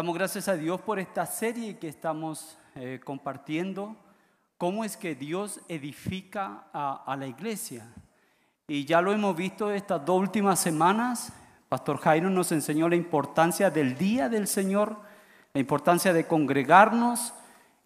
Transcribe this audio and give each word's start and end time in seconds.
Damos 0.00 0.14
gracias 0.14 0.48
a 0.48 0.56
Dios 0.56 0.80
por 0.80 0.98
esta 0.98 1.26
serie 1.26 1.76
que 1.76 1.86
estamos 1.86 2.56
eh, 2.74 3.02
compartiendo, 3.04 3.96
cómo 4.56 4.82
es 4.82 4.96
que 4.96 5.14
Dios 5.14 5.60
edifica 5.68 6.68
a, 6.72 7.14
la 7.18 7.26
iglesia. 7.26 7.86
Y 8.66 8.86
ya 8.86 9.02
lo 9.02 9.12
hemos 9.12 9.36
visto 9.36 9.70
estas 9.70 10.02
dos 10.06 10.18
últimas 10.18 10.58
semanas. 10.58 11.34
Pastor 11.68 11.98
Jairo 11.98 12.30
nos 12.30 12.50
enseñó 12.50 12.88
la 12.88 12.96
importancia 12.96 13.68
del 13.70 13.94
día 13.98 14.30
del 14.30 14.48
Señor, 14.48 14.96
la 15.52 15.60
importancia 15.60 16.14
de 16.14 16.26
congregarnos. 16.26 17.34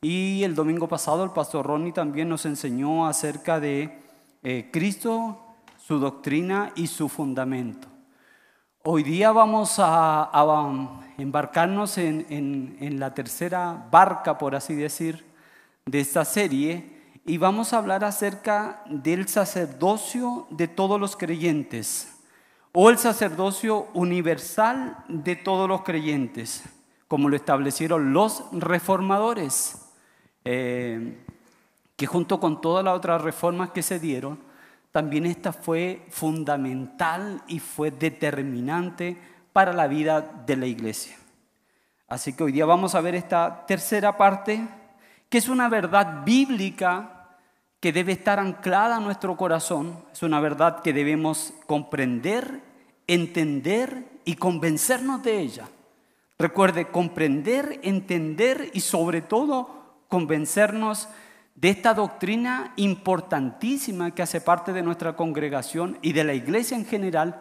Y 0.00 0.44
el 0.44 0.54
domingo 0.54 0.86
pasado 0.86 1.24
el 1.24 1.30
pastor 1.30 1.66
Ronnie 1.66 1.90
también 1.90 2.28
nos 2.28 2.46
enseñó 2.46 3.08
acerca 3.08 3.58
de 3.58 3.98
eh, 4.44 4.70
Cristo, 4.72 5.56
su 5.84 5.98
doctrina 5.98 6.70
y 6.76 6.86
su 6.86 7.08
fundamento. 7.08 7.88
Hoy 8.86 9.02
día 9.02 9.32
vamos 9.32 9.76
a, 9.78 11.00
embarcarnos 11.16 11.96
en, 11.96 12.98
la 12.98 13.14
tercera 13.14 13.88
barca, 13.90 14.36
por 14.36 14.54
así 14.54 14.74
decir, 14.74 15.24
de 15.86 16.00
esta 16.00 16.22
serie 16.26 16.92
y 17.24 17.38
vamos 17.38 17.72
a 17.72 17.78
hablar 17.78 18.04
acerca 18.04 18.82
del 18.84 19.26
sacerdocio 19.26 20.46
de 20.50 20.68
todos 20.68 21.00
los 21.00 21.16
creyentes 21.16 22.20
o 22.72 22.90
el 22.90 22.98
sacerdocio 22.98 23.86
universal 23.94 24.98
de 25.08 25.36
todos 25.36 25.66
los 25.66 25.80
creyentes, 25.80 26.64
como 27.08 27.30
lo 27.30 27.36
establecieron 27.36 28.12
los 28.12 28.44
reformadores, 28.52 29.90
eh, 30.44 31.24
que 31.96 32.04
junto 32.04 32.38
con 32.38 32.60
todas 32.60 32.84
las 32.84 32.94
otras 32.94 33.22
reformas 33.22 33.70
que 33.70 33.82
se 33.82 33.98
dieron, 33.98 34.38
también 34.94 35.26
esta 35.26 35.52
fue 35.52 36.06
fundamental 36.08 37.42
y 37.48 37.58
fue 37.58 37.90
determinante 37.90 39.18
para 39.52 39.72
la 39.72 39.88
vida 39.88 40.20
de 40.46 40.56
la 40.56 40.66
iglesia. 40.66 41.16
Así 42.06 42.32
que 42.32 42.44
hoy 42.44 42.52
día 42.52 42.64
vamos 42.64 42.94
a 42.94 43.00
ver 43.00 43.16
esta 43.16 43.66
tercera 43.66 44.16
parte, 44.16 44.64
que 45.28 45.38
es 45.38 45.48
una 45.48 45.68
verdad 45.68 46.22
bíblica 46.24 47.26
que 47.80 47.92
debe 47.92 48.12
estar 48.12 48.38
anclada 48.38 48.98
en 48.98 49.02
nuestro 49.02 49.36
corazón, 49.36 49.98
es 50.12 50.22
una 50.22 50.38
verdad 50.38 50.80
que 50.80 50.92
debemos 50.92 51.54
comprender, 51.66 52.60
entender 53.08 54.04
y 54.24 54.36
convencernos 54.36 55.24
de 55.24 55.40
ella. 55.40 55.68
Recuerde, 56.38 56.86
comprender, 56.92 57.80
entender 57.82 58.70
y 58.72 58.78
sobre 58.78 59.22
todo 59.22 59.96
convencernos 60.06 61.08
de 61.08 61.14
esta 61.62 61.94
doctrina 61.94 62.72
importantísima 62.76 64.12
que 64.12 64.22
hace 64.22 64.40
parte 64.40 64.72
de 64.72 64.82
nuestra 64.82 65.16
congregación 65.16 65.98
y 66.02 66.12
de 66.12 66.24
la 66.24 66.34
iglesia 66.34 66.76
en 66.76 66.84
general, 66.84 67.40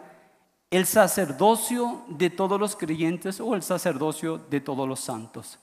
el 0.70 0.86
sacerdocio 0.86 2.02
de 2.08 2.30
todos 2.30 2.58
los 2.58 2.74
creyentes 2.76 3.40
o 3.40 3.54
el 3.54 3.62
sacerdocio 3.62 4.38
de 4.38 4.60
todos 4.60 4.88
los 4.88 5.00
santos. 5.00 5.58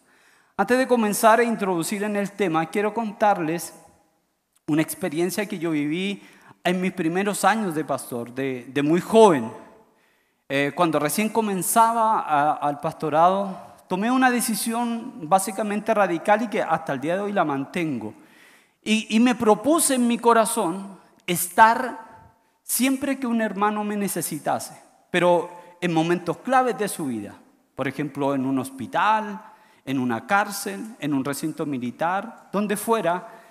Antes 0.58 0.78
de 0.78 0.88
comenzar 0.88 1.40
a 1.40 1.44
introducir 1.44 2.04
en 2.04 2.16
el 2.16 2.32
tema, 2.32 2.66
quiero 2.68 2.94
contarles 2.94 3.74
una 4.68 4.82
experiencia 4.82 5.46
que 5.48 5.60
yo 5.60 5.72
viví 5.72 6.22
en 6.64 6.80
mis 6.80 6.94
primeros 6.94 7.44
años 7.44 7.74
de 7.74 7.84
pastor, 7.84 8.34
de, 8.34 8.82
muy 8.84 9.02
joven. 9.02 9.52
Eh, 10.48 10.72
cuando 10.76 11.00
recién 11.00 11.30
comenzaba 11.30 12.54
al 12.54 12.80
pastorado, 12.80 13.58
tomé 13.88 14.12
una 14.12 14.30
decisión 14.30 15.28
básicamente 15.28 15.94
radical 15.94 16.44
y 16.44 16.48
que 16.48 16.62
hasta 16.62 16.94
el 16.94 17.02
día 17.02 17.16
de 17.16 17.22
hoy 17.22 17.32
la 17.32 17.44
mantengo. 17.44 18.14
Y, 18.84 19.20
me 19.20 19.36
propuse 19.36 19.96
en 19.96 20.08
mi 20.08 20.18
corazón 20.18 21.00
estar 21.28 22.34
siempre 22.64 23.20
que 23.20 23.28
un 23.28 23.42
hermano 23.42 23.84
me 23.84 23.96
necesitase, 23.96 24.76
pero 25.12 25.52
en 25.82 25.94
momentos 25.94 26.38
claves 26.38 26.78
de 26.78 26.88
su 26.88 27.06
vida. 27.06 27.36
Por 27.76 27.88
ejemplo, 27.88 28.34
en 28.34 28.46
un 28.46 28.58
hospital, 28.58 29.42
en 29.86 30.00
una 30.00 30.26
cárcel, 30.26 30.96
en 31.00 31.14
un 31.14 31.24
recinto 31.24 31.66
militar, 31.66 32.50
donde 32.52 32.76
fuera 32.76 33.42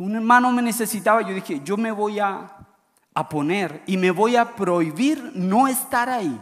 un 0.00 0.16
hermano 0.16 0.50
me 0.50 0.62
necesitaba, 0.62 1.22
yo 1.22 1.34
dije, 1.34 1.60
yo 1.64 1.76
me 1.76 1.92
voy 1.92 2.18
a, 2.18 2.56
poner 3.28 3.82
y 3.86 3.98
me 3.98 4.10
voy 4.10 4.36
a 4.36 4.56
prohibir 4.56 5.32
no 5.34 5.68
estar 5.68 6.08
ahí. 6.08 6.40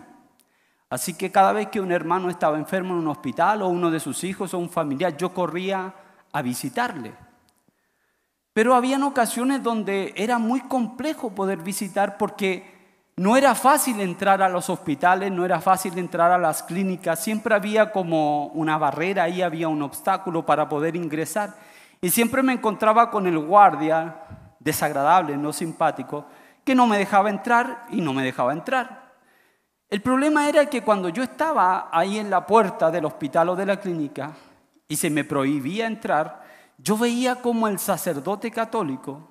Así 0.88 1.14
que 1.14 1.32
cada 1.32 1.52
vez 1.52 1.68
que 1.68 1.80
un 1.80 1.90
hermano 1.90 2.30
estaba 2.30 2.56
enfermo 2.56 2.94
en 2.94 3.00
un 3.00 3.08
hospital 3.08 3.62
o 3.62 3.68
uno 3.68 3.90
de 3.90 3.98
sus 3.98 4.22
hijos 4.22 4.54
o 4.54 4.58
un 4.58 4.70
familiar, 4.70 5.16
yo 5.16 5.34
corría 5.34 5.92
a 6.32 6.40
visitarle. 6.40 7.14
Pero 8.58 8.74
habían 8.74 9.04
ocasiones 9.04 9.62
donde 9.62 10.12
era 10.16 10.38
muy 10.38 10.62
complejo 10.62 11.30
poder 11.30 11.58
visitar 11.58 12.18
porque 12.18 12.64
no 13.14 13.36
era 13.36 13.54
fácil 13.54 14.00
entrar 14.00 14.42
a 14.42 14.48
los 14.48 14.68
hospitales, 14.68 15.30
no 15.30 15.44
era 15.44 15.60
fácil 15.60 15.96
entrar 15.96 16.32
a 16.32 16.38
las 16.38 16.64
clínicas, 16.64 17.22
siempre 17.22 17.54
había 17.54 17.92
como 17.92 18.46
una 18.46 18.76
barrera, 18.76 19.22
ahí 19.22 19.42
había 19.42 19.68
un 19.68 19.80
obstáculo 19.82 20.44
para 20.44 20.68
poder 20.68 20.96
ingresar. 20.96 21.54
Y 22.00 22.10
siempre 22.10 22.42
me 22.42 22.52
encontraba 22.52 23.12
con 23.12 23.28
el 23.28 23.38
guardia, 23.38 24.24
desagradable, 24.58 25.36
no 25.36 25.52
simpático, 25.52 26.26
que 26.64 26.74
no 26.74 26.88
me 26.88 26.98
dejaba 26.98 27.30
entrar 27.30 27.86
y 27.90 28.00
no 28.00 28.12
me 28.12 28.24
dejaba 28.24 28.52
entrar. 28.52 29.14
El 29.88 30.02
problema 30.02 30.48
era 30.48 30.66
que 30.66 30.82
cuando 30.82 31.10
yo 31.10 31.22
estaba 31.22 31.90
ahí 31.92 32.18
en 32.18 32.28
la 32.28 32.44
puerta 32.44 32.90
del 32.90 33.04
hospital 33.04 33.50
o 33.50 33.54
de 33.54 33.66
la 33.66 33.76
clínica 33.76 34.32
y 34.88 34.96
se 34.96 35.10
me 35.10 35.22
prohibía 35.22 35.86
entrar, 35.86 36.48
yo 36.78 36.96
veía 36.96 37.36
como 37.36 37.68
el 37.68 37.78
sacerdote 37.78 38.50
católico 38.50 39.28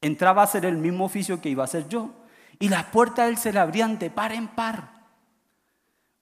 entraba 0.00 0.42
a 0.42 0.44
hacer 0.44 0.66
el 0.66 0.76
mismo 0.76 1.06
oficio 1.06 1.40
que 1.40 1.48
iba 1.48 1.62
a 1.62 1.64
hacer 1.64 1.88
yo 1.88 2.10
y 2.58 2.68
las 2.68 2.84
puertas 2.84 3.24
de 3.24 3.32
él 3.32 3.38
se 3.38 3.52
le 3.52 3.58
abrían 3.58 3.98
de 3.98 4.10
par 4.10 4.32
en 4.32 4.48
par. 4.48 4.92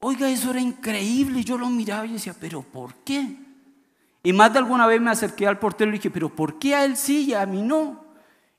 Oiga, 0.01 0.31
eso 0.31 0.51
era 0.51 0.61
increíble. 0.61 1.45
Yo 1.45 1.59
lo 1.59 1.69
miraba 1.69 2.07
y 2.07 2.13
decía, 2.13 2.35
pero 2.39 2.63
¿por 2.63 2.95
qué? 3.05 3.37
Y 4.23 4.33
más 4.33 4.53
de 4.53 4.61
alguna 4.61 4.87
vez 4.87 5.01
me 5.01 5.11
acerqué 5.11 5.47
al 5.47 5.59
portero 5.59 5.91
y 5.91 5.95
dije, 5.95 6.11
pero 6.11 6.29
¿por 6.29 6.59
qué 6.59 6.75
a 6.75 6.85
él 6.85 6.97
sí 6.97 7.27
y 7.27 7.35
a 7.35 7.45
mí 7.45 7.63
no? 7.63 8.05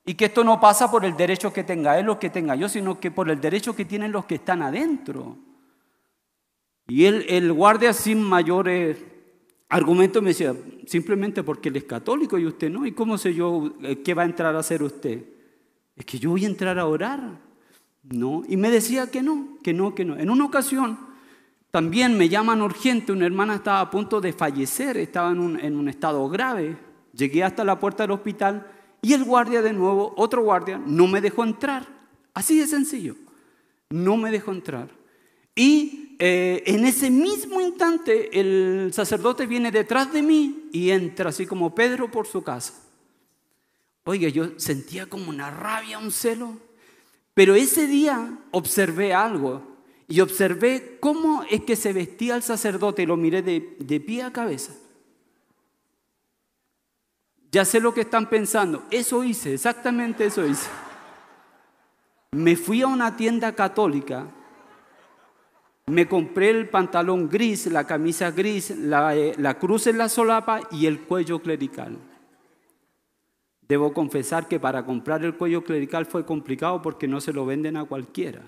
Y 0.05 0.15
que 0.15 0.25
esto 0.25 0.43
no 0.43 0.59
pasa 0.59 0.91
por 0.91 1.05
el 1.05 1.15
derecho 1.15 1.53
que 1.53 1.63
tenga 1.63 1.97
él 1.97 2.09
o 2.09 2.19
que 2.19 2.29
tenga 2.29 2.55
yo, 2.55 2.67
sino 2.67 2.99
que 2.99 3.11
por 3.11 3.29
el 3.29 3.39
derecho 3.39 3.75
que 3.75 3.85
tienen 3.85 4.11
los 4.11 4.25
que 4.25 4.35
están 4.35 4.61
adentro. 4.61 5.37
Y 6.87 7.05
él, 7.05 7.25
el 7.29 7.53
guardia 7.53 7.93
sin 7.93 8.21
mayores 8.21 8.97
argumentos 9.73 10.21
me 10.21 10.29
decía, 10.29 10.55
simplemente 10.85 11.41
porque 11.41 11.69
él 11.69 11.77
es 11.77 11.85
católico 11.85 12.37
y 12.37 12.45
usted 12.45 12.69
no. 12.69 12.85
¿Y 12.85 12.91
cómo 12.91 13.17
sé 13.17 13.33
yo 13.33 13.73
eh, 13.81 14.03
qué 14.03 14.13
va 14.13 14.21
a 14.21 14.25
entrar 14.25 14.55
a 14.55 14.59
hacer 14.59 14.83
usted? 14.83 15.23
Es 15.95 16.05
que 16.05 16.19
yo 16.19 16.29
voy 16.29 16.45
a 16.45 16.47
entrar 16.47 16.77
a 16.77 16.85
orar. 16.85 17.39
No. 18.03 18.43
Y 18.47 18.55
me 18.55 18.69
decía 18.69 19.09
que 19.09 19.23
no, 19.23 19.57
que 19.63 19.73
no, 19.73 19.95
que 19.95 20.05
no. 20.05 20.15
En 20.15 20.29
una 20.29 20.45
ocasión 20.45 20.99
también 21.71 22.15
me 22.15 22.29
llaman 22.29 22.61
urgente, 22.61 23.11
una 23.11 23.25
hermana 23.25 23.55
estaba 23.55 23.79
a 23.79 23.89
punto 23.89 24.21
de 24.21 24.31
fallecer, 24.31 24.95
estaba 24.97 25.31
en 25.31 25.39
un, 25.39 25.89
estado 25.89 26.29
grave. 26.29 26.77
Llegué 27.13 27.43
hasta 27.43 27.63
la 27.63 27.79
puerta 27.79 28.03
del 28.03 28.11
hospital 28.11 28.67
y 29.01 29.13
el 29.13 29.23
guardia 29.23 29.63
de 29.63 29.73
nuevo, 29.73 30.13
otro 30.17 30.43
guardia, 30.43 30.79
no 30.85 31.07
me 31.07 31.19
dejó 31.19 31.43
entrar. 31.43 31.87
Así 32.35 32.59
de 32.59 32.67
sencillo, 32.67 33.15
no 33.89 34.17
me 34.17 34.29
dejó 34.29 34.51
entrar. 34.51 34.89
Y 35.55 36.02
eh, 36.19 36.63
en 36.65 36.85
ese 36.85 37.09
mismo 37.09 37.59
instante 37.61 38.39
el 38.39 38.91
sacerdote 38.93 39.45
viene 39.45 39.71
detrás 39.71 40.11
de 40.13 40.21
mí 40.21 40.69
y 40.71 40.91
entra 40.91 41.29
así 41.29 41.45
como 41.45 41.73
Pedro 41.73 42.09
por 42.11 42.27
su 42.27 42.43
casa. 42.43 42.73
Oiga, 44.05 44.27
yo 44.29 44.59
sentía 44.59 45.07
como 45.07 45.29
una 45.29 45.49
rabia, 45.49 45.97
un 45.97 46.11
celo, 46.11 46.57
pero 47.33 47.55
ese 47.55 47.87
día 47.87 48.37
observé 48.51 49.13
algo 49.13 49.61
y 50.07 50.19
observé 50.19 50.97
cómo 50.99 51.43
es 51.49 51.63
que 51.63 51.75
se 51.75 51.93
vestía 51.93 52.35
el 52.35 52.43
sacerdote 52.43 53.03
y 53.03 53.05
lo 53.05 53.17
miré 53.17 53.41
de, 53.41 53.75
de 53.79 53.99
pie 53.99 54.23
a 54.23 54.33
cabeza. 54.33 54.73
Ya 57.51 57.65
sé 57.65 57.79
lo 57.79 57.93
que 57.93 58.01
están 58.01 58.29
pensando. 58.29 58.83
Eso 58.91 59.23
hice, 59.23 59.53
exactamente 59.53 60.25
eso 60.25 60.45
hice. 60.45 60.67
Me 62.31 62.55
fui 62.55 62.81
a 62.81 62.87
una 62.87 63.15
tienda 63.15 63.53
católica, 63.53 64.27
me 65.87 66.07
compré 66.07 66.49
el 66.49 66.69
pantalón 66.69 67.29
gris, 67.29 67.67
la 67.67 67.85
camisa 67.85 68.31
gris, 68.31 68.71
la, 68.71 69.15
eh, 69.15 69.33
la, 69.37 69.59
cruz 69.59 69.87
en 69.87 69.97
la 69.97 70.09
solapa 70.09 70.61
y 70.71 70.85
el 70.85 71.01
cuello 71.01 71.39
clerical. 71.39 71.97
Debo 73.67 73.93
confesar 73.93 74.47
que 74.47 74.59
para 74.59 74.85
comprar 74.85 75.23
el 75.23 75.35
cuello 75.35 75.63
clerical 75.63 76.05
fue 76.05 76.25
complicado 76.25 76.81
porque 76.81 77.07
no 77.07 77.19
se 77.21 77.33
lo 77.33 77.45
venden 77.45 77.77
a 77.77 77.85
cualquiera. 77.85 78.41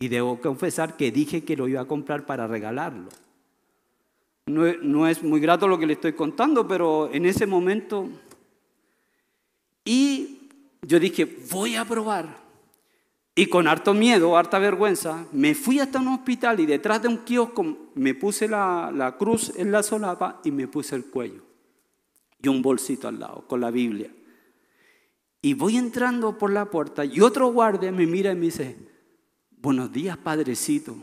Y 0.00 0.08
debo 0.08 0.40
confesar 0.40 0.96
que 0.96 1.10
dije 1.10 1.44
que 1.44 1.56
lo 1.56 1.66
iba 1.66 1.80
a 1.80 1.86
comprar 1.86 2.24
para 2.24 2.46
regalarlo. 2.46 3.08
No, 4.46 5.06
es 5.06 5.22
muy 5.22 5.40
grato 5.40 5.68
lo 5.68 5.78
que 5.78 5.86
le 5.86 5.92
estoy 5.92 6.14
contando, 6.14 6.66
pero 6.66 7.10
en 7.12 7.26
ese 7.26 7.46
momento... 7.46 8.08
Y 9.84 10.48
yo 10.82 11.00
dije, 11.00 11.38
voy 11.50 11.76
a 11.76 11.84
probar. 11.84 12.47
Y 13.38 13.46
con 13.46 13.68
harto 13.68 13.94
miedo, 13.94 14.36
harta 14.36 14.58
vergüenza, 14.58 15.24
me 15.30 15.54
fui 15.54 15.78
hasta 15.78 16.00
un 16.00 16.08
hospital 16.08 16.58
y 16.58 16.66
detrás 16.66 17.00
de 17.00 17.06
un 17.06 17.18
kiosco 17.18 17.92
me 17.94 18.12
puse 18.12 18.48
la, 18.48 18.90
la 18.92 19.16
cruz 19.16 19.52
en 19.54 19.70
la 19.70 19.84
solapa 19.84 20.40
y 20.42 20.50
me 20.50 20.66
puse 20.66 20.96
el 20.96 21.04
cuello. 21.04 21.44
Y 22.42 22.48
un 22.48 22.62
bolsito 22.62 23.06
al 23.06 23.20
lado 23.20 23.46
con 23.46 23.60
la 23.60 23.70
Biblia. 23.70 24.10
Y 25.40 25.54
voy 25.54 25.76
entrando 25.76 26.36
por 26.36 26.50
la 26.50 26.64
puerta 26.64 27.04
y 27.04 27.20
otro 27.20 27.52
guardia 27.52 27.92
me 27.92 28.08
mira 28.08 28.32
y 28.32 28.34
me 28.34 28.46
dice, 28.46 28.76
Buenos 29.62 29.92
días, 29.92 30.16
Padrecito. 30.16 30.96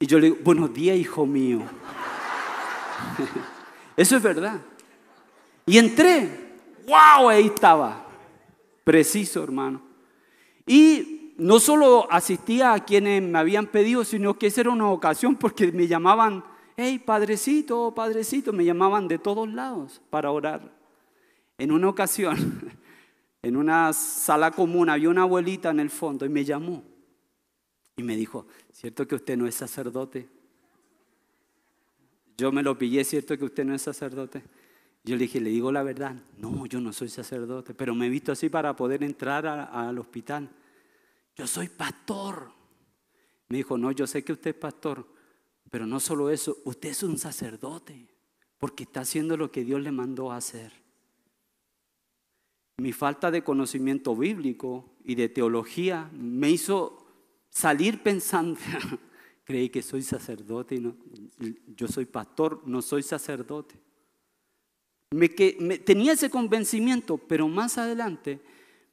Y 0.00 0.06
yo 0.08 0.18
le 0.18 0.30
digo, 0.30 0.38
buenos 0.42 0.74
días, 0.74 0.96
hijo 0.96 1.24
mío. 1.26 1.62
Eso 3.96 4.16
es 4.16 4.22
verdad. 4.24 4.60
Y 5.64 5.78
entré. 5.78 6.56
¡Wow! 6.88 7.28
Ahí 7.28 7.46
estaba. 7.46 8.04
Preciso, 8.82 9.44
hermano. 9.44 9.91
Y 10.66 11.34
no 11.38 11.58
solo 11.58 12.10
asistía 12.10 12.72
a 12.72 12.84
quienes 12.84 13.22
me 13.22 13.38
habían 13.38 13.66
pedido, 13.66 14.04
sino 14.04 14.38
que 14.38 14.46
esa 14.46 14.62
era 14.62 14.70
una 14.70 14.90
ocasión 14.90 15.36
porque 15.36 15.72
me 15.72 15.86
llamaban, 15.88 16.44
hey, 16.76 16.98
padrecito, 16.98 17.92
padrecito, 17.94 18.52
me 18.52 18.64
llamaban 18.64 19.08
de 19.08 19.18
todos 19.18 19.48
lados 19.52 20.00
para 20.10 20.30
orar. 20.30 20.72
En 21.58 21.72
una 21.72 21.88
ocasión, 21.88 22.70
en 23.42 23.56
una 23.56 23.92
sala 23.92 24.50
común, 24.50 24.88
había 24.88 25.08
una 25.08 25.22
abuelita 25.22 25.70
en 25.70 25.80
el 25.80 25.90
fondo 25.90 26.24
y 26.24 26.28
me 26.28 26.44
llamó 26.44 26.82
y 27.96 28.02
me 28.02 28.16
dijo, 28.16 28.46
¿cierto 28.72 29.06
que 29.06 29.14
usted 29.14 29.36
no 29.36 29.46
es 29.46 29.54
sacerdote? 29.54 30.28
Yo 32.36 32.50
me 32.50 32.62
lo 32.62 32.76
pillé, 32.78 33.04
¿cierto 33.04 33.36
que 33.36 33.44
usted 33.44 33.64
no 33.64 33.74
es 33.74 33.82
sacerdote? 33.82 34.42
Yo 35.04 35.16
le 35.16 35.22
dije, 35.22 35.40
le 35.40 35.50
digo 35.50 35.72
la 35.72 35.82
verdad, 35.82 36.14
no, 36.38 36.64
yo 36.66 36.80
no 36.80 36.92
soy 36.92 37.08
sacerdote, 37.08 37.74
pero 37.74 37.94
me 37.94 38.06
he 38.06 38.10
visto 38.10 38.30
así 38.30 38.48
para 38.48 38.76
poder 38.76 39.02
entrar 39.02 39.46
al 39.46 39.98
hospital. 39.98 40.48
Yo 41.34 41.46
soy 41.46 41.68
pastor. 41.68 42.52
Me 43.48 43.56
dijo, 43.58 43.76
no, 43.76 43.90
yo 43.90 44.06
sé 44.06 44.22
que 44.22 44.32
usted 44.32 44.50
es 44.50 44.56
pastor, 44.56 45.06
pero 45.70 45.86
no 45.86 45.98
solo 45.98 46.30
eso, 46.30 46.58
usted 46.64 46.90
es 46.90 47.02
un 47.02 47.18
sacerdote, 47.18 48.08
porque 48.58 48.84
está 48.84 49.00
haciendo 49.00 49.36
lo 49.36 49.50
que 49.50 49.64
Dios 49.64 49.80
le 49.80 49.90
mandó 49.90 50.30
a 50.30 50.36
hacer. 50.36 50.72
Mi 52.76 52.92
falta 52.92 53.30
de 53.30 53.42
conocimiento 53.42 54.14
bíblico 54.14 54.96
y 55.04 55.16
de 55.16 55.28
teología 55.28 56.08
me 56.12 56.50
hizo 56.50 57.04
salir 57.50 58.02
pensando, 58.02 58.58
creí 59.44 59.68
que 59.68 59.82
soy 59.82 60.02
sacerdote 60.02 60.76
y 60.76 60.80
no, 60.80 60.96
yo 61.76 61.88
soy 61.88 62.06
pastor, 62.06 62.62
no 62.66 62.80
soy 62.80 63.02
sacerdote. 63.02 63.91
Me, 65.12 65.28
tenía 65.28 66.12
ese 66.12 66.30
convencimiento, 66.30 67.18
pero 67.18 67.46
más 67.46 67.76
adelante 67.76 68.40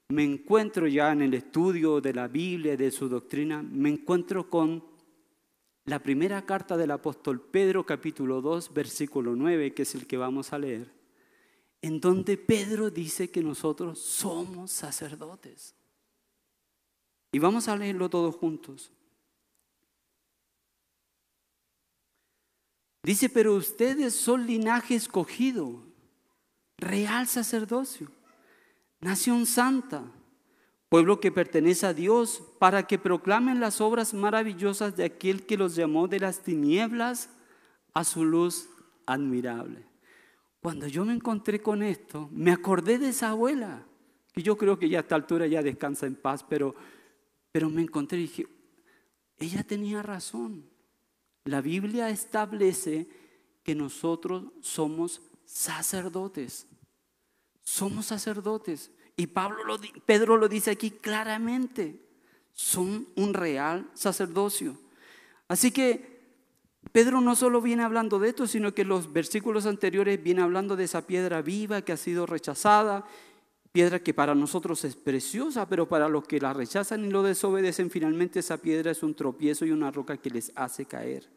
me 0.10 0.24
encuentro 0.24 0.88
ya 0.88 1.12
en 1.12 1.21
el 1.21 1.33
estudio 1.33 2.01
de 2.01 2.13
la 2.13 2.27
Biblia, 2.27 2.75
de 2.75 2.92
su 2.92 3.07
doctrina, 3.07 3.62
me 3.62 3.89
encuentro 3.89 4.50
con 4.50 4.83
la 5.86 6.00
primera 6.00 6.45
carta 6.45 6.75
del 6.77 6.92
apóstol 6.92 7.42
Pedro, 7.42 7.86
capítulo 7.86 8.42
2, 8.42 8.74
versículo 8.74 9.36
9, 9.36 9.74
que 9.74 9.83
es 9.83 9.95
el 9.95 10.07
que 10.07 10.18
vamos 10.18 10.51
a 10.51 10.60
leer, 10.60 10.92
en 11.81 12.00
donde 12.01 12.38
Pedro 12.38 12.89
dice 12.89 13.30
que 13.30 13.42
nosotros 13.42 14.00
somos 14.00 14.71
sacerdotes. 14.71 15.75
Y 17.31 17.39
vamos 17.39 17.68
a 17.68 17.77
leerlo 17.77 18.10
todos 18.10 18.36
juntos. 18.36 18.92
Dice, 23.04 23.30
pero 23.30 23.56
ustedes 23.56 24.13
son 24.13 24.45
linaje 24.45 24.95
escogido, 24.95 25.88
real 26.79 27.27
sacerdocio, 27.27 28.11
nación 28.99 29.45
santa, 29.45 30.03
pueblo 30.89 31.19
que 31.19 31.31
pertenece 31.31 31.85
a 31.85 31.93
Dios, 31.93 32.41
para 32.59 32.87
que 32.87 32.97
proclamen 32.97 33.59
las 33.59 33.81
obras 33.81 34.13
maravillosas 34.13 34.95
de 34.95 35.05
aquel 35.05 35.45
que 35.45 35.57
los 35.57 35.75
llamó 35.75 36.07
de 36.07 36.19
las 36.19 36.41
tinieblas 36.41 37.29
a 37.93 38.03
su 38.03 38.25
luz 38.25 38.69
admirable. 39.05 39.85
Cuando 40.61 40.87
yo 40.87 41.05
me 41.05 41.13
encontré 41.13 41.61
con 41.61 41.83
esto, 41.83 42.29
me 42.31 42.51
acordé 42.51 42.97
de 42.97 43.09
esa 43.09 43.29
abuela, 43.29 43.85
que 44.33 44.41
yo 44.41 44.57
creo 44.57 44.77
que 44.77 44.89
ya 44.89 44.99
a 44.99 45.01
esta 45.01 45.15
altura 45.15 45.47
ya 45.47 45.61
descansa 45.61 46.05
en 46.05 46.15
paz, 46.15 46.43
pero 46.47 46.75
pero 47.51 47.69
me 47.69 47.81
encontré 47.81 48.19
y 48.19 48.23
dije, 48.23 48.47
ella 49.37 49.63
tenía 49.63 50.01
razón. 50.01 50.69
La 51.45 51.61
Biblia 51.61 52.09
establece 52.09 53.09
que 53.63 53.75
nosotros 53.75 54.45
somos 54.61 55.21
sacerdotes. 55.45 56.67
Somos 57.69 58.07
sacerdotes. 58.07 58.89
Y 59.16 59.27
Pablo 59.27 59.63
lo, 59.63 59.77
Pedro 60.06 60.38
lo 60.38 60.48
dice 60.48 60.71
aquí 60.71 60.89
claramente. 60.89 62.01
Son 62.51 63.07
un 63.16 63.33
real 63.36 63.88
sacerdocio. 63.94 64.75
Así 65.48 65.71
que 65.71 66.19
Pedro 66.92 67.21
no 67.21 67.36
solo 67.36 67.62
viene 67.62 67.83
hablando 67.83 68.18
de 68.18 68.30
esto, 68.30 68.48
sino 68.48 68.74
que 68.74 68.86
los 68.86 69.13
versículos 69.13 69.68
anteriores 69.68 70.21
viene 70.24 70.42
hablando 70.42 70.75
de 70.75 70.86
esa 70.86 71.06
piedra 71.06 71.44
viva 71.44 71.83
que 71.83 71.92
ha 71.92 71.98
sido 71.98 72.25
rechazada 72.25 73.06
piedra 73.71 74.00
que 74.00 74.13
para 74.13 74.33
nosotros 74.33 74.83
es 74.83 74.95
preciosa, 74.95 75.69
pero 75.69 75.88
para 75.88 76.10
los 76.10 76.25
que 76.25 76.39
la 76.39 76.54
rechazan 76.54 77.06
y 77.06 77.10
lo 77.12 77.21
desobedecen, 77.21 77.92
finalmente 77.92 78.39
esa 78.39 78.57
piedra 78.57 78.92
es 78.92 79.04
un 79.04 79.13
tropiezo 79.13 79.63
y 79.63 79.71
una 79.71 79.92
roca 79.92 80.18
que 80.18 80.31
les 80.31 80.51
hace 80.56 80.86
caer. 80.86 81.30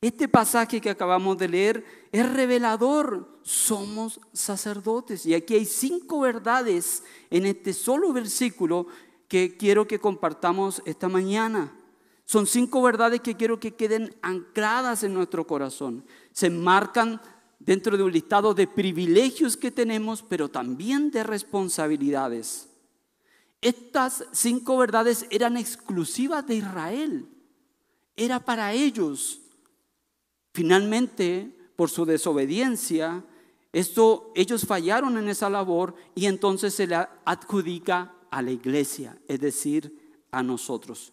Este 0.00 0.28
pasaje 0.28 0.80
que 0.80 0.88
acabamos 0.88 1.36
de 1.36 1.48
leer 1.48 2.08
es 2.10 2.32
revelador. 2.32 3.38
Somos 3.42 4.20
sacerdotes. 4.32 5.26
Y 5.26 5.34
aquí 5.34 5.54
hay 5.54 5.66
cinco 5.66 6.20
verdades 6.20 7.02
en 7.28 7.44
este 7.44 7.72
solo 7.74 8.12
versículo 8.12 8.86
que 9.28 9.56
quiero 9.56 9.86
que 9.86 9.98
compartamos 9.98 10.82
esta 10.86 11.08
mañana. 11.08 11.76
Son 12.24 12.46
cinco 12.46 12.80
verdades 12.80 13.20
que 13.20 13.36
quiero 13.36 13.60
que 13.60 13.74
queden 13.74 14.14
ancladas 14.22 15.02
en 15.02 15.12
nuestro 15.12 15.46
corazón. 15.46 16.04
Se 16.32 16.46
enmarcan 16.46 17.20
dentro 17.58 17.96
de 17.96 18.02
un 18.02 18.12
listado 18.12 18.54
de 18.54 18.66
privilegios 18.66 19.56
que 19.56 19.70
tenemos, 19.70 20.22
pero 20.22 20.48
también 20.48 21.10
de 21.10 21.24
responsabilidades. 21.24 22.68
Estas 23.60 24.24
cinco 24.32 24.78
verdades 24.78 25.26
eran 25.28 25.58
exclusivas 25.58 26.46
de 26.46 26.54
Israel, 26.54 27.28
era 28.16 28.40
para 28.40 28.72
ellos. 28.72 29.42
Finalmente, 30.52 31.54
por 31.76 31.90
su 31.90 32.04
desobediencia, 32.04 33.24
esto, 33.72 34.32
ellos 34.34 34.66
fallaron 34.66 35.16
en 35.16 35.28
esa 35.28 35.48
labor 35.48 35.94
y 36.14 36.26
entonces 36.26 36.74
se 36.74 36.86
la 36.86 37.20
adjudica 37.24 38.14
a 38.30 38.42
la 38.42 38.50
iglesia, 38.50 39.16
es 39.28 39.40
decir, 39.40 39.96
a 40.30 40.42
nosotros. 40.42 41.12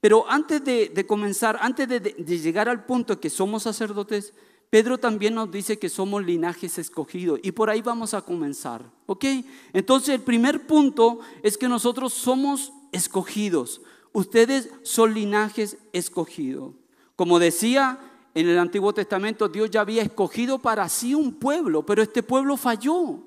Pero 0.00 0.28
antes 0.28 0.64
de, 0.64 1.06
comenzar, 1.06 1.58
antes 1.60 1.88
de, 1.88 2.00
de 2.00 2.38
llegar 2.38 2.68
al 2.68 2.86
punto 2.86 3.20
que 3.20 3.30
somos 3.30 3.64
sacerdotes, 3.64 4.32
Pedro 4.70 4.98
también 4.98 5.34
nos 5.34 5.50
dice 5.50 5.78
que 5.78 5.88
somos 5.88 6.24
linajes 6.24 6.78
escogidos 6.78 7.40
y 7.42 7.52
por 7.52 7.70
ahí 7.70 7.80
vamos 7.80 8.12
a 8.14 8.20
comenzar, 8.20 8.90
¿ok? 9.06 9.24
Entonces 9.72 10.10
el 10.10 10.20
primer 10.20 10.66
punto 10.66 11.20
es 11.42 11.56
que 11.56 11.68
nosotros 11.68 12.12
somos 12.12 12.72
escogidos. 12.92 13.80
Ustedes 14.12 14.68
son 14.82 15.14
linajes 15.14 15.78
escogidos. 15.92 16.74
Como 17.16 17.38
decía 17.38 17.98
en 18.38 18.48
el 18.48 18.58
Antiguo 18.60 18.94
Testamento, 18.94 19.48
Dios 19.48 19.68
ya 19.68 19.80
había 19.80 20.00
escogido 20.00 20.60
para 20.60 20.88
sí 20.88 21.12
un 21.12 21.34
pueblo, 21.34 21.84
pero 21.84 22.02
este 22.02 22.22
pueblo 22.22 22.56
falló. 22.56 23.18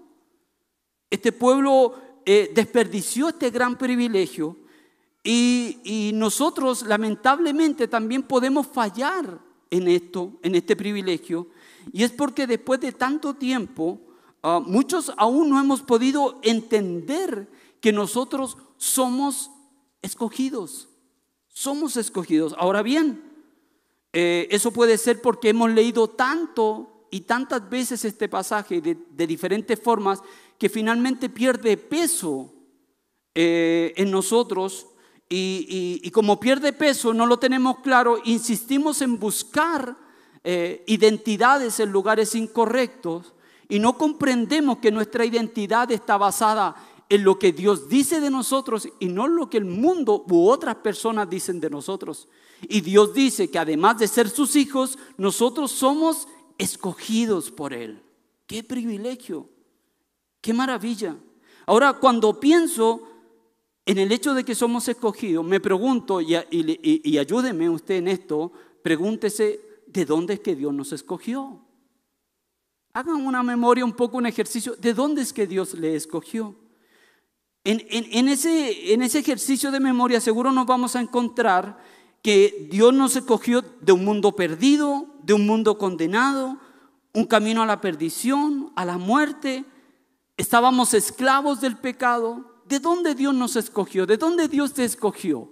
Este 1.10 1.34
pueblo 1.34 1.96
eh, 2.26 2.50
desperdició 2.56 3.28
este 3.28 3.50
gran 3.50 3.78
privilegio 3.78 4.56
y, 5.22 6.12
nosotros 6.14 6.84
lamentablemente 6.84 7.90
también 7.90 8.24
podemos 8.24 8.68
fallar 8.68 9.42
en 9.70 9.90
esto, 9.90 10.40
en 10.44 10.56
este 10.56 10.78
privilegio, 10.78 11.50
y 11.92 12.04
es 12.04 12.12
porque 12.12 12.48
después 12.48 12.80
de 12.80 12.94
tanto 12.94 13.34
tiempo, 13.34 14.00
ah, 14.42 14.62
muchos 14.66 15.12
aún 15.18 15.50
no 15.50 15.60
hemos 15.60 15.82
podido 15.82 16.40
entender 16.42 17.50
que 17.82 17.92
nosotros 17.92 18.56
somos 18.78 19.52
escogidos, 20.02 20.88
somos 21.50 21.98
escogidos. 21.98 22.56
Ahora 22.58 22.82
bien, 22.82 23.31
eh, 24.14 24.48
eso 24.52 24.72
puede 24.72 24.98
ser 24.98 25.22
porque 25.22 25.50
hemos 25.50 25.72
leído 25.72 26.10
tanto 26.10 27.08
y 27.12 27.22
tantas 27.22 27.70
veces 27.70 28.06
este 28.06 28.30
pasaje 28.30 28.82
de, 28.82 29.28
diferentes 29.28 29.80
formas 29.80 30.22
que 30.58 30.70
finalmente 30.70 31.30
pierde 31.30 31.78
peso 31.78 32.54
eh, 33.36 33.94
en 33.98 34.12
nosotros 34.12 34.88
y, 35.34 36.12
como 36.12 36.42
pierde 36.42 36.74
peso, 36.74 37.14
no 37.14 37.26
lo 37.26 37.40
tenemos 37.40 37.80
claro, 37.80 38.20
insistimos 38.26 39.02
en 39.02 39.18
buscar 39.18 39.96
eh, 40.44 40.84
identidades 40.88 41.80
en 41.80 41.90
lugares 41.90 42.36
incorrectos 42.36 43.34
y 43.70 43.80
no 43.80 43.98
comprendemos 43.98 44.80
que 44.80 44.92
nuestra 44.92 45.24
identidad 45.24 45.90
está 45.90 46.18
basada 46.18 46.76
en 47.08 47.24
lo 47.24 47.40
que 47.40 47.54
Dios 47.54 47.88
dice 47.88 48.20
de 48.20 48.30
nosotros 48.30 48.90
y 49.00 49.06
no 49.06 49.28
en 49.28 49.38
lo 49.38 49.50
que 49.50 49.58
el 49.58 49.66
mundo 49.66 50.26
u 50.30 50.50
otras 50.50 50.76
personas 50.76 51.30
dicen 51.30 51.62
de 51.62 51.70
nosotros. 51.70 52.28
Y 52.62 52.82
Dios 52.82 53.14
dice 53.14 53.50
que 53.50 53.60
además 53.60 53.98
de 53.98 54.08
ser 54.08 54.30
sus 54.30 54.56
hijos, 54.56 54.98
nosotros 55.18 55.72
somos 55.72 56.28
escogidos 56.58 57.52
por 57.52 57.74
Él. 57.74 58.02
Qué 58.46 58.64
privilegio, 58.64 59.50
qué 60.42 60.54
maravilla. 60.54 61.16
Ahora, 61.66 61.94
cuando 61.94 62.40
pienso 62.40 63.08
en 63.86 63.98
el 63.98 64.12
hecho 64.12 64.34
de 64.34 64.44
que 64.44 64.56
somos 64.56 64.88
escogidos, 64.88 65.44
me 65.46 65.60
pregunto, 65.60 66.22
y, 66.22 67.18
ayúdeme 67.18 67.70
usted 67.70 67.96
en 67.96 68.08
esto, 68.08 68.52
pregúntese, 68.84 69.60
¿de 69.88 70.06
dónde 70.06 70.36
es 70.36 70.40
que 70.40 70.56
Dios 70.56 70.74
nos 70.74 70.92
escogió? 70.92 71.66
Hagan 72.94 73.26
una 73.26 73.42
memoria, 73.42 73.86
un 73.86 73.94
poco 73.94 74.18
un 74.18 74.26
ejercicio, 74.26 74.76
¿de 74.76 74.94
dónde 74.94 75.22
es 75.22 75.34
que 75.34 75.48
Dios 75.48 75.74
le 75.74 75.96
escogió? 75.96 76.56
En, 77.64 78.28
ese, 78.28 78.94
en 78.94 79.04
ese 79.04 79.20
ejercicio 79.20 79.72
de 79.72 79.80
memoria 79.80 80.20
seguro 80.20 80.52
nos 80.52 80.66
vamos 80.66 80.96
a 80.96 81.02
encontrar 81.02 81.78
que 82.22 82.68
Dios 82.72 82.94
nos 82.94 83.16
escogió 83.16 83.62
de 83.62 83.92
un 83.92 84.06
mundo 84.06 84.36
perdido, 84.36 85.08
de 85.24 85.34
un 85.34 85.46
mundo 85.46 85.78
condenado, 85.78 86.58
un 87.14 87.26
camino 87.26 87.64
a 87.64 87.66
la 87.66 87.82
perdición, 87.82 88.72
a 88.76 88.86
la 88.86 88.98
muerte. 88.98 89.66
Estábamos 90.38 90.94
esclavos 90.94 91.62
del 91.62 91.78
pecado. 91.78 92.62
¿De 92.66 92.80
dónde 92.80 93.16
Dios 93.16 93.34
nos 93.34 93.56
escogió? 93.56 94.06
¿De 94.06 94.18
dónde 94.18 94.48
Dios 94.48 94.74
te 94.74 94.84
escogió? 94.84 95.50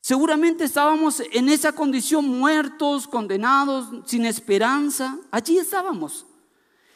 Seguramente 0.00 0.64
estábamos 0.64 1.20
en 1.32 1.48
esa 1.48 1.72
condición 1.72 2.26
muertos, 2.26 3.08
condenados, 3.08 3.88
sin 4.06 4.24
esperanza. 4.24 5.18
Allí 5.30 5.58
estábamos. 5.58 6.26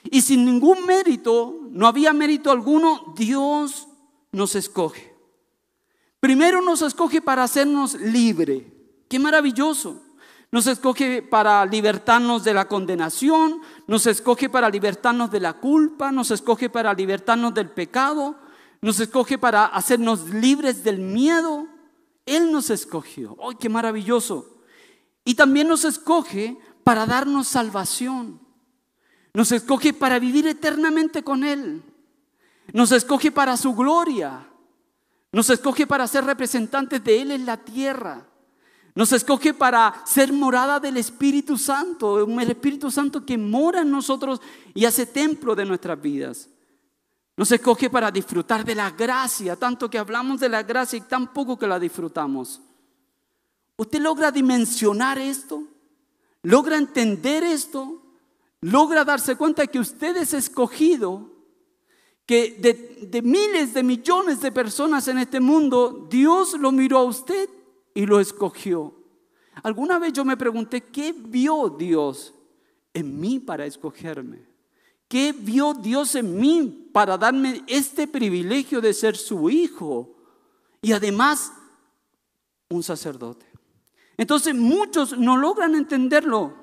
Y 0.04 0.22
sin 0.22 0.44
ningún 0.44 0.86
mérito, 0.86 1.58
no 1.70 1.86
había 1.86 2.12
mérito 2.12 2.50
alguno, 2.50 3.12
Dios 3.16 3.88
nos 4.32 4.54
escoge. 4.54 5.09
Primero 6.20 6.60
nos 6.60 6.82
escoge 6.82 7.20
para 7.20 7.42
hacernos 7.42 7.94
libre. 7.94 8.72
Qué 9.08 9.18
maravilloso. 9.18 10.02
Nos 10.52 10.66
escoge 10.66 11.22
para 11.22 11.64
libertarnos 11.64 12.44
de 12.44 12.54
la 12.54 12.66
condenación, 12.66 13.60
nos 13.86 14.06
escoge 14.06 14.48
para 14.48 14.68
libertarnos 14.68 15.30
de 15.30 15.40
la 15.40 15.54
culpa, 15.54 16.10
nos 16.10 16.30
escoge 16.32 16.68
para 16.68 16.92
libertarnos 16.92 17.54
del 17.54 17.70
pecado, 17.70 18.36
nos 18.82 18.98
escoge 18.98 19.38
para 19.38 19.66
hacernos 19.66 20.28
libres 20.30 20.82
del 20.82 20.98
miedo, 20.98 21.68
él 22.26 22.50
nos 22.50 22.70
escogió. 22.70 23.36
¡Ay, 23.42 23.56
qué 23.60 23.68
maravilloso! 23.68 24.62
Y 25.24 25.34
también 25.34 25.68
nos 25.68 25.84
escoge 25.84 26.58
para 26.82 27.06
darnos 27.06 27.46
salvación. 27.46 28.40
Nos 29.32 29.52
escoge 29.52 29.92
para 29.92 30.18
vivir 30.18 30.46
eternamente 30.46 31.22
con 31.22 31.44
Él. 31.44 31.82
Nos 32.72 32.90
escoge 32.92 33.30
para 33.30 33.56
su 33.56 33.74
gloria. 33.74 34.49
Nos 35.32 35.48
escoge 35.50 35.86
para 35.86 36.06
ser 36.06 36.24
representantes 36.24 37.02
de 37.02 37.22
Él 37.22 37.30
en 37.30 37.46
la 37.46 37.56
tierra. 37.56 38.26
Nos 38.94 39.12
escoge 39.12 39.54
para 39.54 40.02
ser 40.04 40.32
morada 40.32 40.80
del 40.80 40.96
Espíritu 40.96 41.56
Santo, 41.56 42.18
el 42.18 42.50
Espíritu 42.50 42.90
Santo 42.90 43.24
que 43.24 43.38
mora 43.38 43.82
en 43.82 43.90
nosotros 43.90 44.40
y 44.74 44.84
hace 44.84 45.06
templo 45.06 45.54
de 45.54 45.64
nuestras 45.64 46.00
vidas. 46.00 46.48
Nos 47.36 47.52
escoge 47.52 47.88
para 47.88 48.10
disfrutar 48.10 48.64
de 48.64 48.74
la 48.74 48.90
gracia, 48.90 49.56
tanto 49.56 49.88
que 49.88 49.98
hablamos 49.98 50.40
de 50.40 50.48
la 50.48 50.62
gracia 50.62 50.96
y 50.98 51.02
tan 51.02 51.32
poco 51.32 51.58
que 51.58 51.66
la 51.66 51.78
disfrutamos. 51.78 52.60
¿Usted 53.76 54.00
logra 54.00 54.30
dimensionar 54.30 55.18
esto? 55.18 55.62
¿Logra 56.42 56.76
entender 56.76 57.44
esto? 57.44 58.02
¿Logra 58.60 59.04
darse 59.04 59.36
cuenta 59.36 59.66
que 59.68 59.78
usted 59.78 60.16
es 60.16 60.34
escogido? 60.34 61.29
Que 62.30 62.52
de, 62.52 63.08
de 63.08 63.22
miles 63.22 63.74
de 63.74 63.82
millones 63.82 64.40
de 64.40 64.52
personas 64.52 65.08
en 65.08 65.18
este 65.18 65.40
mundo, 65.40 66.06
Dios 66.08 66.56
lo 66.56 66.70
miró 66.70 66.98
a 66.98 67.02
usted 67.02 67.50
y 67.92 68.06
lo 68.06 68.20
escogió. 68.20 68.94
Alguna 69.64 69.98
vez 69.98 70.12
yo 70.12 70.24
me 70.24 70.36
pregunté, 70.36 70.80
¿qué 70.80 71.12
vio 71.12 71.74
Dios 71.76 72.32
en 72.94 73.18
mí 73.18 73.40
para 73.40 73.66
escogerme? 73.66 74.46
¿Qué 75.08 75.34
vio 75.36 75.74
Dios 75.74 76.14
en 76.14 76.38
mí 76.38 76.88
para 76.92 77.18
darme 77.18 77.64
este 77.66 78.06
privilegio 78.06 78.80
de 78.80 78.94
ser 78.94 79.16
su 79.16 79.50
hijo? 79.50 80.14
Y 80.82 80.92
además, 80.92 81.52
un 82.68 82.84
sacerdote. 82.84 83.44
Entonces 84.16 84.54
muchos 84.54 85.18
no 85.18 85.36
logran 85.36 85.74
entenderlo. 85.74 86.54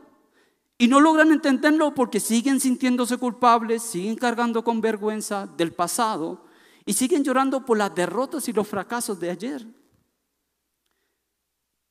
Y 0.77 0.87
no 0.87 0.99
logran 0.99 1.31
entenderlo 1.31 1.93
porque 1.93 2.19
siguen 2.19 2.59
sintiéndose 2.59 3.17
culpables, 3.17 3.81
siguen 3.81 4.15
cargando 4.15 4.63
con 4.63 4.79
vergüenza 4.79 5.47
del 5.57 5.73
pasado 5.73 6.45
y 6.85 6.93
siguen 6.93 7.23
llorando 7.23 7.65
por 7.65 7.77
las 7.77 7.93
derrotas 7.95 8.47
y 8.47 8.53
los 8.53 8.67
fracasos 8.67 9.19
de 9.19 9.31
ayer. 9.31 9.65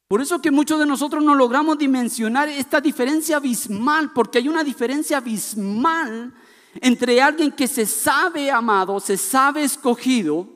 Por 0.09 0.21
eso 0.21 0.41
que 0.41 0.53
muchos 0.53 0.79
de 0.79 0.87
nosotros 0.87 1.23
no 1.23 1.35
logramos 1.35 1.79
dimensionar 1.79 2.49
esta 2.49 2.81
diferencia 2.81 3.39
abismal, 3.39 4.13
porque 4.13 4.39
hay 4.39 4.49
una 4.49 4.63
diferencia 4.63 5.17
abismal 5.17 6.33
entre 6.81 7.21
alguien 7.21 7.51
que 7.51 7.67
se 7.67 7.87
sabe 7.87 8.51
amado, 8.51 9.01
se 9.01 9.17
sabe 9.17 9.65
escogido, 9.65 10.49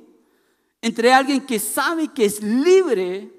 entre 0.81 1.13
alguien 1.13 1.45
que 1.45 1.59
sabe 1.59 2.09
que 2.09 2.25
es 2.25 2.43
libre 2.43 3.33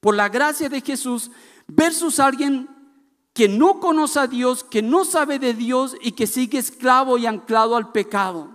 por 0.00 0.14
la 0.14 0.28
gracia 0.28 0.68
de 0.68 0.80
Jesús, 0.80 1.30
versus 1.66 2.20
alguien 2.20 2.68
que 3.40 3.48
no 3.48 3.80
conoce 3.80 4.18
a 4.18 4.26
Dios, 4.26 4.62
que 4.62 4.82
no 4.82 5.06
sabe 5.06 5.38
de 5.38 5.54
Dios 5.54 5.96
y 6.02 6.12
que 6.12 6.26
sigue 6.26 6.58
esclavo 6.58 7.16
y 7.16 7.24
anclado 7.24 7.74
al 7.74 7.90
pecado 7.90 8.50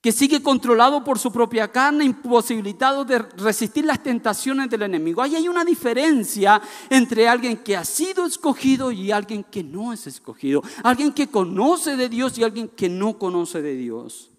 que 0.00 0.12
sigue 0.12 0.40
controlado 0.40 1.02
por 1.02 1.18
su 1.18 1.32
propia 1.32 1.66
carne, 1.66 2.04
imposibilitado 2.04 3.04
de 3.04 3.18
resistir 3.18 3.84
las 3.84 4.00
tentaciones 4.00 4.70
del 4.70 4.82
enemigo. 4.82 5.20
Ahí 5.20 5.34
hay 5.34 5.48
una 5.48 5.64
diferencia 5.64 6.62
entre 6.88 7.26
alguien 7.26 7.56
que 7.56 7.76
ha 7.76 7.84
sido 7.84 8.24
escogido 8.24 8.92
y 8.92 9.10
alguien 9.10 9.42
que 9.42 9.64
no 9.64 9.92
es 9.92 10.06
escogido. 10.06 10.62
Alguien 10.84 11.12
que 11.12 11.26
conoce 11.26 11.96
de 11.96 12.08
Dios 12.08 12.38
y 12.38 12.44
alguien 12.44 12.68
que 12.68 12.88
no 12.88 13.18
conoce 13.18 13.62
de 13.62 13.74
Dios. 13.74 14.30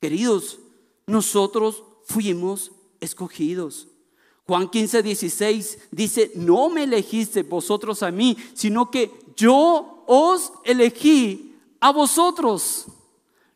Queridos, 0.00 0.60
nosotros 1.08 1.82
fuimos 2.04 2.70
escogidos. 3.00 3.88
Juan 4.48 4.70
15, 4.70 5.02
16 5.02 5.78
dice, 5.90 6.32
no 6.34 6.70
me 6.70 6.84
elegiste 6.84 7.42
vosotros 7.42 8.02
a 8.02 8.10
mí, 8.10 8.34
sino 8.54 8.90
que 8.90 9.12
yo 9.36 10.04
os 10.06 10.54
elegí 10.64 11.54
a 11.80 11.92
vosotros. 11.92 12.86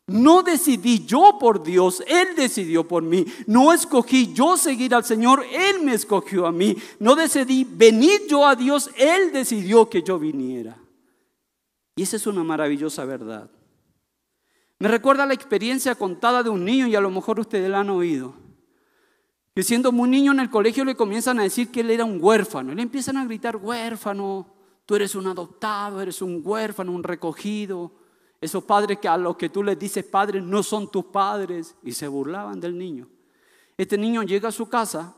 No 0.07 0.43
decidí 0.43 1.07
yo 1.07 1.39
por 1.41 1.63
Dios, 1.63 2.05
Él 2.07 2.37
decidió 2.37 2.87
por 2.87 3.03
mí. 3.03 3.25
No 3.47 3.73
escogí 3.73 4.35
yo 4.35 4.59
seguir 4.59 4.95
al 4.95 5.03
Señor, 5.03 5.47
Él 5.51 5.83
me 5.83 5.95
escogió 5.95 6.45
a 6.45 6.53
mí. 6.53 6.77
No 6.99 7.17
decidí 7.17 7.65
venir 7.65 8.27
yo 8.29 8.47
a 8.47 8.55
Dios, 8.55 8.91
Él 8.99 9.33
decidió 9.33 9.89
que 9.89 10.03
yo 10.03 10.19
viniera. 10.19 10.77
Y 11.97 12.03
esa 12.03 12.17
es 12.17 12.27
una 12.27 12.45
maravillosa 12.45 13.07
verdad. 13.07 13.51
Me 14.79 14.89
recuerda 14.89 15.25
la 15.25 15.33
experiencia 15.33 15.95
contada 15.95 16.43
de 16.43 16.51
un 16.51 16.67
niño 16.67 16.87
y 16.87 16.95
a 16.95 17.01
lo 17.01 17.09
mejor 17.09 17.41
ustedes 17.41 17.71
la 17.71 17.81
han 17.81 17.89
oído. 17.89 18.42
Que 19.55 19.63
siendo 19.63 19.93
muy 19.93 20.09
niño 20.09 20.33
en 20.33 20.41
el 20.41 20.51
colegio 20.51 20.85
le 20.85 20.95
comienzan 20.95 21.39
a 21.39 21.43
decir 21.43 21.71
que 21.71 21.81
él 21.81 21.91
era 21.91 22.05
un 22.05 22.19
huérfano. 22.23 22.73
Y 22.73 22.75
le 22.75 22.83
empiezan 22.83 23.19
a 23.19 23.25
gritar, 23.25 23.57
huérfano, 23.57 24.47
tú 24.87 24.97
eres 24.97 25.15
un 25.15 25.27
adoptado, 25.27 26.01
eres 26.01 26.23
un 26.23 26.41
huérfano, 26.43 26.93
un 26.93 27.03
recogido. 27.03 27.93
Esos 28.41 28.65
padres 28.65 28.99
que 28.99 29.09
a 29.09 29.17
los 29.17 29.37
que 29.37 29.51
tú 29.51 29.63
les 29.63 29.79
dices 29.79 30.05
padres 30.05 30.43
no 30.43 30.63
son 30.63 30.91
tus 30.91 31.05
padres 31.05 31.77
y 31.83 31.93
se 31.93 32.09
burlaban 32.09 32.61
del 32.61 32.77
niño. 32.77 33.09
Este 33.77 33.99
niño 33.99 34.23
llega 34.23 34.49
a 34.49 34.53
su 34.53 34.69
casa 34.69 35.15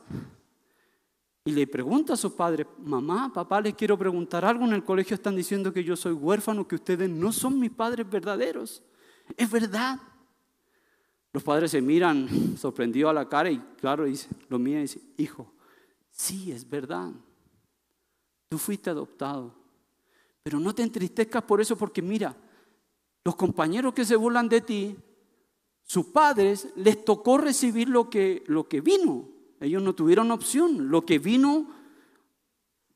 y 1.45 1.53
le 1.53 1.67
pregunta 1.67 2.15
a 2.15 2.17
su 2.17 2.35
padre, 2.35 2.67
mamá, 2.79 3.31
papá, 3.33 3.61
les 3.61 3.75
quiero 3.75 3.97
preguntar 3.99 4.45
algo. 4.45 4.65
En 4.65 4.73
el 4.73 4.85
colegio 4.85 5.15
están 5.15 5.37
diciendo 5.37 5.73
que 5.73 5.85
yo 5.85 5.95
soy 5.95 6.13
huérfano, 6.13 6.67
que 6.67 6.75
ustedes 6.75 7.09
no 7.09 7.33
son 7.33 7.61
mis 7.61 7.71
padres 7.71 8.09
verdaderos. 8.09 8.83
Es 9.37 9.51
verdad. 9.51 10.01
Los 11.35 11.43
padres 11.43 11.73
se 11.73 11.83
miran 11.83 12.29
sorprendidos 12.57 13.11
a 13.11 13.13
la 13.13 13.29
cara 13.29 13.51
y 13.51 13.59
claro, 13.81 14.05
dice, 14.05 14.29
lo 14.49 14.57
y 14.57 14.75
dice, 14.77 15.01
hijo, 15.19 15.53
sí, 16.09 16.53
es 16.53 16.69
verdad. 16.71 17.11
Tú 18.49 18.57
fuiste 18.57 18.89
adoptado. 18.89 19.53
Pero 20.45 20.61
no 20.61 20.73
te 20.73 20.85
entristezcas 20.85 21.43
por 21.43 21.61
eso 21.61 21.77
porque 21.77 22.01
mira, 22.01 22.37
los 23.25 23.35
compañeros 23.35 23.93
que 23.95 24.05
se 24.05 24.15
burlan 24.15 24.49
de 24.49 24.61
ti, 24.61 24.97
sus 25.83 26.07
padres 26.07 26.69
les 26.77 27.05
tocó 27.05 27.37
recibir 27.37 27.89
lo 27.89 28.09
que, 28.09 28.45
lo 28.47 28.69
que 28.69 28.81
vino. 28.81 29.29
Ellos 29.61 29.83
no 29.83 29.93
tuvieron 29.93 30.31
opción. 30.31 30.89
Lo 30.89 31.05
que 31.05 31.19
vino, 31.19 31.69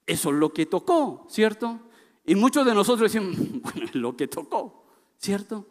eso 0.07 0.30
es 0.30 0.37
lo 0.37 0.52
que 0.52 0.66
tocó, 0.66 1.26
¿cierto? 1.28 1.80
Y 2.25 2.37
muchos 2.37 2.64
de 2.64 2.75
nosotros 2.75 3.12
decimos, 3.12 3.37
bueno, 3.62 3.87
es 3.87 3.95
lo 3.97 4.16
que 4.16 4.28
tocó, 4.28 4.85
¿cierto? 5.16 5.66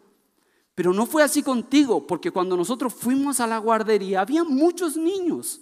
Pero 0.78 0.92
no 0.92 1.06
fue 1.06 1.24
así 1.24 1.42
contigo, 1.42 2.06
porque 2.06 2.30
cuando 2.30 2.56
nosotros 2.56 2.94
fuimos 2.94 3.40
a 3.40 3.48
la 3.48 3.58
guardería 3.58 4.20
había 4.20 4.44
muchos 4.44 4.96
niños. 4.96 5.60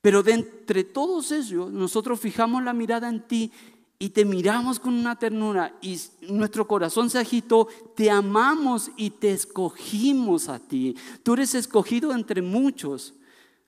Pero 0.00 0.22
de 0.22 0.34
entre 0.34 0.84
todos 0.84 1.32
ellos, 1.32 1.72
nosotros 1.72 2.20
fijamos 2.20 2.62
la 2.62 2.72
mirada 2.72 3.08
en 3.08 3.26
ti 3.26 3.50
y 3.98 4.10
te 4.10 4.24
miramos 4.24 4.78
con 4.78 4.94
una 4.94 5.18
ternura 5.18 5.76
y 5.82 5.98
nuestro 6.28 6.68
corazón 6.68 7.10
se 7.10 7.18
agitó, 7.18 7.66
te 7.96 8.12
amamos 8.12 8.92
y 8.96 9.10
te 9.10 9.32
escogimos 9.32 10.48
a 10.48 10.60
ti. 10.60 10.96
Tú 11.24 11.32
eres 11.32 11.56
escogido 11.56 12.12
entre 12.12 12.42
muchos. 12.42 13.14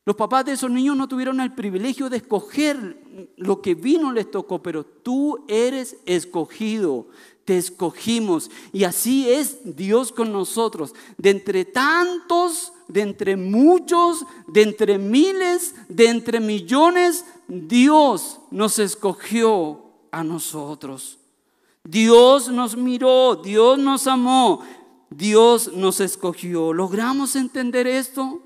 Los 0.04 0.14
papás 0.14 0.44
de 0.44 0.52
esos 0.52 0.70
niños 0.70 0.96
no 0.96 1.08
tuvieron 1.08 1.40
el 1.40 1.52
privilegio 1.52 2.08
de 2.08 2.18
escoger 2.18 3.02
lo 3.38 3.60
que 3.60 3.74
vino 3.74 4.12
les 4.12 4.30
tocó, 4.30 4.62
pero 4.62 4.84
tú 4.84 5.44
eres 5.48 5.96
escogido, 6.06 7.08
te 7.44 7.58
escogimos. 7.58 8.50
Y 8.72 8.84
así 8.84 9.28
es 9.28 9.76
Dios 9.76 10.12
con 10.12 10.32
nosotros. 10.32 10.94
De 11.18 11.30
entre 11.30 11.64
tantos, 11.64 12.72
de 12.88 13.02
entre 13.02 13.36
muchos, 13.36 14.24
de 14.48 14.62
entre 14.62 14.98
miles, 14.98 15.74
de 15.88 16.08
entre 16.08 16.40
millones, 16.40 17.24
Dios 17.48 18.40
nos 18.50 18.78
escogió 18.78 19.82
a 20.10 20.24
nosotros. 20.24 21.18
Dios 21.84 22.48
nos 22.48 22.76
miró, 22.76 23.36
Dios 23.36 23.78
nos 23.78 24.06
amó, 24.06 24.62
Dios 25.10 25.72
nos 25.74 26.00
escogió. 26.00 26.72
¿Logramos 26.72 27.36
entender 27.36 27.86
esto? 27.86 28.40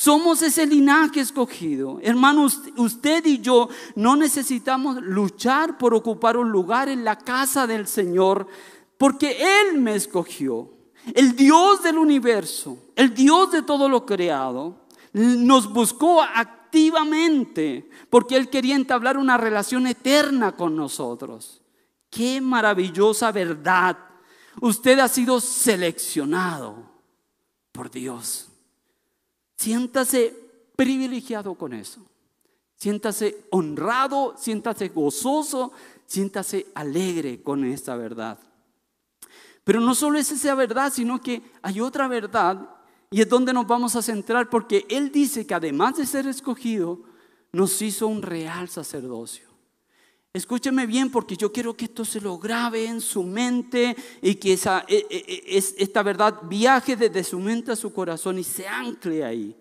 Somos 0.00 0.42
ese 0.42 0.64
linaje 0.64 1.18
escogido. 1.18 1.98
Hermanos, 2.00 2.62
usted 2.76 3.26
y 3.26 3.40
yo 3.40 3.68
no 3.96 4.14
necesitamos 4.14 5.02
luchar 5.02 5.76
por 5.76 5.92
ocupar 5.92 6.36
un 6.36 6.52
lugar 6.52 6.88
en 6.88 7.02
la 7.02 7.18
casa 7.18 7.66
del 7.66 7.88
Señor, 7.88 8.46
porque 8.96 9.36
Él 9.40 9.80
me 9.80 9.96
escogió. 9.96 10.72
El 11.14 11.34
Dios 11.34 11.82
del 11.82 11.98
universo, 11.98 12.78
el 12.94 13.12
Dios 13.12 13.50
de 13.50 13.62
todo 13.62 13.88
lo 13.88 14.06
creado, 14.06 14.86
nos 15.14 15.72
buscó 15.72 16.22
activamente 16.22 17.90
porque 18.08 18.36
Él 18.36 18.50
quería 18.50 18.76
entablar 18.76 19.18
una 19.18 19.36
relación 19.36 19.88
eterna 19.88 20.54
con 20.54 20.76
nosotros. 20.76 21.60
Qué 22.08 22.40
maravillosa 22.40 23.32
verdad. 23.32 23.98
Usted 24.60 25.00
ha 25.00 25.08
sido 25.08 25.40
seleccionado 25.40 26.88
por 27.72 27.90
Dios. 27.90 28.47
Siéntase 29.58 30.34
privilegiado 30.76 31.54
con 31.54 31.72
eso. 31.72 32.00
Siéntase 32.76 33.46
honrado, 33.50 34.34
siéntase 34.38 34.88
gozoso, 34.88 35.72
siéntase 36.06 36.66
alegre 36.74 37.42
con 37.42 37.64
esta 37.64 37.96
verdad. 37.96 38.38
Pero 39.64 39.80
no 39.80 39.96
solo 39.96 40.16
es 40.18 40.30
esa 40.30 40.54
verdad, 40.54 40.92
sino 40.92 41.20
que 41.20 41.42
hay 41.60 41.80
otra 41.80 42.06
verdad 42.06 42.70
y 43.10 43.20
es 43.20 43.28
donde 43.28 43.52
nos 43.52 43.66
vamos 43.66 43.96
a 43.96 44.02
centrar 44.02 44.48
porque 44.48 44.86
Él 44.88 45.10
dice 45.10 45.44
que 45.44 45.54
además 45.54 45.96
de 45.96 46.06
ser 46.06 46.28
escogido, 46.28 47.02
nos 47.50 47.82
hizo 47.82 48.06
un 48.06 48.22
real 48.22 48.68
sacerdocio. 48.68 49.47
Escúcheme 50.38 50.86
bien 50.86 51.10
porque 51.10 51.36
yo 51.36 51.50
quiero 51.50 51.76
que 51.76 51.86
esto 51.86 52.04
se 52.04 52.20
lo 52.20 52.38
grabe 52.38 52.86
en 52.86 53.00
su 53.00 53.24
mente 53.24 53.96
y 54.22 54.36
que 54.36 54.52
esa, 54.52 54.84
e, 54.86 55.04
e, 55.10 55.56
e, 55.56 55.64
esta 55.78 56.04
verdad 56.04 56.42
viaje 56.44 56.94
desde 56.94 57.24
su 57.24 57.40
mente 57.40 57.72
a 57.72 57.76
su 57.76 57.92
corazón 57.92 58.38
y 58.38 58.44
se 58.44 58.68
ancle 58.68 59.24
ahí. 59.24 59.56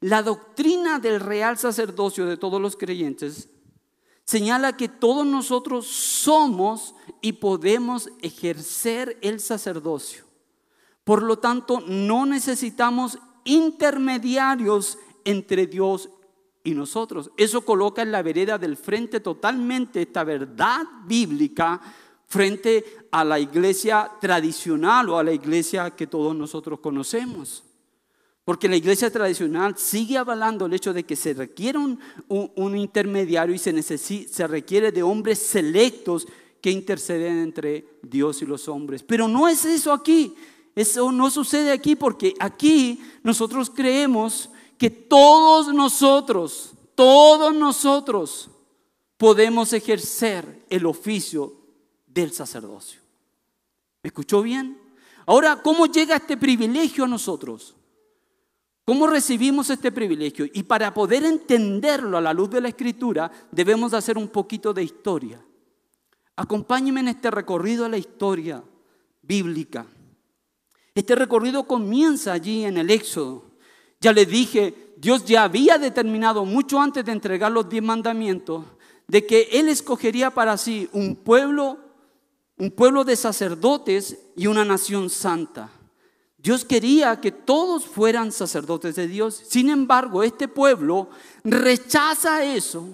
La 0.00 0.22
doctrina 0.22 0.98
del 0.98 1.20
real 1.20 1.56
sacerdocio 1.56 2.26
de 2.26 2.36
todos 2.36 2.60
los 2.60 2.76
creyentes 2.76 3.48
señala 4.26 4.76
que 4.76 4.90
todos 4.90 5.26
nosotros 5.26 5.86
somos 5.86 6.94
y 7.22 7.32
podemos 7.32 8.10
ejercer 8.20 9.16
el 9.22 9.40
sacerdocio. 9.40 10.24
Por 11.04 11.22
lo 11.22 11.38
tanto, 11.38 11.80
no 11.80 12.26
necesitamos 12.26 13.18
intermediarios 13.44 14.98
entre 15.24 15.66
Dios 15.66 16.10
y 16.68 16.74
nosotros. 16.74 17.30
Eso 17.36 17.62
coloca 17.62 18.02
en 18.02 18.12
la 18.12 18.22
vereda 18.22 18.58
del 18.58 18.76
frente 18.76 19.20
totalmente 19.20 20.02
esta 20.02 20.22
verdad 20.22 20.82
bíblica 21.06 21.80
frente 22.26 22.84
a 23.10 23.24
la 23.24 23.40
iglesia 23.40 24.10
tradicional 24.20 25.08
o 25.08 25.18
a 25.18 25.24
la 25.24 25.32
iglesia 25.32 25.90
que 25.90 26.06
todos 26.06 26.36
nosotros 26.36 26.80
conocemos. 26.80 27.64
Porque 28.44 28.68
la 28.68 28.76
iglesia 28.76 29.10
tradicional 29.10 29.76
sigue 29.78 30.18
avalando 30.18 30.66
el 30.66 30.74
hecho 30.74 30.92
de 30.92 31.04
que 31.04 31.16
se 31.16 31.34
requiere 31.34 31.78
un, 31.78 32.76
intermediario 32.76 33.54
y 33.54 33.58
se, 33.58 33.82
se 33.82 34.46
requiere 34.46 34.92
de 34.92 35.02
hombres 35.02 35.38
selectos 35.38 36.26
que 36.60 36.70
interceden 36.70 37.38
entre 37.38 37.86
Dios 38.02 38.42
y 38.42 38.46
los 38.46 38.68
hombres. 38.68 39.02
Pero 39.02 39.26
no 39.26 39.48
es 39.48 39.64
eso 39.64 39.92
aquí. 39.92 40.34
Eso 40.74 41.10
no 41.12 41.30
sucede 41.30 41.72
aquí 41.72 41.96
porque 41.96 42.34
aquí 42.38 43.00
nosotros 43.22 43.70
creemos 43.70 44.50
que 44.78 44.90
todos 44.90 45.74
nosotros, 45.74 46.72
todos 46.94 47.54
nosotros 47.54 48.48
podemos 49.16 49.72
ejercer 49.72 50.64
el 50.70 50.86
oficio 50.86 51.52
del 52.06 52.32
sacerdocio. 52.32 53.00
¿Me 54.02 54.08
escuchó 54.08 54.40
bien? 54.42 54.80
Ahora, 55.26 55.60
¿cómo 55.62 55.86
llega 55.86 56.16
este 56.16 56.36
privilegio 56.36 57.04
a 57.04 57.08
nosotros? 57.08 57.74
¿Cómo 58.84 59.06
recibimos 59.06 59.68
este 59.68 59.92
privilegio? 59.92 60.46
Y 60.54 60.62
para 60.62 60.94
poder 60.94 61.24
entenderlo 61.24 62.16
a 62.16 62.22
la 62.22 62.32
luz 62.32 62.48
de 62.48 62.62
la 62.62 62.68
escritura, 62.68 63.30
debemos 63.50 63.92
hacer 63.92 64.16
un 64.16 64.28
poquito 64.28 64.72
de 64.72 64.84
historia. 64.84 65.44
Acompáñenme 66.36 67.00
en 67.00 67.08
este 67.08 67.30
recorrido 67.30 67.84
a 67.84 67.88
la 67.88 67.98
historia 67.98 68.64
bíblica. 69.20 69.86
Este 70.94 71.14
recorrido 71.14 71.64
comienza 71.64 72.32
allí 72.32 72.64
en 72.64 72.78
el 72.78 72.90
Éxodo. 72.90 73.47
Ya 74.00 74.12
les 74.12 74.28
dije, 74.28 74.94
Dios 74.96 75.24
ya 75.24 75.44
había 75.44 75.78
determinado 75.78 76.44
mucho 76.44 76.80
antes 76.80 77.04
de 77.04 77.12
entregar 77.12 77.50
los 77.50 77.68
diez 77.68 77.82
mandamientos 77.82 78.64
de 79.08 79.26
que 79.26 79.48
Él 79.52 79.68
escogería 79.68 80.30
para 80.30 80.56
sí 80.56 80.88
un 80.92 81.16
pueblo, 81.16 81.78
un 82.58 82.70
pueblo 82.70 83.04
de 83.04 83.16
sacerdotes 83.16 84.18
y 84.36 84.46
una 84.46 84.64
nación 84.64 85.08
santa. 85.10 85.70
Dios 86.36 86.64
quería 86.64 87.20
que 87.20 87.32
todos 87.32 87.86
fueran 87.86 88.30
sacerdotes 88.30 88.94
de 88.94 89.08
Dios. 89.08 89.42
Sin 89.48 89.70
embargo, 89.70 90.22
este 90.22 90.46
pueblo 90.46 91.08
rechaza 91.42 92.44
eso 92.44 92.86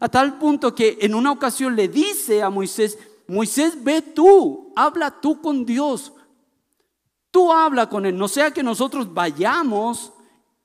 a 0.00 0.08
tal 0.08 0.38
punto 0.38 0.74
que 0.74 0.98
en 1.00 1.14
una 1.14 1.30
ocasión 1.30 1.76
le 1.76 1.88
dice 1.88 2.42
a 2.42 2.48
Moisés, 2.50 2.98
Moisés, 3.28 3.82
ve 3.82 4.00
tú, 4.00 4.72
habla 4.74 5.20
tú 5.20 5.40
con 5.40 5.64
Dios. 5.66 6.12
Tú 7.30 7.52
habla 7.52 7.88
con 7.88 8.06
Él, 8.06 8.16
no 8.16 8.28
sea 8.28 8.50
que 8.50 8.62
nosotros 8.62 9.12
vayamos 9.12 10.12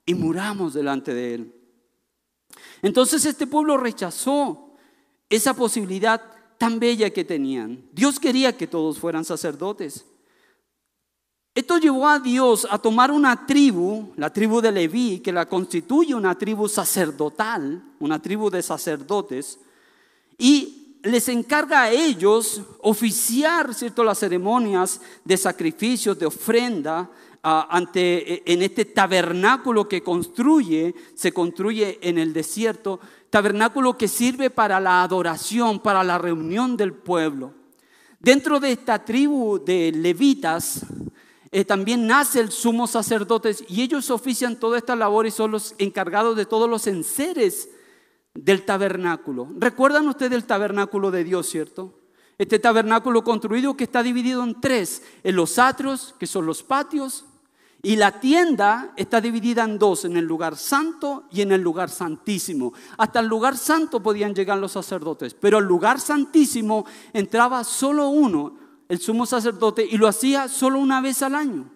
y 0.08 0.14
muramos 0.14 0.72
delante 0.72 1.12
de 1.12 1.34
Él. 1.34 1.54
Entonces 2.80 3.26
este 3.26 3.46
pueblo 3.46 3.76
rechazó 3.76 4.70
esa 5.28 5.52
posibilidad 5.52 6.22
tan 6.56 6.80
bella 6.80 7.10
que 7.10 7.26
tenían. 7.26 7.84
Dios 7.92 8.18
quería 8.18 8.56
que 8.56 8.66
todos 8.66 8.98
fueran 8.98 9.26
sacerdotes. 9.26 10.06
Esto 11.54 11.76
llevó 11.76 12.08
a 12.08 12.20
Dios 12.20 12.66
a 12.70 12.78
tomar 12.78 13.10
una 13.10 13.44
tribu, 13.44 14.14
la 14.16 14.32
tribu 14.32 14.62
de 14.62 14.72
Leví, 14.72 15.20
que 15.20 15.30
la 15.30 15.46
constituye 15.46 16.14
una 16.14 16.38
tribu 16.38 16.68
sacerdotal, 16.68 17.82
una 18.00 18.18
tribu 18.22 18.48
de 18.48 18.62
sacerdotes, 18.62 19.58
y 20.38 20.77
les 21.02 21.28
encarga 21.28 21.82
a 21.82 21.90
ellos 21.90 22.62
oficiar 22.80 23.74
¿cierto? 23.74 24.02
las 24.04 24.18
ceremonias 24.18 25.00
de 25.24 25.36
sacrificios, 25.36 26.18
de 26.18 26.26
ofrenda, 26.26 27.10
ante, 27.42 28.34
e, 28.34 28.42
en 28.52 28.62
este 28.62 28.84
tabernáculo 28.84 29.88
que 29.88 30.02
construye, 30.02 30.94
se 31.14 31.32
construye 31.32 31.98
en 32.02 32.18
el 32.18 32.32
desierto, 32.32 33.00
tabernáculo 33.30 33.96
que 33.96 34.08
sirve 34.08 34.50
para 34.50 34.80
la 34.80 35.02
adoración, 35.02 35.80
para 35.80 36.02
la 36.02 36.18
reunión 36.18 36.76
del 36.76 36.92
pueblo. 36.92 37.54
Dentro 38.20 38.58
de 38.58 38.72
esta 38.72 39.04
tribu 39.04 39.62
de 39.64 39.92
levitas 39.92 40.84
eh, 41.52 41.64
también 41.64 42.06
nace 42.06 42.40
el 42.40 42.50
sumo 42.50 42.86
sacerdote 42.86 43.54
y 43.68 43.82
ellos 43.82 44.10
ofician 44.10 44.58
toda 44.58 44.76
esta 44.76 44.96
labor 44.96 45.26
y 45.26 45.30
son 45.30 45.52
los 45.52 45.74
encargados 45.78 46.36
de 46.36 46.44
todos 46.44 46.68
los 46.68 46.86
enseres 46.86 47.68
del 48.44 48.64
tabernáculo. 48.64 49.48
¿Recuerdan 49.58 50.06
ustedes 50.08 50.32
el 50.32 50.44
tabernáculo 50.44 51.10
de 51.10 51.24
Dios, 51.24 51.48
cierto? 51.48 51.98
Este 52.38 52.58
tabernáculo 52.58 53.24
construido 53.24 53.76
que 53.76 53.84
está 53.84 54.02
dividido 54.02 54.44
en 54.44 54.60
tres, 54.60 55.02
en 55.24 55.34
los 55.34 55.58
atrios, 55.58 56.14
que 56.18 56.26
son 56.26 56.46
los 56.46 56.62
patios, 56.62 57.24
y 57.82 57.96
la 57.96 58.20
tienda 58.20 58.92
está 58.96 59.20
dividida 59.20 59.64
en 59.64 59.78
dos, 59.78 60.04
en 60.04 60.16
el 60.16 60.24
lugar 60.24 60.56
santo 60.56 61.24
y 61.30 61.42
en 61.42 61.52
el 61.52 61.60
lugar 61.60 61.90
santísimo. 61.90 62.72
Hasta 62.96 63.20
el 63.20 63.26
lugar 63.26 63.56
santo 63.56 64.02
podían 64.02 64.34
llegar 64.34 64.58
los 64.58 64.72
sacerdotes, 64.72 65.34
pero 65.34 65.58
al 65.58 65.64
lugar 65.64 66.00
santísimo 66.00 66.86
entraba 67.12 67.64
solo 67.64 68.08
uno, 68.08 68.56
el 68.88 69.00
sumo 69.00 69.26
sacerdote, 69.26 69.86
y 69.88 69.96
lo 69.96 70.06
hacía 70.06 70.48
solo 70.48 70.78
una 70.78 71.00
vez 71.00 71.22
al 71.22 71.34
año. 71.34 71.70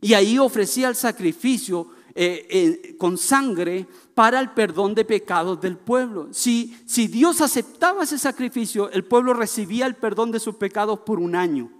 Y 0.00 0.14
ahí 0.14 0.38
ofrecía 0.38 0.88
el 0.88 0.96
sacrificio 0.96 1.90
eh, 2.14 2.46
eh, 2.50 2.96
con 2.96 3.16
sangre 3.16 3.86
para 4.18 4.40
el 4.40 4.50
perdón 4.50 4.96
de 4.96 5.04
pecados 5.04 5.60
del 5.60 5.76
pueblo. 5.76 6.26
Si, 6.32 6.76
si 6.88 7.06
Dios 7.06 7.40
aceptaba 7.40 8.02
ese 8.02 8.18
sacrificio, 8.18 8.90
el 8.90 9.04
pueblo 9.04 9.32
recibía 9.32 9.86
el 9.86 9.94
perdón 9.94 10.32
de 10.32 10.40
sus 10.40 10.56
pecados 10.56 10.98
por 11.06 11.20
un 11.20 11.36
año. 11.36 11.70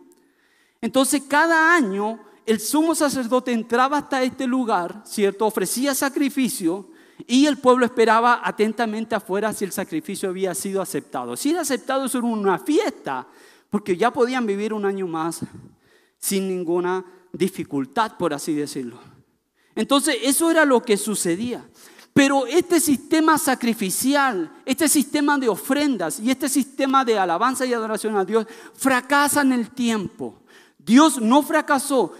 Entonces 0.80 1.24
cada 1.26 1.74
año 1.74 2.20
el 2.46 2.60
sumo 2.60 2.94
sacerdote 2.94 3.50
entraba 3.50 3.98
hasta 3.98 4.22
este 4.22 4.46
lugar, 4.46 5.02
¿cierto? 5.04 5.46
Ofrecía 5.46 5.96
sacrificio 5.96 6.88
y 7.26 7.46
el 7.46 7.58
pueblo 7.58 7.84
esperaba 7.84 8.40
atentamente 8.44 9.16
afuera 9.16 9.52
si 9.52 9.64
el 9.64 9.72
sacrificio 9.72 10.28
había 10.28 10.54
sido 10.54 10.80
aceptado. 10.80 11.36
Si 11.36 11.50
era 11.50 11.62
aceptado, 11.62 12.04
eso 12.04 12.18
era 12.18 12.28
una 12.28 12.60
fiesta, 12.60 13.26
porque 13.68 13.96
ya 13.96 14.12
podían 14.12 14.46
vivir 14.46 14.72
un 14.72 14.84
año 14.84 15.08
más 15.08 15.40
sin 16.18 16.46
ninguna 16.46 17.04
dificultad, 17.32 18.16
por 18.16 18.32
así 18.32 18.54
decirlo. 18.54 19.00
Entonces, 19.74 20.16
eso 20.22 20.52
era 20.52 20.64
lo 20.64 20.82
que 20.82 20.96
sucedía. 20.96 21.64
Pero 22.18 22.48
este 22.48 22.80
sistema 22.80 23.38
sacrificial, 23.38 24.50
este 24.66 24.88
sistema 24.88 25.38
de 25.38 25.48
ofrendas 25.48 26.18
y 26.18 26.32
este 26.32 26.48
sistema 26.48 27.04
de 27.04 27.16
alabanza 27.16 27.64
y 27.64 27.72
adoración 27.72 28.16
a 28.16 28.24
Dios 28.24 28.44
fracasa 28.74 29.42
en 29.42 29.52
el 29.52 29.70
tiempo. 29.70 30.42
Dios 30.76 31.20
no 31.20 31.44
fracasó, 31.44 32.12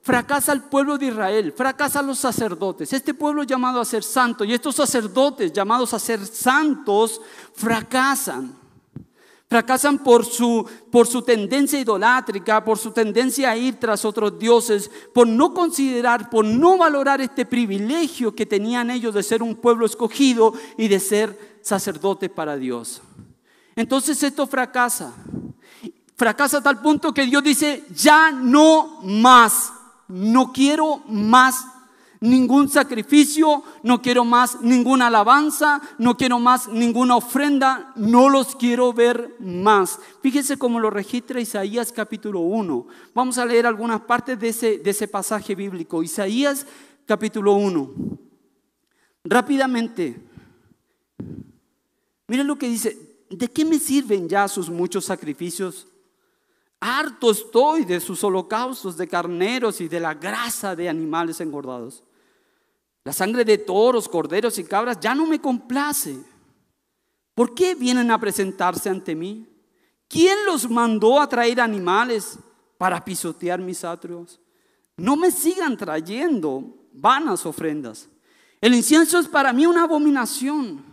fracasa 0.00 0.54
el 0.54 0.62
pueblo 0.62 0.96
de 0.96 1.08
Israel, 1.08 1.52
fracasa 1.54 2.00
los 2.00 2.18
sacerdotes. 2.18 2.94
Este 2.94 3.12
pueblo 3.12 3.42
llamado 3.42 3.78
a 3.78 3.84
ser 3.84 4.02
santo 4.02 4.42
y 4.42 4.54
estos 4.54 4.76
sacerdotes 4.76 5.52
llamados 5.52 5.92
a 5.92 5.98
ser 5.98 6.24
santos 6.24 7.20
fracasan. 7.54 8.61
Fracasan 9.52 9.98
por 9.98 10.24
su, 10.24 10.66
por 10.90 11.06
su 11.06 11.20
tendencia 11.20 11.78
idolátrica, 11.78 12.64
por 12.64 12.78
su 12.78 12.90
tendencia 12.90 13.50
a 13.50 13.56
ir 13.58 13.78
tras 13.78 14.02
otros 14.06 14.38
dioses, 14.38 14.90
por 15.12 15.28
no 15.28 15.52
considerar, 15.52 16.30
por 16.30 16.42
no 16.42 16.78
valorar 16.78 17.20
este 17.20 17.44
privilegio 17.44 18.34
que 18.34 18.46
tenían 18.46 18.90
ellos 18.90 19.12
de 19.12 19.22
ser 19.22 19.42
un 19.42 19.54
pueblo 19.54 19.84
escogido 19.84 20.54
y 20.78 20.88
de 20.88 20.98
ser 20.98 21.58
sacerdotes 21.60 22.30
para 22.30 22.56
Dios. 22.56 23.02
Entonces 23.76 24.22
esto 24.22 24.46
fracasa. 24.46 25.12
Fracasa 26.16 26.56
a 26.56 26.62
tal 26.62 26.80
punto 26.80 27.12
que 27.12 27.26
Dios 27.26 27.44
dice, 27.44 27.84
ya 27.94 28.30
no 28.32 29.02
más, 29.02 29.70
no 30.08 30.50
quiero 30.50 31.02
más 31.08 31.62
ningún 32.22 32.68
sacrificio, 32.68 33.62
no 33.82 34.00
quiero 34.00 34.24
más 34.24 34.62
ninguna 34.62 35.08
alabanza, 35.08 35.82
no 35.98 36.16
quiero 36.16 36.38
más 36.38 36.68
ninguna 36.68 37.16
ofrenda, 37.16 37.92
no 37.96 38.30
los 38.30 38.56
quiero 38.56 38.92
ver 38.92 39.34
más. 39.40 39.98
Fíjese 40.22 40.56
cómo 40.56 40.80
lo 40.80 40.88
registra 40.88 41.40
Isaías 41.40 41.92
capítulo 41.92 42.40
1. 42.40 42.86
Vamos 43.12 43.38
a 43.38 43.44
leer 43.44 43.66
algunas 43.66 44.00
partes 44.02 44.38
de 44.38 44.48
ese, 44.48 44.78
de 44.78 44.90
ese 44.90 45.08
pasaje 45.08 45.54
bíblico. 45.54 46.02
Isaías 46.02 46.64
capítulo 47.06 47.54
1. 47.54 47.90
Rápidamente. 49.24 50.20
Miren 52.28 52.46
lo 52.46 52.56
que 52.56 52.68
dice. 52.68 53.10
¿De 53.28 53.48
qué 53.48 53.64
me 53.64 53.78
sirven 53.78 54.28
ya 54.28 54.46
sus 54.46 54.68
muchos 54.68 55.06
sacrificios? 55.06 55.86
Harto 56.78 57.30
estoy 57.30 57.84
de 57.84 57.98
sus 57.98 58.22
holocaustos 58.22 58.96
de 58.96 59.08
carneros 59.08 59.80
y 59.80 59.88
de 59.88 60.00
la 60.00 60.14
grasa 60.14 60.76
de 60.76 60.88
animales 60.88 61.40
engordados. 61.40 62.02
La 63.04 63.12
sangre 63.12 63.44
de 63.44 63.58
toros, 63.58 64.08
corderos 64.08 64.58
y 64.58 64.64
cabras 64.64 64.98
ya 65.00 65.14
no 65.14 65.26
me 65.26 65.40
complace. 65.40 66.18
¿Por 67.34 67.54
qué 67.54 67.74
vienen 67.74 68.10
a 68.10 68.20
presentarse 68.20 68.88
ante 68.88 69.14
mí? 69.14 69.48
¿Quién 70.08 70.44
los 70.46 70.68
mandó 70.70 71.20
a 71.20 71.28
traer 71.28 71.60
animales 71.60 72.38
para 72.78 73.04
pisotear 73.04 73.60
mis 73.60 73.82
atrios? 73.82 74.40
No 74.96 75.16
me 75.16 75.30
sigan 75.30 75.76
trayendo 75.76 76.62
vanas 76.92 77.46
ofrendas. 77.46 78.08
El 78.60 78.74
incienso 78.74 79.18
es 79.18 79.26
para 79.26 79.52
mí 79.52 79.66
una 79.66 79.84
abominación. 79.84 80.84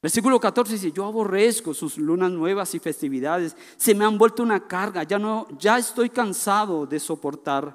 Versículo 0.00 0.38
14 0.38 0.74
dice, 0.74 0.92
yo 0.92 1.06
aborrezco 1.06 1.72
sus 1.72 1.96
lunas 1.96 2.30
nuevas 2.30 2.74
y 2.74 2.78
festividades. 2.78 3.56
Se 3.78 3.94
me 3.94 4.04
han 4.04 4.18
vuelto 4.18 4.42
una 4.42 4.68
carga, 4.68 5.02
ya 5.02 5.18
no 5.18 5.48
ya 5.58 5.78
estoy 5.78 6.10
cansado 6.10 6.86
de 6.86 7.00
soportar. 7.00 7.74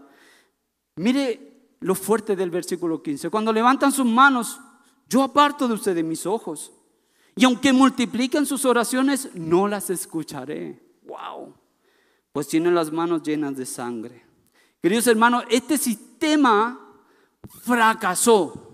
Mire 0.95 1.48
lo 1.81 1.95
fuerte 1.95 2.35
del 2.35 2.49
versículo 2.49 3.01
15. 3.01 3.29
Cuando 3.29 3.53
levantan 3.53 3.91
sus 3.91 4.05
manos, 4.05 4.59
yo 5.07 5.23
aparto 5.23 5.67
de 5.67 5.73
ustedes 5.73 6.03
mis 6.03 6.25
ojos. 6.25 6.71
Y 7.35 7.45
aunque 7.45 7.71
multipliquen 7.71 8.45
sus 8.45 8.65
oraciones, 8.65 9.29
no 9.33 9.67
las 9.67 9.89
escucharé. 9.89 10.81
Wow. 11.03 11.53
Pues 12.31 12.47
tienen 12.47 12.75
las 12.75 12.91
manos 12.91 13.23
llenas 13.23 13.55
de 13.55 13.65
sangre. 13.65 14.25
Queridos 14.81 15.07
hermanos, 15.07 15.43
este 15.49 15.77
sistema 15.77 16.79
fracasó. 17.63 18.65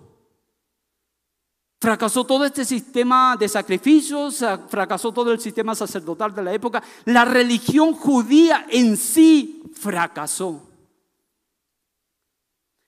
Fracasó 1.80 2.26
todo 2.26 2.46
este 2.46 2.66
sistema 2.66 3.36
de 3.38 3.48
sacrificios, 3.48 4.44
fracasó 4.70 5.12
todo 5.12 5.32
el 5.32 5.40
sistema 5.40 5.76
sacerdotal 5.76 6.34
de 6.34 6.44
la 6.44 6.54
época. 6.54 6.82
La 7.06 7.26
religión 7.26 7.94
judía 7.94 8.66
en 8.70 8.98
sí 8.98 9.62
fracasó. 9.74 10.75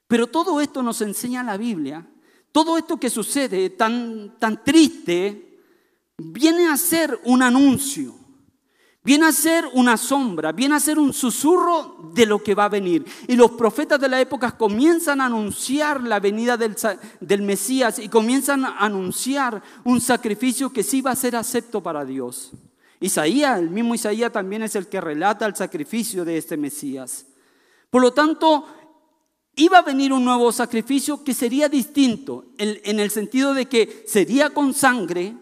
Pero 0.08 0.28
todo 0.28 0.62
esto 0.62 0.82
nos 0.82 1.02
enseña 1.02 1.44
la 1.44 1.58
Biblia. 1.58 2.08
Todo 2.52 2.78
esto 2.78 2.98
que 2.98 3.10
sucede 3.10 3.70
tan, 3.72 4.38
tan 4.40 4.64
triste 4.64 5.60
viene 6.18 6.68
a 6.68 6.78
ser 6.78 7.20
un 7.26 7.42
anuncio 7.44 8.18
viene 9.08 9.26
a 9.26 9.32
ser 9.32 9.70
una 9.72 9.96
sombra, 9.96 10.52
viene 10.52 10.76
a 10.76 10.82
ser 10.82 11.00
un 11.00 11.14
susurro 11.14 12.12
de 12.14 12.26
lo 12.26 12.44
que 12.44 12.54
va 12.54 12.66
a 12.66 12.70
venir. 12.70 13.06
Y 13.26 13.38
los 13.38 13.52
profetas 13.52 14.02
de 14.02 14.10
la 14.10 14.20
época 14.20 14.52
comienzan 14.58 15.22
a 15.22 15.28
anunciar 15.28 16.04
la 16.04 16.20
venida 16.20 16.58
del, 16.58 16.76
del, 17.22 17.42
Mesías 17.42 18.00
y 18.00 18.10
comienzan 18.10 18.66
a 18.66 18.80
anunciar 18.80 19.64
un 19.86 20.02
sacrificio 20.02 20.74
que 20.74 20.84
sí 20.84 21.00
va 21.00 21.12
a 21.12 21.16
ser 21.16 21.38
acepto 21.38 21.82
para 21.82 22.04
Dios. 22.04 22.52
Isaías, 23.00 23.58
el 23.58 23.70
mismo 23.70 23.96
Isaías 23.96 24.34
también 24.34 24.64
es 24.64 24.76
el 24.76 24.88
que 24.88 25.00
relata 25.00 25.46
el 25.46 25.56
sacrificio 25.56 26.26
de 26.26 26.38
este 26.38 26.58
Mesías. 26.58 27.28
Por 27.90 28.02
lo 28.02 28.12
tanto, 28.12 28.66
iba 29.58 29.80
a 29.80 29.82
venir 29.82 30.14
un 30.14 30.24
nuevo 30.24 30.52
sacrificio 30.52 31.24
que 31.24 31.34
sería 31.34 31.68
distinto, 31.68 32.46
en 32.58 33.00
el 33.00 33.12
sentido 33.12 33.54
de 33.54 33.66
que 33.66 34.06
sería 34.08 34.52
con 34.52 34.74
sangre, 34.74 35.36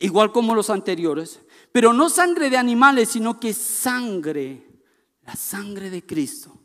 igual 0.00 0.32
como 0.32 0.54
los 0.54 0.70
anteriores, 0.70 1.40
pero 1.72 1.92
no 1.92 2.08
sangre 2.08 2.50
de 2.50 2.56
animales, 2.56 3.10
sino 3.10 3.38
que 3.38 3.54
sangre, 3.54 4.66
la 5.24 5.36
sangre 5.36 5.88
de 5.88 6.04
Cristo. 6.04 6.58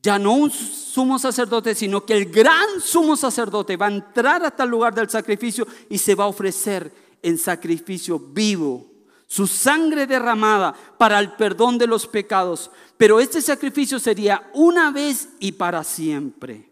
Ya 0.00 0.18
no 0.18 0.34
un 0.34 0.50
sumo 0.50 1.18
sacerdote, 1.18 1.74
sino 1.74 2.04
que 2.04 2.12
el 2.12 2.26
gran 2.26 2.80
sumo 2.80 3.16
sacerdote 3.16 3.76
va 3.76 3.86
a 3.86 3.94
entrar 3.94 4.44
hasta 4.44 4.62
el 4.62 4.70
lugar 4.70 4.94
del 4.94 5.10
sacrificio 5.10 5.66
y 5.88 5.98
se 5.98 6.14
va 6.14 6.24
a 6.24 6.28
ofrecer 6.28 6.92
en 7.22 7.38
sacrificio 7.38 8.18
vivo, 8.18 8.93
su 9.26 9.46
sangre 9.46 10.06
derramada 10.06 10.74
para 10.98 11.18
el 11.18 11.32
perdón 11.32 11.78
de 11.78 11.86
los 11.86 12.06
pecados. 12.06 12.70
Pero 12.96 13.20
este 13.20 13.40
sacrificio 13.42 13.98
sería 13.98 14.50
una 14.54 14.90
vez 14.90 15.28
y 15.40 15.52
para 15.52 15.82
siempre. 15.84 16.70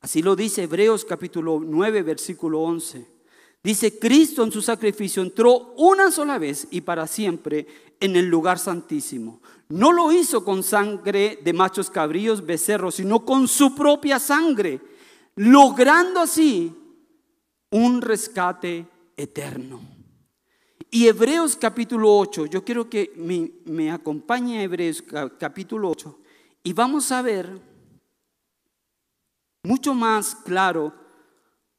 Así 0.00 0.20
lo 0.20 0.36
dice 0.36 0.64
Hebreos 0.64 1.04
capítulo 1.04 1.60
9, 1.64 2.02
versículo 2.02 2.60
11. 2.60 3.14
Dice, 3.62 3.98
Cristo 3.98 4.44
en 4.44 4.52
su 4.52 4.60
sacrificio 4.60 5.22
entró 5.22 5.72
una 5.78 6.10
sola 6.10 6.36
vez 6.36 6.68
y 6.70 6.82
para 6.82 7.06
siempre 7.06 7.66
en 7.98 8.14
el 8.14 8.26
lugar 8.26 8.58
santísimo. 8.58 9.40
No 9.70 9.90
lo 9.90 10.12
hizo 10.12 10.44
con 10.44 10.62
sangre 10.62 11.38
de 11.42 11.52
machos 11.54 11.88
cabríos, 11.88 12.44
becerros, 12.44 12.96
sino 12.96 13.24
con 13.24 13.48
su 13.48 13.74
propia 13.74 14.18
sangre, 14.18 14.80
logrando 15.36 16.20
así 16.20 16.70
un 17.70 18.02
rescate 18.02 18.86
eterno. 19.16 19.93
Y 20.94 21.08
Hebreos 21.08 21.56
capítulo 21.56 22.16
8, 22.16 22.46
yo 22.46 22.64
quiero 22.64 22.88
que 22.88 23.12
me, 23.16 23.90
acompañe 23.90 24.60
a 24.60 24.62
Hebreos 24.62 25.02
capítulo 25.40 25.90
8 25.90 26.20
y 26.62 26.72
vamos 26.72 27.10
a 27.10 27.20
ver 27.20 27.60
mucho 29.64 29.92
más 29.92 30.36
claro 30.36 30.94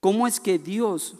cómo 0.01 0.27
es 0.27 0.37
que 0.41 0.59
Dios 0.59 1.15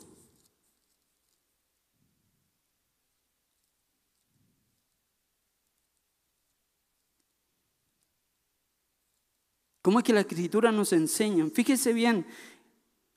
¿Cómo 9.82 10.00
es 10.00 10.04
que 10.04 10.14
la 10.14 10.22
escritura 10.22 10.72
nos 10.72 10.92
enseña? 10.92 11.46
Fíjese 11.54 11.94
bien, 11.94 12.26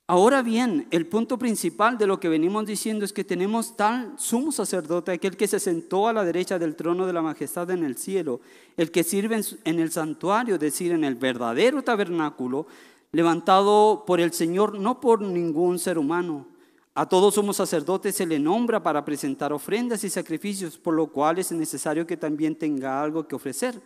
ahora 0.09 0.41
bien, 0.41 0.87
el 0.89 1.05
punto 1.05 1.37
principal 1.37 1.99
de 1.99 2.07
lo 2.07 2.19
que 2.19 2.29
venimos 2.29 2.65
diciendo 2.65 3.05
es 3.05 3.13
que 3.13 3.23
tenemos 3.23 3.77
tal 3.77 4.13
sumo 4.17 4.51
sacerdote, 4.51 5.11
aquel 5.11 5.37
que 5.37 5.47
se 5.47 5.59
sentó 5.59 6.07
a 6.07 6.13
la 6.13 6.25
derecha 6.25 6.57
del 6.57 6.75
trono 6.75 7.05
de 7.05 7.13
la 7.13 7.21
majestad 7.21 7.69
en 7.69 7.83
el 7.83 7.95
cielo, 7.95 8.41
el 8.75 8.89
que 8.89 9.03
sirve 9.03 9.39
en 9.65 9.79
el 9.79 9.91
santuario, 9.91 10.55
es 10.55 10.61
decir, 10.61 10.93
en 10.93 11.03
el 11.03 11.13
verdadero 11.13 11.83
tabernáculo, 11.83 12.65
levantado 13.11 14.03
por 14.07 14.19
el 14.19 14.33
Señor, 14.33 14.79
no 14.79 14.99
por 14.99 15.21
ningún 15.21 15.77
ser 15.77 15.99
humano. 15.99 16.47
A 16.95 17.07
todos 17.07 17.35
somos 17.35 17.57
sacerdotes 17.57 18.15
se 18.15 18.25
le 18.25 18.39
nombra 18.39 18.81
para 18.81 19.05
presentar 19.05 19.53
ofrendas 19.53 20.03
y 20.03 20.09
sacrificios, 20.09 20.75
por 20.79 20.95
lo 20.95 21.05
cual 21.05 21.37
es 21.37 21.51
necesario 21.51 22.07
que 22.07 22.17
también 22.17 22.55
tenga 22.55 23.03
algo 23.03 23.27
que 23.27 23.35
ofrecer. 23.35 23.79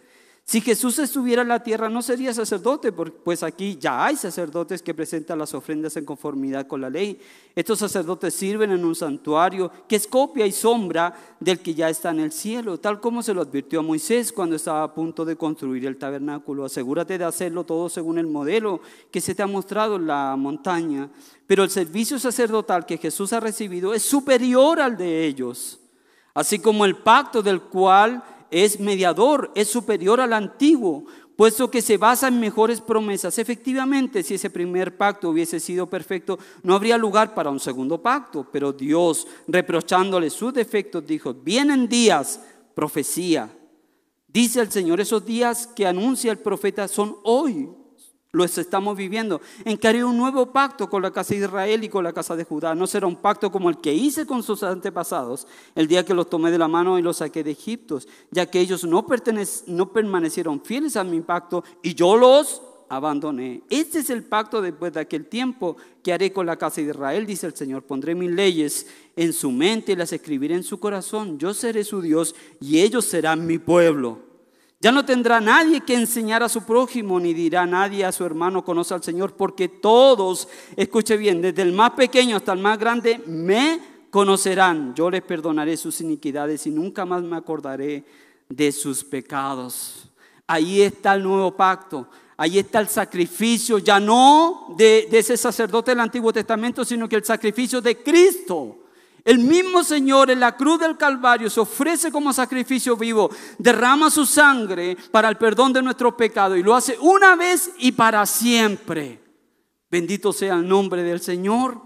Si 0.46 0.60
Jesús 0.60 1.00
estuviera 1.00 1.42
en 1.42 1.48
la 1.48 1.64
tierra 1.64 1.90
no 1.90 2.02
sería 2.02 2.34
sacerdote, 2.34 2.92
pues 2.92 3.44
aquí 3.44 3.78
ya 3.80 4.06
hay 4.06 4.18
sacerdotes 4.18 4.82
que 4.82 4.94
presentan 4.94 5.40
las 5.40 5.54
ofrendas 5.54 5.96
en 5.96 6.04
conformidad 6.04 6.68
con 6.68 6.82
la 6.82 6.90
ley. 6.90 7.18
Estos 7.56 7.80
sacerdotes 7.80 8.34
sirven 8.34 8.72
en 8.72 8.84
un 8.84 8.94
santuario 8.94 9.72
que 9.88 9.96
es 9.96 10.06
copia 10.06 10.46
y 10.46 10.52
sombra 10.52 11.14
del 11.40 11.60
que 11.60 11.74
ya 11.74 11.90
está 11.90 12.10
en 12.10 12.20
el 12.20 12.34
cielo, 12.34 12.78
tal 12.78 13.00
como 13.00 13.24
se 13.24 13.34
lo 13.34 13.42
advirtió 13.42 13.80
a 13.80 13.84
Moisés 13.84 14.34
cuando 14.34 14.58
estaba 14.58 14.84
a 14.84 14.94
punto 14.94 15.24
de 15.24 15.38
construir 15.38 15.86
el 15.86 15.98
tabernáculo. 15.98 16.66
Asegúrate 16.66 17.18
de 17.18 17.24
hacerlo 17.24 17.64
todo 17.64 17.88
según 17.88 18.18
el 18.18 18.28
modelo 18.28 18.82
que 19.12 19.22
se 19.22 19.34
te 19.34 19.44
ha 19.44 19.48
mostrado 19.48 19.96
en 19.96 20.08
la 20.08 20.36
montaña. 20.38 21.10
Pero 21.48 21.64
el 21.64 21.70
servicio 21.70 22.20
sacerdotal 22.20 22.86
que 22.86 22.98
Jesús 22.98 23.32
ha 23.32 23.40
recibido 23.40 23.94
es 23.94 24.04
superior 24.04 24.82
al 24.82 24.98
de 24.98 25.26
ellos, 25.26 25.80
así 26.34 26.60
como 26.60 26.84
el 26.84 26.98
pacto 26.98 27.42
del 27.42 27.62
cual 27.62 28.22
es 28.54 28.80
mediador, 28.80 29.52
es 29.56 29.68
superior 29.68 30.22
al 30.22 30.32
antiguo, 30.32 31.06
puesto 31.36 31.72
que 31.72 31.82
se 31.82 31.98
basa 31.98 32.28
en 32.28 32.40
mejores 32.40 32.80
promesas. 32.80 33.40
Efectivamente, 33.40 34.22
si 34.22 34.36
ese 34.36 34.52
primer 34.52 34.96
pacto 34.96 35.30
hubiese 35.30 35.60
sido 35.60 35.90
perfecto, 35.90 36.38
no 36.62 36.76
habría 36.76 36.98
lugar 36.98 37.34
para 37.34 37.50
un 37.50 37.60
segundo 37.60 38.02
pacto, 38.02 38.48
pero 38.52 38.72
Dios, 38.72 39.28
reprochándole 39.48 40.30
sus 40.30 40.54
defectos, 40.54 41.06
dijo, 41.06 41.34
vienen 41.34 41.88
días, 41.88 42.40
profecía. 42.76 43.50
Dice 44.28 44.62
el 44.62 44.72
Señor, 44.72 45.02
esos 45.02 45.26
días 45.26 45.68
que 45.68 45.88
anuncia 45.88 46.32
el 46.32 46.40
profeta 46.40 46.88
son 46.88 47.18
hoy. 47.24 47.70
Lo 48.36 48.44
estamos 48.44 48.98
viviendo. 48.98 49.42
Encaré 49.64 50.04
un 50.04 50.18
nuevo 50.18 50.52
pacto 50.52 50.90
con 50.90 51.04
la 51.04 51.12
casa 51.12 51.36
de 51.36 51.42
Israel 51.42 51.84
y 51.84 51.90
con 51.90 52.04
la 52.04 52.12
casa 52.12 52.36
de 52.36 52.44
Judá. 52.44 52.74
No 52.74 52.88
será 52.88 53.06
un 53.06 53.16
pacto 53.16 53.52
como 53.52 53.70
el 53.70 53.78
que 53.78 53.94
hice 53.94 54.26
con 54.26 54.42
sus 54.42 54.64
antepasados 54.64 55.46
el 55.76 55.88
día 55.88 56.04
que 56.04 56.16
los 56.16 56.32
tomé 56.32 56.50
de 56.50 56.58
la 56.58 56.68
mano 56.68 56.98
y 56.98 57.04
los 57.04 57.18
saqué 57.18 57.44
de 57.44 57.52
Egipto, 57.52 58.00
ya 58.32 58.48
que 58.48 58.60
ellos 58.60 58.86
no, 58.86 59.06
no 59.68 59.94
permanecieron 59.94 60.62
fieles 60.62 60.96
a 60.96 61.04
mi 61.04 61.22
pacto 61.22 61.64
y 61.84 61.94
yo 61.94 62.18
los 62.18 62.64
abandoné. 62.90 63.62
Este 63.70 64.00
es 64.00 64.10
el 64.10 64.24
pacto 64.24 64.64
después 64.64 64.94
de 64.94 65.02
aquel 65.02 65.28
tiempo 65.28 65.78
que 66.02 66.12
haré 66.12 66.34
con 66.34 66.48
la 66.48 66.58
casa 66.58 66.82
de 66.82 66.88
Israel, 66.88 67.28
dice 67.28 67.46
el 67.46 67.56
Señor. 67.56 67.84
Pondré 67.84 68.16
mis 68.16 68.32
leyes 68.32 68.88
en 69.16 69.32
su 69.32 69.52
mente 69.52 69.92
y 69.92 69.96
las 69.96 70.12
escribiré 70.12 70.56
en 70.56 70.64
su 70.64 70.80
corazón. 70.80 71.38
Yo 71.38 71.54
seré 71.54 71.84
su 71.84 72.02
Dios 72.02 72.34
y 72.60 72.80
ellos 72.80 73.06
serán 73.06 73.46
mi 73.46 73.60
pueblo. 73.60 74.33
Ya 74.84 74.92
no 74.92 75.06
tendrá 75.06 75.40
nadie 75.40 75.80
que 75.80 75.94
enseñar 75.94 76.44
a 76.44 76.50
su 76.50 76.66
prójimo, 76.66 77.18
ni 77.18 77.34
dirá 77.34 77.66
nadie 77.66 78.04
a 78.04 78.12
su 78.12 78.26
hermano, 78.26 78.66
conoce 78.66 78.94
al 78.94 79.02
Señor, 79.02 79.34
porque 79.34 79.70
todos, 79.70 80.50
escuche 80.76 81.16
bien, 81.16 81.42
desde 81.42 81.62
el 81.62 81.72
más 81.72 81.92
pequeño 81.92 82.36
hasta 82.36 82.52
el 82.52 82.60
más 82.60 82.78
grande, 82.78 83.22
me 83.26 83.80
conocerán. 84.10 84.94
Yo 84.94 85.10
les 85.10 85.22
perdonaré 85.22 85.78
sus 85.78 86.02
iniquidades 86.02 86.68
y 86.68 86.70
nunca 86.70 87.06
más 87.06 87.24
me 87.24 87.38
acordaré 87.38 88.04
de 88.50 88.74
sus 88.74 89.06
pecados. 89.06 90.12
Ahí 90.48 90.82
está 90.82 91.14
el 91.14 91.24
nuevo 91.24 91.56
pacto. 91.56 92.10
Ahí 92.36 92.60
está 92.60 92.82
el 92.82 92.90
sacrificio, 92.90 93.78
ya 93.78 94.02
no 94.02 94.76
de, 94.78 95.08
de 95.10 95.20
ese 95.20 95.38
sacerdote 95.38 95.92
del 95.92 96.02
Antiguo 96.02 96.34
Testamento, 96.34 96.84
sino 96.84 97.08
que 97.08 97.16
el 97.16 97.24
sacrificio 97.24 97.80
de 97.80 98.04
Cristo. 98.04 98.83
El 99.26 99.40
mismo 99.40 99.84
Señor 99.84 100.30
en 100.32 100.42
la 100.42 100.58
cruz 100.58 100.80
del 100.80 100.98
Calvario 100.98 101.50
se 101.50 101.62
ofrece 101.62 102.12
como 102.12 102.34
sacrificio 102.34 102.98
vivo, 102.98 103.30
derrama 103.58 104.10
su 104.10 104.26
sangre 104.26 104.98
para 105.12 105.30
el 105.30 105.38
perdón 105.38 105.72
de 105.72 105.82
nuestro 105.82 106.16
pecado 106.18 106.58
y 106.58 106.64
lo 106.64 106.76
hace 106.76 106.98
una 107.00 107.36
vez 107.36 107.72
y 107.78 107.94
para 107.94 108.26
siempre. 108.26 109.24
Bendito 109.90 110.34
sea 110.34 110.56
el 110.56 110.68
nombre 110.68 111.04
del 111.04 111.22
Señor. 111.22 111.82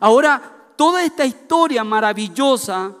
Ahora, 0.00 0.72
toda 0.76 1.04
esta 1.04 1.26
historia 1.26 1.84
maravillosa 1.84 2.96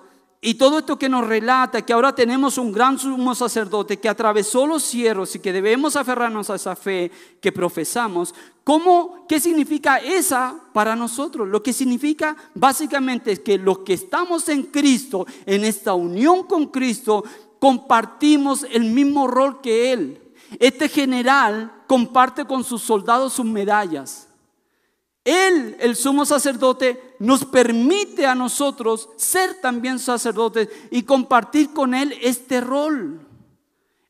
y 0.46 0.54
todo 0.54 0.80
esto 0.80 0.98
que 0.98 1.08
nos 1.08 1.26
relata 1.26 1.80
que 1.80 1.94
ahora 1.94 2.14
tenemos 2.14 2.58
un 2.58 2.70
gran 2.70 2.98
sumo 2.98 3.34
sacerdote 3.34 3.98
que 3.98 4.10
atravesó 4.10 4.66
los 4.66 4.82
cielos 4.82 5.34
y 5.34 5.38
que 5.38 5.54
debemos 5.54 5.96
aferrarnos 5.96 6.50
a 6.50 6.56
esa 6.56 6.76
fe 6.76 7.10
que 7.40 7.50
profesamos, 7.50 8.34
¿cómo, 8.62 9.24
¿qué 9.26 9.40
significa 9.40 9.96
esa 9.96 10.54
para 10.74 10.94
nosotros? 10.94 11.48
Lo 11.48 11.62
que 11.62 11.72
significa 11.72 12.36
básicamente 12.54 13.32
es 13.32 13.40
que 13.40 13.56
los 13.56 13.78
que 13.78 13.94
estamos 13.94 14.46
en 14.50 14.64
Cristo, 14.64 15.26
en 15.46 15.64
esta 15.64 15.94
unión 15.94 16.42
con 16.42 16.66
Cristo, 16.66 17.24
compartimos 17.58 18.66
el 18.70 18.84
mismo 18.84 19.26
rol 19.26 19.62
que 19.62 19.94
Él. 19.94 20.20
Este 20.60 20.90
general 20.90 21.72
comparte 21.86 22.44
con 22.44 22.64
sus 22.64 22.82
soldados 22.82 23.32
sus 23.32 23.46
medallas. 23.46 24.28
Él, 25.24 25.76
el 25.80 25.96
sumo 25.96 26.26
sacerdote, 26.26 27.16
nos 27.18 27.44
permite 27.46 28.26
a 28.26 28.34
nosotros 28.34 29.08
ser 29.16 29.60
también 29.60 29.98
sacerdotes 29.98 30.68
y 30.90 31.02
compartir 31.02 31.72
con 31.72 31.94
Él 31.94 32.14
este 32.20 32.60
rol. 32.60 33.26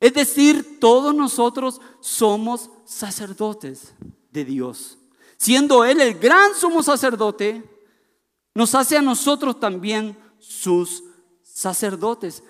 Es 0.00 0.12
decir, 0.12 0.81
todos 0.81 1.14
nosotros 1.14 1.81
somos 2.00 2.68
sacerdotes 2.85 3.94
de 4.33 4.44
Dios. 4.44 4.98
Siendo 5.37 5.85
Él 5.85 6.00
el 6.00 6.18
gran 6.18 6.55
sumo 6.55 6.83
sacerdote, 6.83 7.62
nos 8.55 8.74
hace 8.74 8.96
a 8.96 9.03
nosotros 9.03 9.59
también 9.61 10.18
sus 10.38 11.05
sacerdotes. 11.42 12.42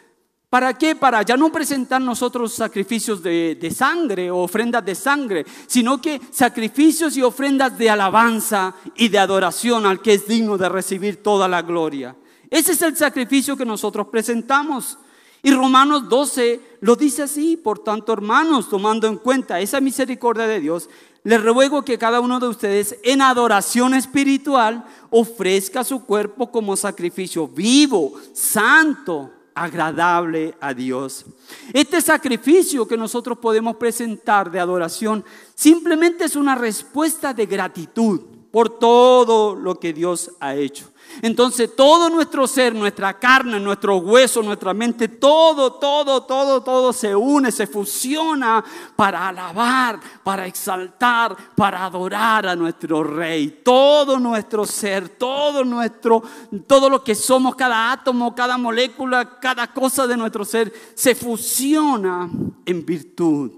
¿Para 0.54 0.72
qué? 0.72 0.94
Para 0.94 1.20
ya 1.22 1.36
no 1.36 1.50
presentar 1.50 2.00
nosotros 2.00 2.54
sacrificios 2.54 3.20
de, 3.20 3.74
sangre 3.76 4.30
o 4.30 4.38
ofrendas 4.38 4.84
de 4.84 4.94
sangre, 4.94 5.44
sino 5.66 6.00
que 6.00 6.20
sacrificios 6.30 7.16
y 7.16 7.22
ofrendas 7.22 7.76
de 7.76 7.90
alabanza 7.90 8.72
y 8.94 9.08
de 9.08 9.18
adoración 9.18 9.84
al 9.84 10.00
que 10.00 10.14
es 10.14 10.28
digno 10.28 10.56
de 10.56 10.68
recibir 10.68 11.24
toda 11.24 11.48
la 11.48 11.62
gloria. 11.62 12.14
Ese 12.48 12.70
es 12.70 12.82
el 12.82 12.96
sacrificio 12.96 13.56
que 13.56 13.64
nosotros 13.64 14.06
presentamos. 14.06 14.96
Y 15.42 15.50
Romanos 15.50 16.08
12 16.08 16.60
lo 16.82 16.94
dice 16.94 17.24
así, 17.24 17.56
por 17.56 17.80
tanto 17.80 18.12
hermanos, 18.12 18.68
tomando 18.68 19.08
en 19.08 19.16
cuenta 19.16 19.58
esa 19.58 19.80
misericordia 19.80 20.46
de 20.46 20.60
Dios, 20.60 20.88
les 21.24 21.42
ruego 21.42 21.84
que 21.84 21.98
cada 21.98 22.20
uno 22.20 22.38
de 22.38 22.46
ustedes 22.46 22.96
en 23.02 23.22
adoración 23.22 23.92
espiritual 23.92 24.84
ofrezca 25.10 25.82
su 25.82 26.04
cuerpo 26.04 26.52
como 26.52 26.76
sacrificio 26.76 27.48
vivo, 27.48 28.12
santo, 28.32 29.32
agradable 29.54 30.54
a 30.60 30.74
Dios. 30.74 31.24
Este 31.72 32.00
sacrificio 32.00 32.86
que 32.86 32.96
nosotros 32.96 33.38
podemos 33.38 33.76
presentar 33.76 34.50
de 34.50 34.60
adoración 34.60 35.24
simplemente 35.54 36.24
es 36.24 36.36
una 36.36 36.54
respuesta 36.54 37.32
de 37.32 37.46
gratitud 37.46 38.20
por 38.50 38.78
todo 38.78 39.54
lo 39.54 39.80
que 39.80 39.92
Dios 39.92 40.30
ha 40.40 40.54
hecho. 40.54 40.93
Entonces 41.22 41.74
todo 41.74 42.10
nuestro 42.10 42.46
ser, 42.46 42.74
nuestra 42.74 43.18
carne, 43.18 43.60
nuestro 43.60 43.96
hueso, 43.96 44.42
nuestra 44.42 44.74
mente, 44.74 45.08
todo, 45.08 45.74
todo, 45.74 46.22
todo, 46.22 46.62
todo 46.62 46.92
se 46.92 47.14
une, 47.14 47.50
se 47.50 47.66
fusiona 47.66 48.64
para 48.96 49.28
alabar, 49.28 50.00
para 50.22 50.46
exaltar, 50.46 51.36
para 51.54 51.84
adorar 51.84 52.46
a 52.46 52.56
nuestro 52.56 53.02
Rey. 53.02 53.60
Todo 53.64 54.18
nuestro 54.18 54.64
ser, 54.66 55.08
todo 55.08 55.64
nuestro, 55.64 56.22
todo 56.66 56.90
lo 56.90 57.02
que 57.02 57.14
somos, 57.14 57.54
cada 57.54 57.92
átomo, 57.92 58.34
cada 58.34 58.58
molécula, 58.58 59.38
cada 59.38 59.72
cosa 59.72 60.06
de 60.06 60.16
nuestro 60.16 60.44
ser, 60.44 60.72
se 60.94 61.14
fusiona 61.14 62.30
en 62.66 62.84
virtud 62.84 63.52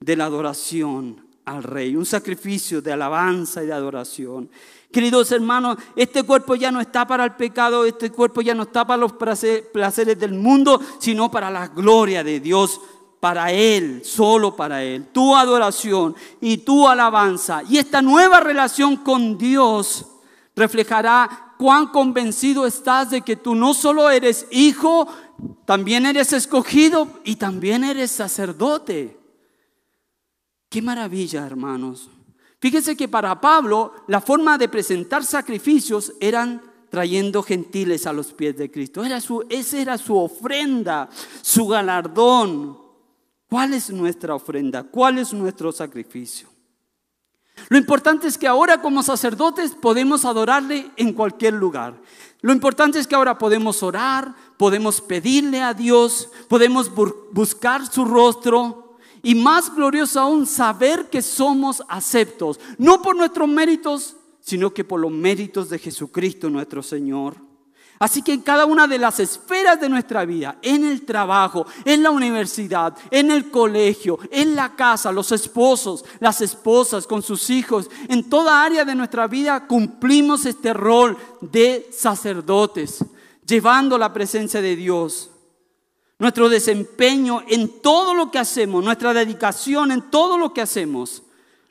de 0.00 0.16
la 0.16 0.24
adoración 0.24 1.30
al 1.44 1.62
Rey, 1.62 1.96
un 1.96 2.06
sacrificio 2.06 2.80
de 2.80 2.92
alabanza 2.92 3.62
y 3.62 3.66
de 3.66 3.72
adoración. 3.72 4.48
Queridos 4.92 5.30
hermanos, 5.30 5.78
este 5.94 6.24
cuerpo 6.24 6.56
ya 6.56 6.72
no 6.72 6.80
está 6.80 7.06
para 7.06 7.24
el 7.24 7.36
pecado, 7.36 7.84
este 7.84 8.10
cuerpo 8.10 8.40
ya 8.40 8.54
no 8.54 8.64
está 8.64 8.84
para 8.84 8.96
los 8.96 9.12
placeres 9.12 10.18
del 10.18 10.32
mundo, 10.32 10.80
sino 10.98 11.30
para 11.30 11.48
la 11.48 11.68
gloria 11.68 12.24
de 12.24 12.40
Dios, 12.40 12.80
para 13.20 13.52
Él, 13.52 14.02
solo 14.04 14.56
para 14.56 14.82
Él. 14.82 15.06
Tu 15.12 15.36
adoración 15.36 16.16
y 16.40 16.58
tu 16.58 16.88
alabanza 16.88 17.62
y 17.68 17.78
esta 17.78 18.02
nueva 18.02 18.40
relación 18.40 18.96
con 18.96 19.38
Dios 19.38 20.06
reflejará 20.56 21.54
cuán 21.56 21.88
convencido 21.88 22.66
estás 22.66 23.10
de 23.10 23.20
que 23.20 23.36
tú 23.36 23.54
no 23.54 23.74
solo 23.74 24.10
eres 24.10 24.48
hijo, 24.50 25.06
también 25.66 26.04
eres 26.04 26.32
escogido 26.32 27.20
y 27.24 27.36
también 27.36 27.84
eres 27.84 28.10
sacerdote. 28.10 29.20
Qué 30.68 30.82
maravilla, 30.82 31.46
hermanos. 31.46 32.08
Fíjense 32.60 32.96
que 32.96 33.08
para 33.08 33.40
Pablo 33.40 33.94
la 34.06 34.20
forma 34.20 34.58
de 34.58 34.68
presentar 34.68 35.24
sacrificios 35.24 36.12
eran 36.20 36.62
trayendo 36.90 37.42
gentiles 37.42 38.06
a 38.06 38.12
los 38.12 38.32
pies 38.32 38.56
de 38.56 38.70
Cristo. 38.70 39.02
Esa 39.48 39.78
era 39.78 39.96
su 39.96 40.16
ofrenda, 40.18 41.08
su 41.40 41.66
galardón. 41.66 42.78
¿Cuál 43.48 43.74
es 43.74 43.90
nuestra 43.90 44.34
ofrenda? 44.34 44.82
¿Cuál 44.82 45.18
es 45.18 45.32
nuestro 45.32 45.72
sacrificio? 45.72 46.48
Lo 47.68 47.78
importante 47.78 48.26
es 48.26 48.36
que 48.38 48.46
ahora 48.46 48.80
como 48.80 49.02
sacerdotes 49.02 49.72
podemos 49.72 50.24
adorarle 50.24 50.90
en 50.96 51.12
cualquier 51.12 51.54
lugar. 51.54 52.00
Lo 52.42 52.52
importante 52.52 52.98
es 52.98 53.06
que 53.06 53.14
ahora 53.14 53.38
podemos 53.38 53.82
orar, 53.82 54.34
podemos 54.56 55.00
pedirle 55.00 55.62
a 55.62 55.74
Dios, 55.74 56.30
podemos 56.48 56.90
buscar 57.32 57.86
su 57.86 58.04
rostro, 58.04 58.89
y 59.22 59.34
más 59.34 59.74
glorioso 59.74 60.20
aún, 60.20 60.46
saber 60.46 61.08
que 61.10 61.22
somos 61.22 61.82
aceptos, 61.88 62.58
no 62.78 63.02
por 63.02 63.16
nuestros 63.16 63.48
méritos, 63.48 64.16
sino 64.40 64.72
que 64.72 64.84
por 64.84 65.00
los 65.00 65.12
méritos 65.12 65.68
de 65.68 65.78
Jesucristo 65.78 66.48
nuestro 66.50 66.82
Señor. 66.82 67.36
Así 67.98 68.22
que 68.22 68.32
en 68.32 68.40
cada 68.40 68.64
una 68.64 68.86
de 68.86 68.96
las 68.96 69.20
esferas 69.20 69.78
de 69.78 69.90
nuestra 69.90 70.24
vida, 70.24 70.56
en 70.62 70.86
el 70.86 71.04
trabajo, 71.04 71.66
en 71.84 72.02
la 72.02 72.10
universidad, 72.10 72.96
en 73.10 73.30
el 73.30 73.50
colegio, 73.50 74.18
en 74.30 74.56
la 74.56 74.74
casa, 74.74 75.12
los 75.12 75.32
esposos, 75.32 76.02
las 76.18 76.40
esposas 76.40 77.06
con 77.06 77.20
sus 77.20 77.50
hijos, 77.50 77.90
en 78.08 78.30
toda 78.30 78.64
área 78.64 78.86
de 78.86 78.94
nuestra 78.94 79.26
vida 79.26 79.66
cumplimos 79.66 80.46
este 80.46 80.72
rol 80.72 81.18
de 81.42 81.90
sacerdotes, 81.92 83.04
llevando 83.46 83.98
la 83.98 84.14
presencia 84.14 84.62
de 84.62 84.76
Dios 84.76 85.30
nuestro 86.20 86.50
desempeño 86.50 87.42
en 87.48 87.80
todo 87.80 88.14
lo 88.14 88.30
que 88.30 88.38
hacemos, 88.38 88.84
nuestra 88.84 89.14
dedicación 89.14 89.90
en 89.90 90.10
todo 90.10 90.36
lo 90.36 90.52
que 90.52 90.60
hacemos, 90.60 91.22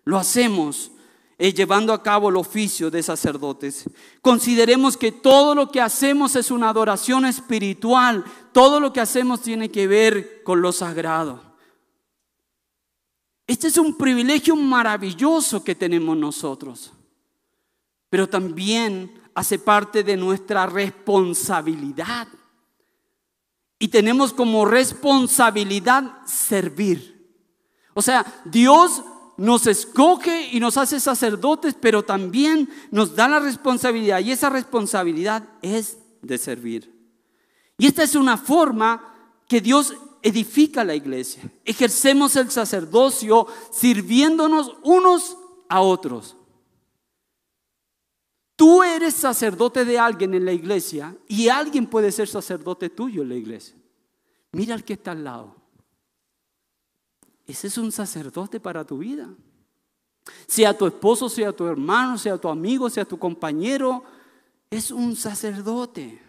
lo 0.03 0.17
hacemos 0.17 0.91
llevando 1.37 1.93
a 1.93 2.01
cabo 2.01 2.29
el 2.29 2.35
oficio 2.35 2.89
de 2.89 3.03
sacerdotes. 3.03 3.85
Consideremos 4.21 4.97
que 4.97 5.11
todo 5.11 5.53
lo 5.53 5.69
que 5.69 5.79
hacemos 5.79 6.35
es 6.35 6.49
una 6.49 6.69
adoración 6.69 7.25
espiritual, 7.25 8.25
todo 8.51 8.79
lo 8.79 8.91
que 8.91 8.99
hacemos 8.99 9.41
tiene 9.41 9.69
que 9.69 9.87
ver 9.87 10.43
con 10.43 10.61
lo 10.61 10.71
sagrado. 10.71 11.41
Este 13.45 13.67
es 13.67 13.77
un 13.77 13.97
privilegio 13.97 14.55
maravilloso 14.55 15.63
que 15.63 15.75
tenemos 15.75 16.17
nosotros, 16.17 16.91
pero 18.09 18.27
también 18.27 19.21
hace 19.35 19.59
parte 19.59 20.03
de 20.03 20.17
nuestra 20.17 20.65
responsabilidad. 20.65 22.27
Y 23.79 23.87
tenemos 23.87 24.33
como 24.33 24.65
responsabilidad 24.65 26.25
servir. 26.25 27.33
O 27.93 28.01
sea, 28.01 28.25
Dios 28.45 29.01
nos 29.37 29.67
escoge 29.67 30.49
y 30.51 30.59
nos 30.59 30.75
hace 30.75 30.99
sacerdotes, 30.99 31.75
pero 31.79 32.03
también 32.03 32.69
nos 32.91 33.15
da 33.15 33.29
la 33.29 33.39
responsabilidad 33.39 34.19
y 34.19 34.31
esa 34.31 34.49
responsabilidad 34.49 35.47
es 35.61 35.97
de 36.21 36.37
servir. 36.37 36.93
Y 37.77 37.87
esta 37.87 38.03
es 38.03 38.15
una 38.15 38.37
forma 38.37 39.15
que 39.47 39.61
Dios 39.61 39.93
edifica 40.21 40.83
la 40.83 40.95
iglesia. 40.95 41.41
Ejercemos 41.63 42.35
el 42.35 42.51
sacerdocio 42.51 43.47
sirviéndonos 43.71 44.75
unos 44.83 45.37
a 45.69 45.79
otros. 45.79 46.35
Tú 48.69 48.83
eres 48.83 49.15
sacerdote 49.15 49.83
de 49.83 49.97
alguien 49.97 50.31
en 50.35 50.45
la 50.45 50.53
iglesia 50.53 51.17
y 51.27 51.49
alguien 51.49 51.87
puede 51.87 52.11
ser 52.11 52.27
sacerdote 52.27 52.91
tuyo 52.91 53.23
en 53.23 53.29
la 53.29 53.35
iglesia. 53.35 53.75
Mira 54.51 54.75
al 54.75 54.83
que 54.83 54.93
está 54.93 55.09
al 55.09 55.23
lado. 55.23 55.55
Ese 57.47 57.65
es 57.65 57.79
un 57.79 57.91
sacerdote 57.91 58.59
para 58.59 58.85
tu 58.85 58.99
vida. 58.99 59.27
Sea 60.45 60.77
tu 60.77 60.85
esposo, 60.85 61.29
sea 61.29 61.51
tu 61.51 61.65
hermano, 61.65 62.15
sea 62.19 62.37
tu 62.37 62.47
amigo, 62.47 62.91
sea 62.91 63.05
tu 63.05 63.17
compañero, 63.17 64.03
es 64.69 64.91
un 64.91 65.15
sacerdote. 65.15 66.21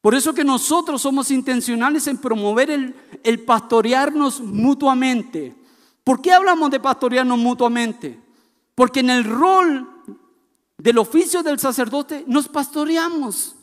Por 0.00 0.14
eso 0.14 0.32
que 0.32 0.44
nosotros 0.44 1.02
somos 1.02 1.30
intencionales 1.30 2.06
en 2.06 2.16
promover 2.16 2.70
el, 2.70 2.96
el 3.22 3.44
pastorearnos 3.44 4.40
mutuamente. 4.40 5.54
¿Por 6.04 6.22
qué 6.22 6.32
hablamos 6.32 6.70
de 6.70 6.80
pastorearnos 6.80 7.36
mutuamente? 7.36 8.18
Porque 8.74 9.00
en 9.00 9.10
el 9.10 9.24
rol 9.24 9.93
del 10.78 10.98
oficio 10.98 11.42
del 11.42 11.58
sacerdote 11.58 12.24
nos 12.26 12.48
pastoreamos. 12.48 13.54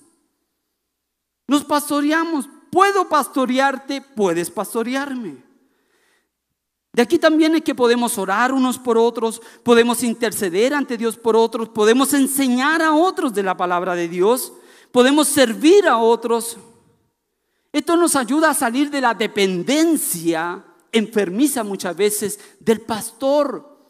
Nos 1.48 1.64
pastoreamos. 1.64 2.48
Puedo 2.72 3.10
pastorearte, 3.10 4.02
puedes 4.02 4.50
pastorearme. 4.50 5.44
De 6.94 7.02
aquí 7.02 7.20
también 7.20 7.56
es 7.56 7.62
que 7.62 7.76
podemos 7.76 8.18
orar 8.18 8.52
unos 8.52 8.78
por 8.78 8.98
otros, 8.98 9.42
podemos 9.64 10.04
interceder 10.04 10.74
ante 10.74 10.98
Dios 10.98 11.16
por 11.16 11.36
otros, 11.36 11.70
podemos 11.70 12.14
enseñar 12.14 12.82
a 12.82 12.94
otros 12.94 13.34
de 13.34 13.44
la 13.44 13.56
palabra 13.56 13.96
de 13.96 14.10
Dios 14.10 14.54
podemos 14.92 15.28
servir 15.28 15.88
a 15.88 15.98
otros. 15.98 16.58
Esto 17.72 17.96
nos 17.96 18.16
ayuda 18.16 18.50
a 18.52 18.54
salir 18.54 18.90
de 18.90 19.02
la 19.02 19.14
dependencia 19.14 20.66
enfermiza 20.92 21.64
muchas 21.64 21.96
veces 21.96 22.40
del 22.60 22.82
pastor. 22.82 23.86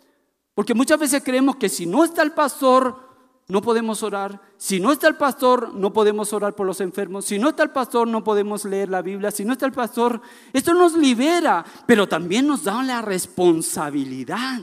Porque 0.53 0.75
muchas 0.75 0.99
veces 0.99 1.23
creemos 1.23 1.55
que 1.55 1.69
si 1.69 1.85
no 1.85 2.03
está 2.03 2.21
el 2.21 2.33
pastor, 2.33 3.10
no 3.51 3.61
podemos 3.61 4.01
orar. 4.01 4.41
Si 4.55 4.79
no 4.79 4.93
está 4.93 5.09
el 5.09 5.17
pastor, 5.17 5.73
no 5.73 5.91
podemos 5.91 6.31
orar 6.31 6.55
por 6.55 6.65
los 6.65 6.79
enfermos. 6.79 7.25
Si 7.25 7.37
no 7.37 7.49
está 7.49 7.63
el 7.63 7.71
pastor, 7.71 8.07
no 8.07 8.23
podemos 8.23 8.63
leer 8.63 8.87
la 8.87 9.01
Biblia. 9.01 9.29
Si 9.29 9.43
no 9.43 9.51
está 9.51 9.65
el 9.65 9.73
pastor, 9.73 10.21
esto 10.53 10.73
nos 10.73 10.93
libera, 10.93 11.65
pero 11.85 12.07
también 12.07 12.47
nos 12.47 12.63
da 12.63 12.81
la 12.81 13.01
responsabilidad 13.01 14.61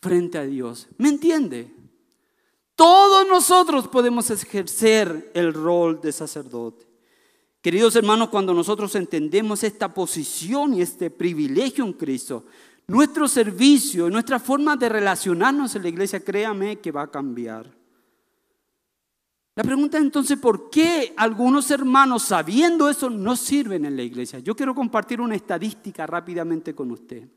frente 0.00 0.38
a 0.38 0.44
Dios. 0.44 0.88
¿Me 0.96 1.10
entiende? 1.10 1.70
Todos 2.74 3.28
nosotros 3.28 3.88
podemos 3.88 4.30
ejercer 4.30 5.30
el 5.34 5.52
rol 5.52 6.00
de 6.00 6.12
sacerdote. 6.12 6.86
Queridos 7.60 7.94
hermanos, 7.94 8.30
cuando 8.30 8.54
nosotros 8.54 8.94
entendemos 8.94 9.64
esta 9.64 9.92
posición 9.92 10.72
y 10.72 10.80
este 10.80 11.10
privilegio 11.10 11.84
en 11.84 11.92
Cristo, 11.92 12.46
nuestro 12.86 13.28
servicio, 13.28 14.10
nuestra 14.10 14.38
forma 14.38 14.76
de 14.76 14.88
relacionarnos 14.88 15.74
en 15.74 15.82
la 15.82 15.88
iglesia, 15.88 16.20
créame 16.20 16.80
que 16.80 16.92
va 16.92 17.02
a 17.02 17.10
cambiar. 17.10 17.70
La 19.56 19.62
pregunta 19.62 19.98
es 19.98 20.04
entonces, 20.04 20.38
¿por 20.38 20.68
qué 20.68 21.14
algunos 21.16 21.70
hermanos, 21.70 22.24
sabiendo 22.24 22.88
eso, 22.88 23.08
no 23.08 23.36
sirven 23.36 23.84
en 23.84 23.96
la 23.96 24.02
iglesia? 24.02 24.40
Yo 24.40 24.56
quiero 24.56 24.74
compartir 24.74 25.20
una 25.20 25.36
estadística 25.36 26.06
rápidamente 26.06 26.74
con 26.74 26.90
usted. 26.90 27.28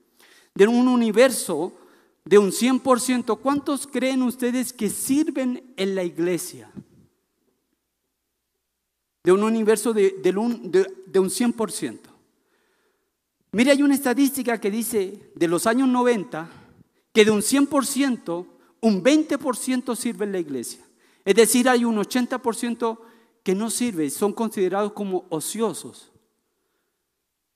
De 0.55 0.67
un 0.67 0.88
universo 0.88 1.73
de 2.25 2.38
un 2.38 2.51
100%, 2.51 3.39
¿cuántos 3.39 3.88
creen 3.88 4.21
ustedes 4.21 4.73
que 4.73 4.89
sirven 4.89 5.73
en 5.77 5.95
la 5.95 6.03
iglesia? 6.03 6.69
De 9.23 9.31
un 9.31 9.43
universo 9.43 9.93
de, 9.93 10.13
un, 10.36 10.71
de, 10.71 11.19
un 11.19 11.29
100%. 11.29 11.99
Mire, 13.51 13.71
hay 13.71 13.81
una 13.81 13.95
estadística 13.95 14.60
que 14.60 14.69
dice 14.69 15.31
de 15.36 15.47
los 15.47 15.67
años 15.67 15.88
90 15.88 16.49
que 17.13 17.25
de 17.25 17.31
un 17.31 17.41
100%, 17.41 18.45
un 18.81 19.03
20% 19.03 19.95
sirve 19.95 20.25
en 20.25 20.31
la 20.31 20.39
iglesia. 20.39 20.81
Es 21.25 21.36
decir, 21.36 21.67
hay 21.67 21.83
un 21.83 21.97
80% 21.97 22.99
que 23.43 23.55
no 23.55 23.69
sirve, 23.69 24.10
son 24.10 24.33
considerados 24.33 24.93
como 24.93 25.25
ociosos. 25.29 26.12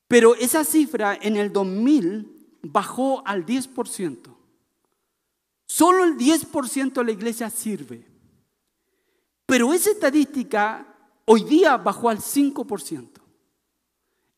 Pero 0.07 0.35
esa 0.35 0.63
cifra 0.63 1.17
en 1.21 1.37
el 1.37 1.53
2000 1.53 2.57
bajó 2.63 3.25
al 3.25 3.45
10%. 3.45 4.35
Solo 5.65 6.03
el 6.03 6.17
10% 6.17 6.93
de 6.93 7.03
la 7.03 7.11
iglesia 7.11 7.49
sirve. 7.49 8.05
Pero 9.45 9.73
esa 9.73 9.91
estadística 9.91 10.85
hoy 11.23 11.43
día 11.43 11.77
bajó 11.77 12.09
al 12.09 12.17
5%. 12.17 13.20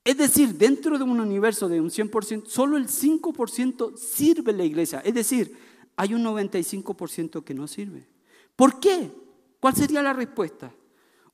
Es 0.04 0.18
decir, 0.18 0.58
dentro 0.58 0.98
de 0.98 1.04
un 1.04 1.20
universo 1.20 1.70
de 1.70 1.80
un 1.80 1.90
100%, 1.90 2.46
solo 2.48 2.78
el 2.78 2.88
5% 2.88 3.98
sirve 3.98 4.52
la 4.52 4.66
iglesia. 4.66 5.00
Es 5.00 5.14
decir, 5.14 5.58
hay 5.96 6.14
un 6.14 6.24
95% 6.24 7.44
que 7.44 7.54
no 7.54 7.68
sirve. 7.68 8.08
¿Por 8.56 8.80
qué? 8.80 9.12
¿Cuál 9.60 9.76
sería 9.76 10.02
la 10.02 10.14
respuesta? 10.14 10.74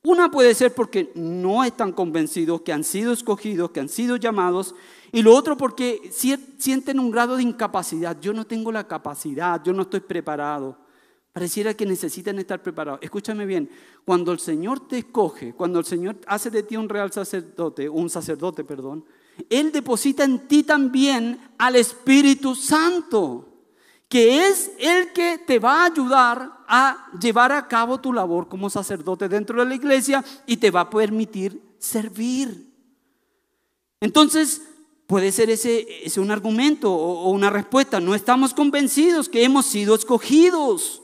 Una 0.04 0.32
puede 0.32 0.54
ser 0.54 0.74
porque 0.74 1.12
no 1.16 1.64
están 1.64 1.92
convencidos 1.92 2.62
que 2.62 2.72
han 2.72 2.84
sido 2.84 3.12
escogidos, 3.12 3.72
que 3.72 3.82
han 3.82 3.90
sido 3.90 4.16
llamados, 4.16 4.76
y 5.12 5.24
lo 5.24 5.36
otro 5.36 5.58
porque 5.58 6.10
sienten 6.12 7.00
un 7.00 7.12
grado 7.12 7.36
de 7.36 7.44
incapacidad. 7.44 8.18
Yo 8.22 8.32
no 8.34 8.46
tengo 8.46 8.72
la 8.72 8.88
capacidad, 8.88 9.62
yo 9.64 9.74
no 9.74 9.82
estoy 9.82 10.00
preparado. 10.00 10.78
Pareciera 11.34 11.74
que 11.74 11.86
necesitan 11.86 12.40
estar 12.40 12.62
preparados. 12.62 13.02
Escúchame 13.04 13.46
bien, 13.46 13.70
cuando 14.04 14.32
el 14.32 14.40
Señor 14.40 14.88
te 14.88 15.00
escoge, 15.00 15.54
cuando 15.54 15.80
el 15.80 15.86
Señor 15.86 16.18
hace 16.28 16.50
de 16.50 16.64
ti 16.64 16.76
un 16.76 16.90
real 16.90 17.12
sacerdote, 17.12 17.88
un 17.88 18.10
sacerdote, 18.10 18.64
perdón, 18.64 19.06
Él 19.50 19.72
deposita 19.72 20.24
en 20.24 20.48
ti 20.48 20.64
también 20.64 21.40
al 21.58 21.76
Espíritu 21.76 22.56
Santo 22.56 23.50
que 24.10 24.48
es 24.48 24.72
el 24.80 25.14
que 25.14 25.38
te 25.38 25.60
va 25.60 25.84
a 25.84 25.86
ayudar 25.86 26.64
a 26.68 27.12
llevar 27.22 27.52
a 27.52 27.68
cabo 27.68 28.00
tu 28.00 28.12
labor 28.12 28.48
como 28.50 28.70
sacerdote 28.70 29.30
dentro 29.30 29.60
de 29.60 29.70
la 29.70 29.76
iglesia 29.76 30.26
y 30.48 30.58
te 30.58 30.72
va 30.72 30.82
a 30.82 30.90
permitir 30.90 31.62
servir. 31.78 32.68
Entonces, 34.02 34.64
puede 35.06 35.32
ser 35.32 35.52
ese, 35.52 35.86
ese 36.04 36.20
un 36.20 36.32
argumento 36.32 36.92
o, 36.92 37.30
una 37.30 37.52
respuesta. 37.52 38.00
No 38.00 38.16
estamos 38.16 38.56
convencidos 38.56 39.30
que 39.30 39.44
hemos 39.44 39.68
sido 39.68 39.94
escogidos. 39.94 40.99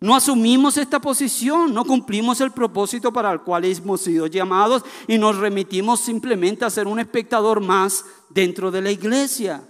No 0.00 0.14
asumimos 0.14 0.76
esta 0.76 1.00
posición, 1.00 1.74
no 1.74 1.84
cumplimos 1.84 2.40
el 2.40 2.52
propósito 2.52 3.12
para 3.12 3.32
el 3.32 3.40
cual 3.40 3.64
hemos 3.64 4.00
sido 4.00 4.28
llamados 4.28 4.84
y 5.08 5.18
nos 5.18 5.36
remitimos 5.36 6.00
simplemente 6.00 6.64
a 6.64 6.70
ser 6.70 6.86
un 6.86 7.00
espectador 7.00 7.60
más 7.60 8.04
dentro 8.30 8.70
de 8.70 8.82
la 8.82 8.92
iglesia. 8.92 9.64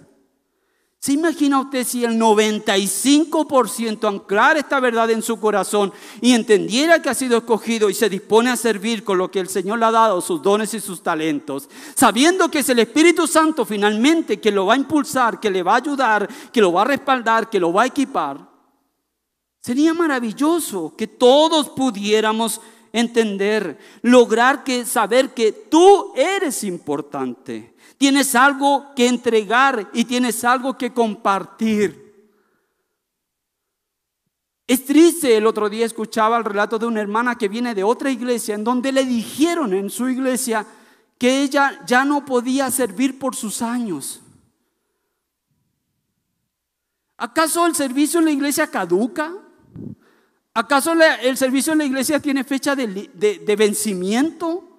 ¿Se 1.01 1.13
imagina 1.13 1.61
usted 1.61 1.85
si 1.85 2.03
el 2.03 2.19
95% 2.19 4.05
anclar 4.05 4.57
esta 4.57 4.81
verdad 4.81 5.09
en 5.09 5.21
su 5.21 5.39
corazón 5.39 5.93
y 6.19 6.33
entendiera 6.33 7.01
que 7.01 7.09
ha 7.09 7.13
sido 7.13 7.37
escogido 7.37 7.89
y 7.89 7.93
se 7.93 8.09
dispone 8.09 8.49
a 8.49 8.57
servir 8.57 9.05
con 9.05 9.17
lo 9.17 9.31
que 9.31 9.39
el 9.39 9.47
Señor 9.47 9.79
le 9.79 9.85
ha 9.85 9.91
dado, 9.91 10.19
sus 10.19 10.41
dones 10.41 10.73
y 10.73 10.81
sus 10.81 11.01
talentos, 11.01 11.69
sabiendo 11.95 12.51
que 12.51 12.59
es 12.59 12.69
el 12.69 12.79
Espíritu 12.79 13.27
Santo 13.27 13.63
finalmente 13.63 14.41
que 14.41 14.51
lo 14.51 14.65
va 14.65 14.73
a 14.73 14.77
impulsar, 14.77 15.39
que 15.39 15.49
le 15.49 15.63
va 15.63 15.75
a 15.75 15.77
ayudar, 15.77 16.27
que 16.51 16.59
lo 16.59 16.73
va 16.73 16.81
a 16.81 16.85
respaldar, 16.85 17.49
que 17.49 17.61
lo 17.61 17.71
va 17.71 17.83
a 17.83 17.87
equipar? 17.87 18.48
Sería 19.61 19.93
maravilloso 19.93 20.95
que 20.95 21.07
todos 21.07 21.69
pudiéramos 21.69 22.61
entender, 22.91 23.77
lograr 24.01 24.63
que 24.63 24.85
saber 24.85 25.33
que 25.33 25.51
tú 25.51 26.13
eres 26.15 26.63
importante 26.63 27.75
Tienes 27.99 28.33
algo 28.33 28.95
que 28.95 29.07
entregar 29.07 29.89
y 29.93 30.05
tienes 30.05 30.45
algo 30.45 30.77
que 30.77 30.93
compartir. 30.93 32.33
Es 34.65 34.85
triste, 34.85 35.35
el 35.35 35.45
otro 35.45 35.69
día 35.69 35.85
escuchaba 35.85 36.37
el 36.37 36.45
relato 36.45 36.79
de 36.79 36.85
una 36.85 37.01
hermana 37.01 37.35
que 37.35 37.49
viene 37.49 37.75
de 37.75 37.83
otra 37.83 38.09
iglesia 38.09 38.55
en 38.55 38.63
donde 38.63 38.93
le 38.93 39.03
dijeron 39.03 39.73
en 39.73 39.89
su 39.89 40.07
iglesia 40.07 40.65
que 41.17 41.41
ella 41.41 41.83
ya 41.85 42.05
no 42.05 42.23
podía 42.23 42.71
servir 42.71 43.19
por 43.19 43.35
sus 43.35 43.61
años. 43.61 44.21
¿Acaso 47.17 47.65
el 47.65 47.75
servicio 47.75 48.19
en 48.19 48.25
la 48.25 48.31
iglesia 48.31 48.67
caduca? 48.67 49.33
¿Acaso 50.53 50.93
el 50.93 51.37
servicio 51.37 51.73
en 51.73 51.79
la 51.79 51.85
iglesia 51.85 52.19
tiene 52.19 52.43
fecha 52.43 52.75
de, 52.75 52.87
de 52.87 53.55
vencimiento? 53.55 54.69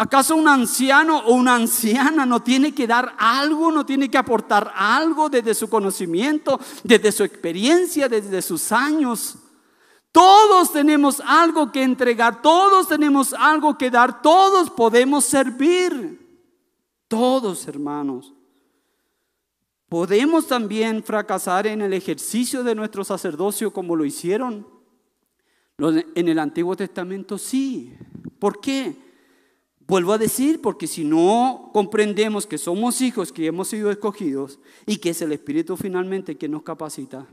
¿Acaso 0.00 0.36
un 0.36 0.46
anciano 0.46 1.18
o 1.18 1.34
una 1.34 1.56
anciana 1.56 2.24
no 2.24 2.40
tiene 2.40 2.72
que 2.72 2.86
dar 2.86 3.16
algo, 3.18 3.72
no 3.72 3.84
tiene 3.84 4.08
que 4.08 4.16
aportar 4.16 4.72
algo 4.76 5.28
desde 5.28 5.54
su 5.54 5.68
conocimiento, 5.68 6.60
desde 6.84 7.10
su 7.10 7.24
experiencia, 7.24 8.08
desde 8.08 8.40
sus 8.40 8.70
años? 8.70 9.38
Todos 10.12 10.70
tenemos 10.70 11.20
algo 11.26 11.72
que 11.72 11.82
entregar, 11.82 12.40
todos 12.42 12.86
tenemos 12.86 13.32
algo 13.32 13.76
que 13.76 13.90
dar, 13.90 14.22
todos 14.22 14.70
podemos 14.70 15.24
servir. 15.24 16.28
Todos, 17.08 17.66
hermanos. 17.66 18.32
¿Podemos 19.88 20.46
también 20.46 21.02
fracasar 21.02 21.66
en 21.66 21.82
el 21.82 21.92
ejercicio 21.92 22.62
de 22.62 22.76
nuestro 22.76 23.02
sacerdocio 23.02 23.72
como 23.72 23.96
lo 23.96 24.04
hicieron 24.04 24.77
en 25.78 26.28
el 26.28 26.38
Antiguo 26.38 26.76
Testamento? 26.76 27.38
Sí. 27.38 27.94
¿Por 28.38 28.60
qué? 28.60 28.96
Vuelvo 29.86 30.12
a 30.12 30.18
decir, 30.18 30.60
porque 30.60 30.86
si 30.86 31.04
no 31.04 31.70
comprendemos 31.72 32.46
que 32.46 32.58
somos 32.58 33.00
hijos, 33.00 33.32
que 33.32 33.46
hemos 33.46 33.68
sido 33.68 33.90
escogidos 33.90 34.58
y 34.84 34.98
que 34.98 35.10
es 35.10 35.22
el 35.22 35.32
Espíritu 35.32 35.76
finalmente 35.76 36.36
quien 36.36 36.50
nos 36.52 36.62
capacita, 36.62 37.26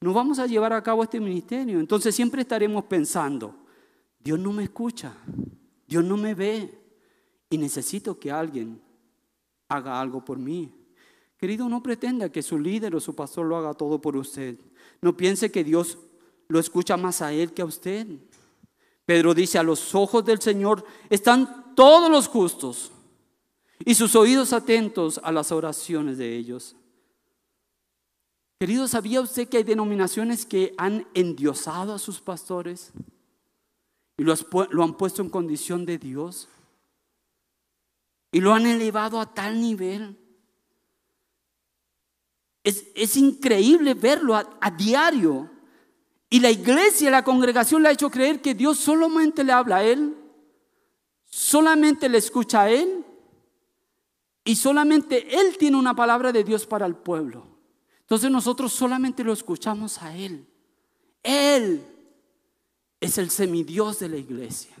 no 0.00 0.14
vamos 0.14 0.38
a 0.38 0.46
llevar 0.46 0.72
a 0.72 0.82
cabo 0.82 1.02
este 1.02 1.20
ministerio. 1.20 1.80
Entonces 1.80 2.14
siempre 2.14 2.42
estaremos 2.42 2.84
pensando, 2.84 3.54
Dios 4.18 4.38
no 4.38 4.52
me 4.52 4.64
escucha, 4.64 5.14
Dios 5.86 6.02
no 6.04 6.16
me 6.16 6.34
ve 6.34 6.78
y 7.50 7.58
necesito 7.58 8.18
que 8.18 8.30
alguien 8.30 8.80
haga 9.68 10.00
algo 10.00 10.24
por 10.24 10.38
mí. 10.38 10.72
Querido, 11.36 11.68
no 11.68 11.82
pretenda 11.82 12.30
que 12.30 12.42
su 12.42 12.58
líder 12.58 12.94
o 12.94 13.00
su 13.00 13.14
pastor 13.14 13.44
lo 13.44 13.56
haga 13.56 13.74
todo 13.74 14.00
por 14.00 14.16
usted. 14.16 14.58
No 15.02 15.16
piense 15.16 15.50
que 15.50 15.64
Dios 15.64 15.98
lo 16.52 16.60
escucha 16.60 16.98
más 16.98 17.22
a 17.22 17.32
él 17.32 17.54
que 17.54 17.62
a 17.62 17.64
usted. 17.64 18.06
Pedro 19.06 19.32
dice, 19.32 19.58
a 19.58 19.62
los 19.62 19.94
ojos 19.94 20.22
del 20.22 20.38
Señor 20.38 20.84
están 21.08 21.74
todos 21.74 22.10
los 22.10 22.28
justos 22.28 22.92
y 23.86 23.94
sus 23.94 24.14
oídos 24.14 24.52
atentos 24.52 25.18
a 25.24 25.32
las 25.32 25.50
oraciones 25.50 26.18
de 26.18 26.36
ellos. 26.36 26.76
Querido, 28.60 28.86
¿sabía 28.86 29.22
usted 29.22 29.48
que 29.48 29.56
hay 29.56 29.62
denominaciones 29.62 30.44
que 30.44 30.74
han 30.76 31.08
endiosado 31.14 31.94
a 31.94 31.98
sus 31.98 32.20
pastores 32.20 32.92
y 34.18 34.22
lo, 34.22 34.34
han 34.82 34.94
puesto 34.98 35.22
en 35.22 35.30
condición 35.30 35.86
de 35.86 35.96
Dios? 35.96 36.48
Y 38.30 38.40
lo 38.40 38.52
han 38.52 38.66
elevado 38.66 39.18
a 39.18 39.32
tal 39.32 39.58
nivel 39.58 40.18
es, 42.64 43.16
increíble 43.16 43.94
verlo 43.94 44.36
a, 44.36 44.70
diario. 44.70 45.50
Y 46.32 46.40
la 46.40 46.50
iglesia, 46.50 47.10
la 47.10 47.22
congregación 47.22 47.82
le 47.82 47.90
ha 47.90 47.92
hecho 47.92 48.10
creer 48.10 48.40
que 48.40 48.54
Dios 48.54 48.78
solamente 48.78 49.44
le 49.44 49.52
habla 49.52 49.76
a 49.76 49.84
él, 49.84 50.16
solamente 51.26 52.08
le 52.08 52.16
escucha 52.16 52.62
a 52.62 52.70
él 52.70 53.04
y 54.42 54.56
solamente 54.56 55.38
él 55.38 55.58
tiene 55.58 55.76
una 55.76 55.94
palabra 55.94 56.32
de 56.32 56.42
Dios 56.42 56.64
para 56.64 56.86
el 56.86 56.94
pueblo. 56.94 57.44
Entonces 58.00 58.30
nosotros 58.30 58.72
solamente 58.72 59.22
lo 59.22 59.34
escuchamos 59.34 60.00
a 60.00 60.16
él. 60.16 60.46
Él 61.22 61.84
es 62.98 63.18
el 63.18 63.28
semidios 63.28 63.98
de 63.98 64.08
la 64.08 64.16
iglesia. 64.16 64.74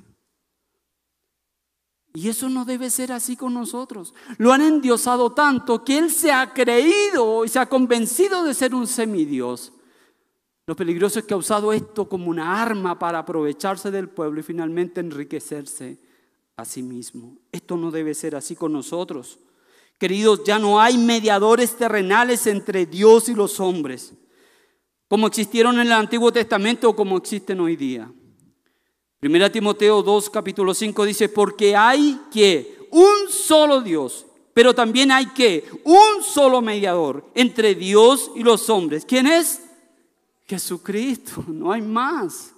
Y 2.14 2.30
eso 2.30 2.48
no 2.48 2.64
debe 2.64 2.88
ser 2.88 3.12
así 3.12 3.36
con 3.36 3.52
nosotros. 3.52 4.14
Lo 4.38 4.54
han 4.54 4.62
endiosado 4.62 5.32
tanto 5.32 5.84
que 5.84 5.98
Él 5.98 6.10
se 6.10 6.32
ha 6.32 6.54
creído 6.54 7.44
y 7.44 7.50
se 7.50 7.58
ha 7.58 7.68
convencido 7.68 8.42
de 8.42 8.54
ser 8.54 8.74
un 8.74 8.86
semidios. 8.86 9.74
Lo 10.66 10.76
peligroso 10.76 11.18
es 11.18 11.24
que 11.24 11.34
ha 11.34 11.38
usado 11.38 11.72
esto 11.72 12.08
como 12.08 12.30
una 12.30 12.62
arma 12.62 12.98
para 12.98 13.18
aprovecharse 13.18 13.90
del 13.90 14.08
pueblo 14.08 14.40
y 14.40 14.44
finalmente 14.44 15.00
enriquecerse 15.00 15.98
a 16.56 16.64
sí 16.64 16.82
mismo. 16.82 17.36
Esto 17.50 17.76
no 17.76 17.90
debe 17.90 18.14
ser 18.14 18.36
así 18.36 18.54
con 18.54 18.72
nosotros. 18.72 19.38
Queridos, 19.98 20.44
ya 20.44 20.58
no 20.58 20.80
hay 20.80 20.98
mediadores 20.98 21.76
terrenales 21.76 22.46
entre 22.46 22.86
Dios 22.86 23.28
y 23.28 23.34
los 23.34 23.58
hombres, 23.60 24.14
como 25.08 25.26
existieron 25.26 25.76
en 25.76 25.88
el 25.88 25.92
Antiguo 25.92 26.32
Testamento 26.32 26.90
o 26.90 26.96
como 26.96 27.16
existen 27.16 27.60
hoy 27.60 27.76
día. 27.76 28.10
Primera 29.18 29.50
Timoteo 29.50 30.02
2, 30.02 30.30
capítulo 30.30 30.74
5 30.74 31.04
dice, 31.04 31.28
porque 31.28 31.76
hay 31.76 32.20
que 32.32 32.88
un 32.90 33.30
solo 33.30 33.80
Dios, 33.80 34.26
pero 34.54 34.74
también 34.74 35.12
hay 35.12 35.26
que 35.26 35.64
un 35.84 36.22
solo 36.24 36.60
mediador 36.60 37.30
entre 37.34 37.74
Dios 37.74 38.30
y 38.34 38.42
los 38.42 38.68
hombres. 38.70 39.04
¿Quién 39.04 39.26
es? 39.26 39.60
Jesucristo, 40.46 41.44
no 41.48 41.72
hay 41.72 41.82
más. 41.82 42.54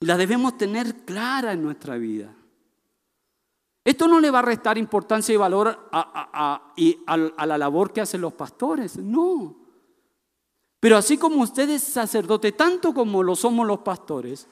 Y 0.00 0.06
la 0.06 0.16
debemos 0.16 0.56
tener 0.58 1.04
clara 1.04 1.52
en 1.52 1.62
nuestra 1.62 1.96
vida. 1.96 2.34
Esto 3.84 4.08
no 4.08 4.18
le 4.18 4.30
va 4.30 4.38
a 4.38 4.42
restar 4.42 4.78
importancia 4.78 5.34
y 5.34 5.36
valor 5.36 5.88
a, 5.92 6.72
a, 7.06 7.46
la 7.46 7.58
labor 7.58 7.92
que 7.92 8.00
hacen 8.00 8.22
los 8.22 8.32
pastores, 8.32 8.96
no. 8.96 9.56
Pero 10.80 10.96
así 10.96 11.18
como 11.18 11.42
usted 11.42 11.68
es 11.68 11.82
sacerdote, 11.82 12.52
tanto 12.52 12.94
como 12.94 13.22
lo 13.22 13.36
somos 13.36 13.66
los 13.66 13.80
pastores, 13.80 14.48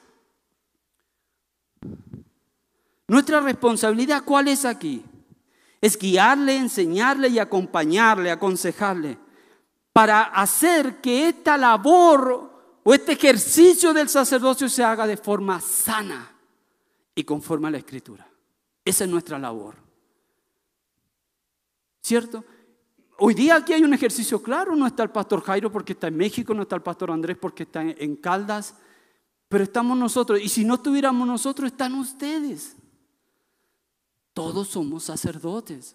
nuestra 3.09 3.41
responsabilidad, 3.41 4.23
¿cuál 4.25 4.49
es 4.49 4.65
aquí? 4.65 5.03
Es 5.81 5.99
guiarle, 5.99 6.57
enseñarle 6.57 7.29
y 7.29 7.39
acompañarle, 7.39 8.31
aconsejarle, 8.31 9.19
para 9.93 10.23
hacer 10.23 11.01
que 11.01 11.29
esta 11.29 11.57
labor 11.57 12.51
o 12.83 12.95
este 12.95 13.13
ejercicio 13.13 13.93
del 13.93 14.09
sacerdocio 14.09 14.69
se 14.69 14.83
haga 14.83 15.07
de 15.07 15.17
forma 15.17 15.61
sana 15.61 16.33
y 17.15 17.25
conforme 17.25 17.69
a 17.69 17.73
la 17.73 17.79
escritura. 17.79 18.27
Esa 18.85 19.05
es 19.05 19.11
nuestra 19.11 19.39
labor. 19.39 19.77
¿Cierto? 22.01 22.45
Hoy 23.19 23.35
día 23.35 23.57
aquí 23.57 23.73
hay 23.73 23.85
un 23.85 23.95
ejercicio 23.95 24.43
claro, 24.43 24.75
no 24.75 24.87
está 24.87 25.05
el 25.05 25.11
pastor 25.11 25.43
Jairo 25.43 25.71
porque 25.71 25.93
está 25.93 26.09
en 26.09 26.17
México, 26.17 26.55
no 26.55 26.63
está 26.63 26.75
el 26.75 26.83
pastor 26.83 27.11
Andrés 27.11 27.37
porque 27.41 27.63
está 27.65 27.83
en 27.83 28.17
Caldas, 28.17 28.75
pero 29.49 29.63
estamos 29.63 29.97
nosotros. 29.97 30.41
Y 30.41 30.49
si 30.49 30.65
no 30.65 30.75
estuviéramos 30.75 31.29
nosotros, 31.29 31.71
están 31.71 31.95
ustedes. 31.95 32.75
Todos 34.33 34.69
somos 34.69 35.05
sacerdotes 35.05 35.95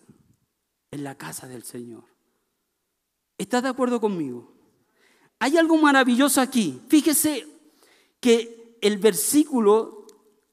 en 0.92 1.04
la 1.04 1.16
casa 1.16 1.48
del 1.48 1.64
Señor. 1.64 2.17
¿Estás 3.38 3.64
de 3.64 3.70
acuerdo 3.70 4.02
conmigo? 4.02 4.52
Hay 5.40 5.58
algo 5.58 5.78
maravilloso 5.78 6.42
aquí. 6.42 6.82
Fíjese 6.88 7.48
que 8.20 8.78
el 8.82 8.98
versículo 8.98 10.06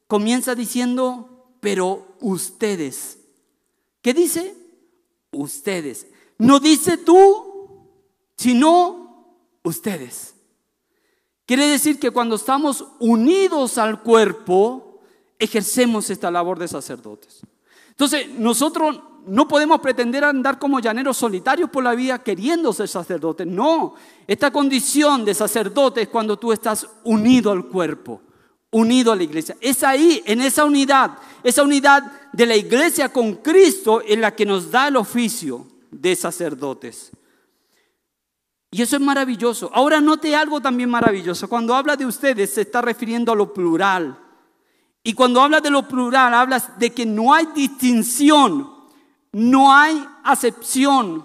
comienza 0.07 0.55
diciendo, 0.55 1.47
pero 1.59 2.15
ustedes. 2.21 3.19
¿Qué 4.01 4.13
dice? 4.13 4.55
Ustedes. 5.31 6.07
No 6.37 6.59
dice 6.59 6.97
tú, 6.97 7.89
sino 8.37 9.39
ustedes. 9.63 10.35
Quiere 11.45 11.67
decir 11.67 11.99
que 11.99 12.11
cuando 12.11 12.35
estamos 12.35 12.85
unidos 12.99 13.77
al 13.77 14.01
cuerpo, 14.01 15.01
ejercemos 15.39 16.09
esta 16.09 16.31
labor 16.31 16.59
de 16.59 16.67
sacerdotes. 16.67 17.41
Entonces, 17.89 18.29
nosotros 18.29 18.99
no 19.27 19.47
podemos 19.47 19.79
pretender 19.79 20.23
andar 20.23 20.59
como 20.59 20.79
llaneros 20.79 21.17
solitarios 21.17 21.69
por 21.69 21.83
la 21.83 21.95
vida 21.95 22.19
queriendo 22.19 22.73
ser 22.73 22.87
sacerdotes. 22.87 23.47
No, 23.47 23.95
esta 24.27 24.51
condición 24.51 25.25
de 25.25 25.33
sacerdote 25.33 26.03
es 26.03 26.07
cuando 26.09 26.37
tú 26.37 26.51
estás 26.51 26.87
unido 27.03 27.51
al 27.51 27.65
cuerpo, 27.65 28.21
unido 28.71 29.11
a 29.11 29.15
la 29.15 29.23
iglesia. 29.23 29.55
Es 29.61 29.83
ahí, 29.83 30.21
en 30.25 30.41
esa 30.41 30.65
unidad, 30.65 31.17
esa 31.43 31.63
unidad 31.63 32.03
de 32.33 32.45
la 32.45 32.55
iglesia 32.55 33.09
con 33.09 33.35
Cristo 33.35 34.01
en 34.05 34.21
la 34.21 34.35
que 34.35 34.45
nos 34.45 34.71
da 34.71 34.87
el 34.87 34.97
oficio 34.97 35.67
de 35.91 36.15
sacerdotes. 36.15 37.11
Y 38.71 38.81
eso 38.81 38.97
es 38.97 39.01
maravilloso. 39.01 39.71
Ahora 39.73 40.01
note 40.01 40.35
algo 40.35 40.59
también 40.59 40.89
maravilloso. 40.89 41.47
Cuando 41.47 41.73
habla 41.73 41.95
de 41.95 42.05
ustedes 42.05 42.53
se 42.53 42.61
está 42.61 42.81
refiriendo 42.81 43.31
a 43.31 43.35
lo 43.35 43.53
plural. 43.53 44.19
Y 45.01 45.13
cuando 45.13 45.39
habla 45.41 45.61
de 45.61 45.69
lo 45.69 45.87
plural, 45.87 46.33
hablas 46.33 46.77
de 46.77 46.91
que 46.91 47.05
no 47.05 47.33
hay 47.33 47.47
distinción, 47.55 48.74
no 49.35 49.73
hay 49.73 50.07
acepción. 50.23 51.21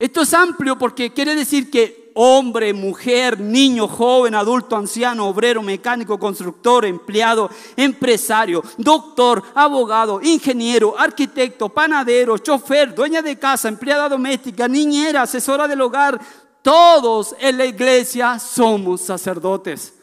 Esto 0.00 0.22
es 0.22 0.34
amplio 0.34 0.76
porque 0.76 1.12
quiere 1.12 1.36
decir 1.36 1.70
que 1.70 2.10
hombre, 2.16 2.72
mujer, 2.72 3.38
niño, 3.38 3.86
joven, 3.86 4.34
adulto, 4.34 4.74
anciano, 4.76 5.28
obrero, 5.28 5.62
mecánico, 5.62 6.18
constructor, 6.18 6.86
empleado, 6.86 7.48
empresario, 7.76 8.64
doctor, 8.78 9.44
abogado, 9.54 10.20
ingeniero, 10.20 10.98
arquitecto, 10.98 11.68
panadero, 11.68 12.36
chofer, 12.38 12.92
dueña 12.92 13.22
de 13.22 13.38
casa, 13.38 13.68
empleada 13.68 14.08
doméstica, 14.08 14.66
niñera, 14.66 15.22
asesora 15.22 15.68
del 15.68 15.82
hogar, 15.82 16.20
todos 16.62 17.36
en 17.38 17.58
la 17.58 17.64
iglesia 17.64 18.40
somos 18.40 19.02
sacerdotes. 19.02 19.94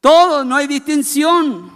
Todos, 0.00 0.44
no 0.44 0.56
hay 0.56 0.66
distinción. 0.66 1.75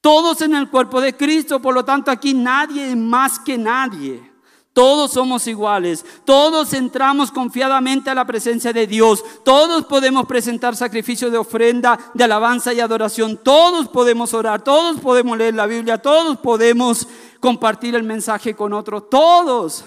Todos 0.00 0.40
en 0.40 0.54
el 0.54 0.70
cuerpo 0.70 1.00
de 1.00 1.16
Cristo, 1.16 1.60
por 1.60 1.74
lo 1.74 1.84
tanto 1.84 2.10
aquí 2.10 2.32
nadie 2.32 2.96
más 2.96 3.38
que 3.38 3.58
nadie. 3.58 4.30
Todos 4.72 5.10
somos 5.10 5.48
iguales, 5.48 6.06
todos 6.24 6.72
entramos 6.74 7.32
confiadamente 7.32 8.08
a 8.08 8.14
la 8.14 8.24
presencia 8.24 8.72
de 8.72 8.86
Dios, 8.86 9.24
todos 9.44 9.84
podemos 9.84 10.26
presentar 10.26 10.76
sacrificios 10.76 11.32
de 11.32 11.38
ofrenda, 11.38 11.98
de 12.14 12.22
alabanza 12.22 12.72
y 12.72 12.78
adoración, 12.78 13.36
todos 13.42 13.88
podemos 13.88 14.32
orar, 14.32 14.62
todos 14.62 15.00
podemos 15.00 15.36
leer 15.36 15.54
la 15.54 15.66
Biblia, 15.66 15.98
todos 15.98 16.38
podemos 16.38 17.08
compartir 17.40 17.96
el 17.96 18.04
mensaje 18.04 18.54
con 18.54 18.72
otros, 18.72 19.10
todos. 19.10 19.84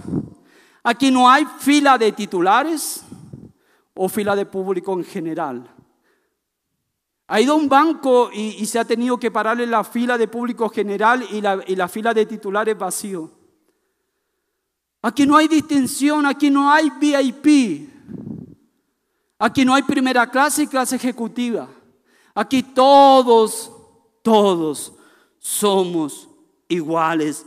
Aquí 0.83 1.11
no 1.11 1.29
hay 1.29 1.47
fila 1.59 1.97
de 1.97 2.11
titulares 2.11 3.05
o 3.93 4.09
fila 4.09 4.35
de 4.35 4.45
público 4.45 4.91
en 4.93 5.05
general. 5.05 5.72
Ha 7.27 7.39
ido 7.39 7.53
a 7.53 7.57
un 7.57 7.69
banco 7.69 8.29
y, 8.33 8.65
se 8.65 8.79
ha 8.79 8.85
tenido 8.85 9.17
que 9.17 9.31
pararle 9.31 9.65
la 9.65 9.83
fila 9.83 10.17
de 10.17 10.27
público 10.27 10.69
general 10.69 11.25
y 11.31 11.41
la, 11.41 11.63
y 11.65 11.75
la 11.75 11.87
fila 11.87 12.13
de 12.13 12.25
titulares 12.25 12.77
vacío. 12.77 13.31
Aquí 15.01 15.25
no 15.25 15.37
hay 15.37 15.47
distinción, 15.47 16.25
aquí 16.25 16.49
no 16.49 16.71
hay 16.71 16.89
VIP. 16.99 17.89
Aquí 19.39 19.65
no 19.65 19.73
hay 19.73 19.83
primera 19.83 20.29
clase 20.29 20.63
y 20.63 20.67
clase 20.67 20.95
ejecutiva. 20.95 21.67
Aquí 22.33 22.63
todos, 22.63 23.71
todos 24.21 24.93
somos 25.39 26.29
iguales 26.67 27.45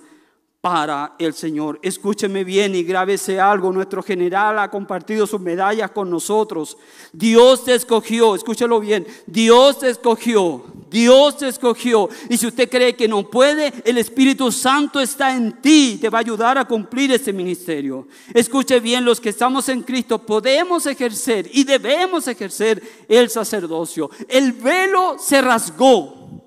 para 0.66 1.14
el 1.20 1.32
Señor. 1.32 1.78
Escúcheme 1.80 2.42
bien 2.42 2.74
y 2.74 2.82
grábese 2.82 3.38
algo. 3.38 3.70
Nuestro 3.70 4.02
general 4.02 4.58
ha 4.58 4.68
compartido 4.68 5.24
sus 5.24 5.40
medallas 5.40 5.92
con 5.92 6.10
nosotros. 6.10 6.76
Dios 7.12 7.64
te 7.64 7.72
escogió, 7.72 8.34
escúchelo 8.34 8.80
bien. 8.80 9.06
Dios 9.28 9.78
te 9.78 9.90
escogió. 9.90 10.64
Dios 10.90 11.38
te 11.38 11.46
escogió. 11.46 12.08
Y 12.28 12.36
si 12.36 12.48
usted 12.48 12.68
cree 12.68 12.96
que 12.96 13.06
no 13.06 13.30
puede, 13.30 13.72
el 13.84 13.96
Espíritu 13.98 14.50
Santo 14.50 14.98
está 14.98 15.36
en 15.36 15.62
ti. 15.62 15.98
Te 16.00 16.10
va 16.10 16.18
a 16.18 16.22
ayudar 16.22 16.58
a 16.58 16.64
cumplir 16.64 17.12
ese 17.12 17.32
ministerio. 17.32 18.08
Escuche 18.34 18.80
bien, 18.80 19.04
los 19.04 19.20
que 19.20 19.28
estamos 19.28 19.68
en 19.68 19.82
Cristo 19.82 20.18
podemos 20.18 20.84
ejercer 20.86 21.48
y 21.52 21.62
debemos 21.62 22.26
ejercer 22.26 22.82
el 23.08 23.30
sacerdocio. 23.30 24.10
El 24.28 24.50
velo 24.50 25.14
se 25.16 25.40
rasgó. 25.40 26.42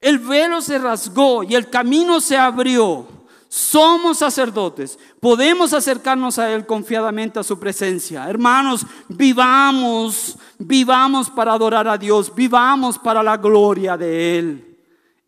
El 0.00 0.18
velo 0.18 0.60
se 0.60 0.76
rasgó 0.76 1.44
y 1.44 1.54
el 1.54 1.70
camino 1.70 2.20
se 2.20 2.36
abrió. 2.36 3.13
Somos 3.54 4.18
sacerdotes, 4.18 4.98
podemos 5.20 5.72
acercarnos 5.72 6.40
a 6.40 6.52
Él 6.52 6.66
confiadamente 6.66 7.38
a 7.38 7.44
su 7.44 7.56
presencia. 7.60 8.28
Hermanos, 8.28 8.84
vivamos, 9.08 10.36
vivamos 10.58 11.30
para 11.30 11.52
adorar 11.52 11.86
a 11.86 11.96
Dios, 11.96 12.34
vivamos 12.34 12.98
para 12.98 13.22
la 13.22 13.36
gloria 13.36 13.96
de 13.96 14.38
Él. 14.38 14.78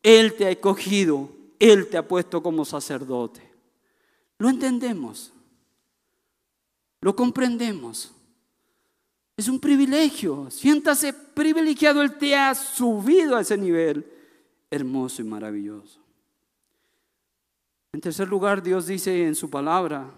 Él 0.03 0.35
te 0.35 0.47
ha 0.47 0.51
escogido, 0.51 1.31
Él 1.61 1.89
te 1.89 1.99
ha 1.99 2.09
puesto 2.09 2.43
como 2.43 2.65
sacerdote. 2.65 3.49
Lo 4.39 4.49
entendemos, 4.49 5.33
lo 7.01 7.15
comprendemos. 7.15 8.11
Es 9.37 9.47
un 9.47 9.61
privilegio, 9.61 10.51
siéntase 10.51 11.13
privilegiado, 11.13 12.03
Él 12.03 12.19
te 12.19 12.35
ha 12.35 12.57
subido 12.57 13.37
a 13.37 13.43
ese 13.43 13.57
nivel 13.57 14.05
hermoso 14.69 15.23
y 15.23 15.27
maravilloso. 15.27 16.06
En 17.97 18.03
tercer 18.03 18.29
lugar, 18.29 18.63
Dios 18.63 18.89
dice 18.89 19.27
en 19.27 19.35
su 19.35 19.49
palabra 19.49 20.13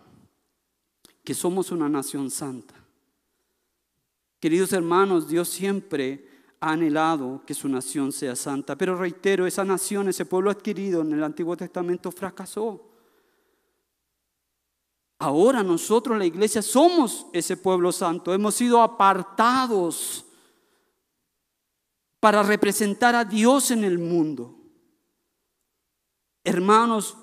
que 1.22 1.32
somos 1.32 1.70
una 1.70 1.88
nación 1.88 2.28
santa. 2.28 2.74
Queridos 4.40 4.72
hermanos, 4.72 5.28
Dios 5.28 5.48
siempre 5.48 6.28
ha 6.58 6.72
anhelado 6.72 7.40
que 7.46 7.54
su 7.54 7.68
nación 7.68 8.10
sea 8.10 8.34
santa, 8.34 8.74
pero 8.74 8.96
reitero, 8.96 9.46
esa 9.46 9.64
nación, 9.64 10.08
ese 10.08 10.26
pueblo 10.26 10.50
adquirido 10.50 11.02
en 11.02 11.12
el 11.12 11.22
Antiguo 11.22 11.56
Testamento 11.56 12.10
fracasó. 12.10 12.84
Ahora 15.20 15.62
nosotros, 15.62 16.18
la 16.18 16.26
iglesia, 16.26 16.62
somos 16.62 17.28
ese 17.32 17.56
pueblo 17.56 17.92
santo. 17.92 18.34
Hemos 18.34 18.56
sido 18.56 18.82
apartados 18.82 20.24
para 22.18 22.42
representar 22.42 23.14
a 23.14 23.24
Dios 23.24 23.70
en 23.70 23.84
el 23.84 24.00
mundo. 24.00 24.56
Hermanos, 26.42 27.16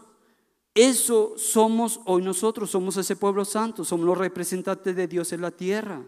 eso 0.76 1.36
somos 1.38 2.02
hoy 2.04 2.22
nosotros, 2.22 2.70
somos 2.70 2.98
ese 2.98 3.16
pueblo 3.16 3.46
santo, 3.46 3.86
somos 3.86 4.06
los 4.06 4.18
representantes 4.18 4.94
de 4.94 5.08
Dios 5.08 5.32
en 5.32 5.40
la 5.42 5.52
tierra. 5.52 6.06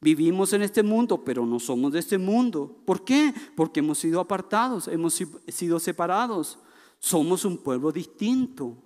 Vivimos 0.00 0.52
en 0.52 0.62
este 0.62 0.84
mundo, 0.84 1.24
pero 1.24 1.44
no 1.44 1.58
somos 1.58 1.92
de 1.92 1.98
este 1.98 2.16
mundo. 2.16 2.78
¿Por 2.86 3.04
qué? 3.04 3.34
Porque 3.56 3.80
hemos 3.80 3.98
sido 3.98 4.20
apartados, 4.20 4.86
hemos 4.86 5.20
sido 5.48 5.80
separados. 5.80 6.60
Somos 7.00 7.44
un 7.44 7.58
pueblo 7.58 7.90
distinto. 7.90 8.76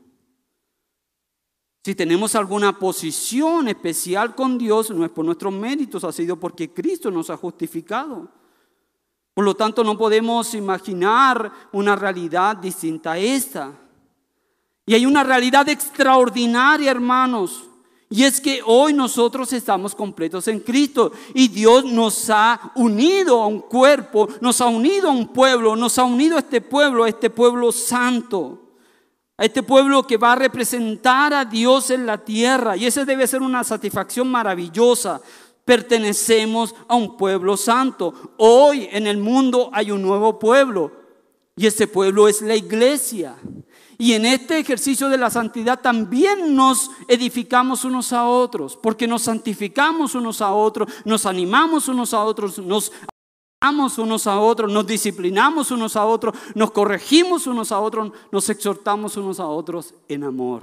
Si 1.85 1.95
tenemos 1.95 2.35
alguna 2.35 2.79
posición 2.79 3.68
especial 3.68 4.35
con 4.35 4.57
Dios, 4.57 4.91
no 4.91 5.05
es 5.05 5.11
por 5.11 5.26
nuestros 5.26 5.53
méritos, 5.53 6.05
ha 6.05 6.12
sido 6.12 6.41
porque 6.41 6.72
Cristo 6.72 7.11
nos 7.11 7.29
ha 7.29 7.37
justificado. 7.37 8.31
Por 9.35 9.45
lo 9.45 9.55
tanto, 9.55 9.85
no 9.85 9.99
podemos 9.99 10.55
imaginar 10.55 11.53
una 11.72 11.97
realidad 11.97 12.57
distinta 12.57 13.12
a 13.12 13.18
esta. 13.18 13.88
Y 14.89 14.95
hay 14.95 15.05
una 15.05 15.22
realidad 15.22 15.68
extraordinaria, 15.68 16.91
hermanos. 16.91 17.64
Y 18.09 18.24
es 18.24 18.41
que 18.41 18.62
hoy 18.64 18.95
nosotros 18.95 19.53
estamos 19.53 19.95
completos 19.95 20.49
en 20.49 20.61
Cristo 20.61 21.12
y 21.34 21.49
Dios 21.49 21.84
nos 21.84 22.30
ha 22.30 22.72
unido 22.74 23.43
a 23.43 23.49
un 23.49 23.61
cuerpo, 23.61 24.30
nos 24.41 24.62
ha 24.62 24.66
unido 24.68 25.11
a 25.11 25.12
un 25.12 25.28
pueblo, 25.28 25.76
nos 25.76 25.99
ha 25.99 26.05
unido 26.05 26.36
a 26.36 26.39
este 26.39 26.62
pueblo, 26.62 27.05
a 27.05 27.11
este 27.11 27.28
pueblo 27.28 27.70
santo, 27.70 28.62
a 29.36 29.45
este 29.45 29.62
pueblo 29.62 30.07
que 30.07 30.16
va 30.16 30.32
a 30.32 30.36
representar 30.36 31.34
a 31.34 31.45
Dios 31.45 31.91
en 31.91 32.07
la 32.07 32.16
tierra. 32.16 32.74
Y 32.74 32.86
esa 32.86 33.05
debe 33.05 33.26
ser 33.26 33.43
una 33.43 33.64
satisfacción 33.64 34.30
maravillosa. 34.30 35.20
Pertenecemos 35.66 36.74
a 36.89 36.95
un 36.95 37.14
pueblo 37.14 37.59
santo. 37.59 38.32
Hoy 38.39 38.89
en 38.91 39.07
el 39.07 39.18
mundo 39.18 39.68
hay 39.70 39.91
un 39.91 40.01
nuevo 40.01 40.39
pueblo 40.39 40.93
y 41.59 41.66
ese 41.66 41.89
pueblo 41.89 42.26
es 42.26 42.41
la 42.41 42.57
iglesia. 42.57 43.36
Y 44.01 44.13
en 44.13 44.25
este 44.27 44.61
ejercicio 44.61 45.09
de 45.09 45.19
la 45.19 45.29
santidad 45.29 45.81
también 45.81 46.55
nos 46.55 46.93
edificamos 47.09 47.85
unos 47.85 48.13
a 48.13 48.29
otros, 48.29 48.77
porque 48.77 49.09
nos 49.09 49.23
santificamos 49.23 50.15
unos 50.15 50.41
a 50.41 50.53
otros, 50.53 50.89
nos 51.05 51.27
animamos 51.27 51.89
unos 51.89 52.15
a 52.15 52.23
otros, 52.23 52.61
nos 52.61 52.93
amamos 53.61 53.99
unos 53.99 54.29
a 54.29 54.39
otros, 54.39 54.73
nos 54.73 54.87
disciplinamos 54.87 55.73
unos 55.73 55.97
a 55.97 56.07
otros, 56.07 56.37
nos 56.55 56.71
corregimos 56.71 57.49
unos 57.49 57.73
a 57.73 57.81
otros, 57.81 58.13
nos 58.31 58.49
exhortamos 58.49 59.17
unos 59.17 59.41
a 59.41 59.49
otros 59.49 59.93
en 60.07 60.23
amor. 60.23 60.63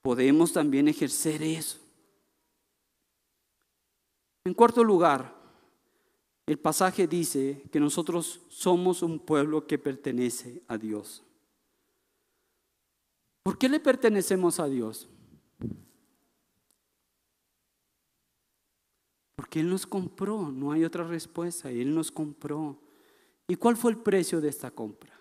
Podemos 0.00 0.54
también 0.54 0.88
ejercer 0.88 1.42
eso. 1.42 1.76
En 4.44 4.54
cuarto 4.54 4.82
lugar, 4.82 5.36
el 6.46 6.58
pasaje 6.58 7.06
dice 7.06 7.62
que 7.70 7.78
nosotros 7.78 8.40
somos 8.48 9.02
un 9.02 9.18
pueblo 9.18 9.66
que 9.66 9.76
pertenece 9.76 10.62
a 10.68 10.78
Dios. 10.78 11.22
¿Por 13.48 13.56
qué 13.56 13.66
le 13.70 13.80
pertenecemos 13.80 14.60
a 14.60 14.66
Dios? 14.66 15.08
Porque 19.34 19.60
Él 19.60 19.70
nos 19.70 19.86
compró, 19.86 20.52
no 20.52 20.70
hay 20.70 20.84
otra 20.84 21.02
respuesta, 21.02 21.70
Él 21.70 21.94
nos 21.94 22.12
compró. 22.12 22.78
¿Y 23.46 23.56
cuál 23.56 23.78
fue 23.78 23.92
el 23.92 23.96
precio 23.96 24.42
de 24.42 24.50
esta 24.50 24.70
compra? 24.70 25.18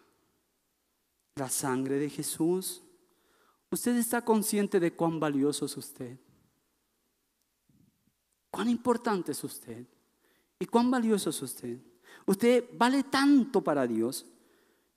La 1.35 1.49
sangre 1.49 1.99
de 1.99 2.09
Jesús. 2.09 2.83
¿Usted 3.71 3.95
está 3.95 4.25
consciente 4.25 4.81
de 4.81 4.91
cuán 4.91 5.21
valioso 5.21 5.63
es 5.63 5.77
usted? 5.77 6.19
¿Cuán 8.51 8.67
importante 8.67 9.31
es 9.31 9.41
usted? 9.41 9.87
¿Y 10.59 10.65
cuán 10.65 10.91
valioso 10.91 11.29
es 11.29 11.41
usted? 11.41 11.79
Usted 12.25 12.65
vale 12.73 13.03
tanto 13.03 13.63
para 13.63 13.87
Dios 13.87 14.25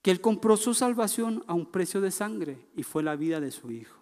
que 0.03 0.11
Él 0.11 0.21
compró 0.21 0.57
su 0.57 0.75
salvación 0.75 1.45
a 1.47 1.55
un 1.55 1.67
precio 1.67 2.01
de 2.01 2.11
sangre 2.11 2.69
y 2.77 2.83
fue 2.83 3.03
la 3.03 3.17
vida 3.17 3.41
de 3.41 3.51
su 3.51 3.71
Hijo. 3.71 4.01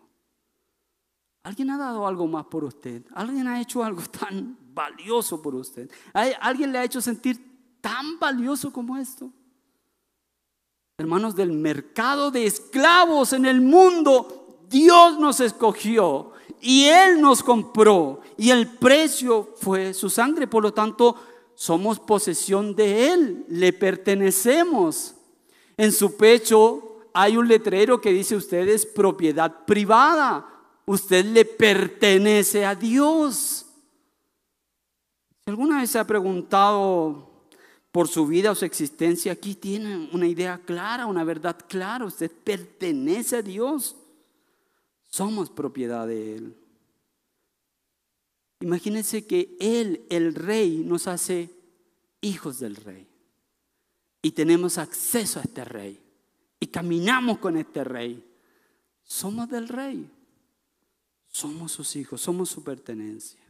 ¿Alguien 1.42 1.70
ha 1.70 1.78
dado 1.78 2.06
algo 2.06 2.26
más 2.26 2.46
por 2.46 2.64
usted? 2.64 3.04
¿Alguien 3.14 3.48
ha 3.48 3.60
hecho 3.60 3.82
algo 3.82 4.02
tan 4.20 4.58
valioso 4.74 5.40
por 5.40 5.54
usted? 5.54 5.90
¿Alguien 6.12 6.72
le 6.72 6.78
ha 6.78 6.84
hecho 6.84 7.00
sentir 7.00 7.78
tan 7.80 8.18
valioso 8.18 8.72
como 8.72 8.96
esto? 8.96 9.30
Hermanos, 10.98 11.36
del 11.36 11.52
mercado 11.52 12.30
de 12.30 12.44
esclavos 12.44 13.32
en 13.32 13.46
el 13.46 13.60
mundo, 13.60 14.64
Dios 14.68 15.18
nos 15.18 15.40
escogió 15.40 16.32
y 16.60 16.84
Él 16.86 17.20
nos 17.20 17.42
compró 17.42 18.20
y 18.36 18.50
el 18.50 18.66
precio 18.66 19.54
fue 19.56 19.94
su 19.94 20.10
sangre. 20.10 20.48
Por 20.48 20.64
lo 20.64 20.74
tanto, 20.74 21.14
somos 21.54 22.00
posesión 22.00 22.74
de 22.74 23.12
Él, 23.12 23.44
le 23.48 23.72
pertenecemos. 23.72 25.14
En 25.78 25.92
su 25.92 26.16
pecho 26.16 27.06
hay 27.14 27.36
un 27.36 27.46
letrero 27.46 28.00
que 28.00 28.12
dice 28.12 28.34
usted 28.36 28.68
es 28.68 28.84
propiedad 28.84 29.64
privada. 29.64 30.44
Usted 30.84 31.24
le 31.24 31.44
pertenece 31.44 32.66
a 32.66 32.74
Dios. 32.74 33.64
Alguna 35.46 35.80
vez 35.80 35.90
se 35.90 36.00
ha 36.00 36.06
preguntado 36.06 37.46
por 37.92 38.08
su 38.08 38.26
vida 38.26 38.50
o 38.50 38.54
su 38.54 38.64
existencia, 38.64 39.32
aquí 39.32 39.54
tiene 39.54 40.10
una 40.12 40.26
idea 40.26 40.58
clara, 40.58 41.06
una 41.06 41.24
verdad 41.24 41.56
clara. 41.68 42.04
Usted 42.04 42.30
pertenece 42.30 43.36
a 43.36 43.42
Dios. 43.42 43.96
Somos 45.08 45.48
propiedad 45.48 46.06
de 46.06 46.36
Él. 46.36 46.56
Imagínense 48.60 49.26
que 49.26 49.56
Él, 49.60 50.04
el 50.10 50.34
Rey, 50.34 50.82
nos 50.84 51.06
hace 51.06 51.50
hijos 52.20 52.58
del 52.58 52.74
Rey 52.76 53.06
y 54.22 54.32
tenemos 54.32 54.78
acceso 54.78 55.38
a 55.38 55.42
este 55.42 55.64
rey 55.64 56.00
y 56.60 56.66
caminamos 56.66 57.38
con 57.38 57.56
este 57.56 57.84
rey. 57.84 58.24
Somos 59.04 59.48
del 59.48 59.68
rey, 59.68 60.10
somos 61.28 61.72
sus 61.72 61.96
hijos, 61.96 62.20
somos 62.20 62.50
su 62.50 62.62
pertenencia. 62.62 63.40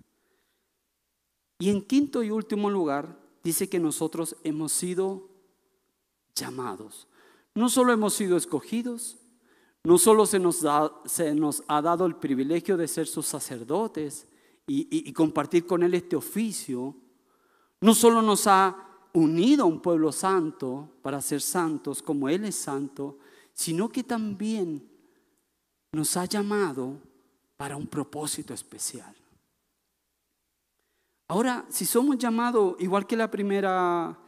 Y 1.58 1.70
en 1.70 1.82
quinto 1.82 2.22
y 2.22 2.30
último 2.30 2.70
lugar, 2.70 3.18
dice 3.42 3.68
que 3.68 3.80
nosotros 3.80 4.36
hemos 4.44 4.72
sido 4.72 5.28
llamados. 6.34 7.08
No 7.54 7.68
solo 7.68 7.92
hemos 7.92 8.14
sido 8.14 8.36
escogidos, 8.36 9.16
no 9.82 9.98
solo 9.98 10.26
se 10.26 10.38
nos, 10.38 10.64
se 11.06 11.34
nos 11.34 11.64
ha 11.66 11.82
dado 11.82 12.06
el 12.06 12.14
privilegio 12.14 12.76
de 12.76 12.86
ser 12.86 13.06
sus 13.06 13.26
sacerdotes 13.26 14.28
y, 14.66 14.86
y 14.90 15.12
compartir 15.12 15.66
con 15.66 15.82
Él 15.82 15.94
este 15.94 16.14
oficio, 16.14 16.94
no 17.80 17.94
solo 17.94 18.22
nos 18.22 18.46
ha 18.46 18.87
unido 19.18 19.64
a 19.64 19.66
un 19.66 19.80
pueblo 19.80 20.12
santo 20.12 20.90
para 21.02 21.20
ser 21.20 21.40
santos 21.40 22.02
como 22.02 22.28
Él 22.28 22.44
es 22.44 22.54
santo, 22.54 23.18
sino 23.52 23.88
que 23.88 24.04
también 24.04 24.88
nos 25.92 26.16
ha 26.16 26.24
llamado 26.24 26.98
para 27.56 27.76
un 27.76 27.86
propósito 27.86 28.54
especial. 28.54 29.14
Ahora, 31.28 31.66
si 31.68 31.84
somos 31.84 32.16
llamados, 32.16 32.76
igual 32.78 33.06
que 33.06 33.16
la 33.16 33.30
primera, 33.30 34.18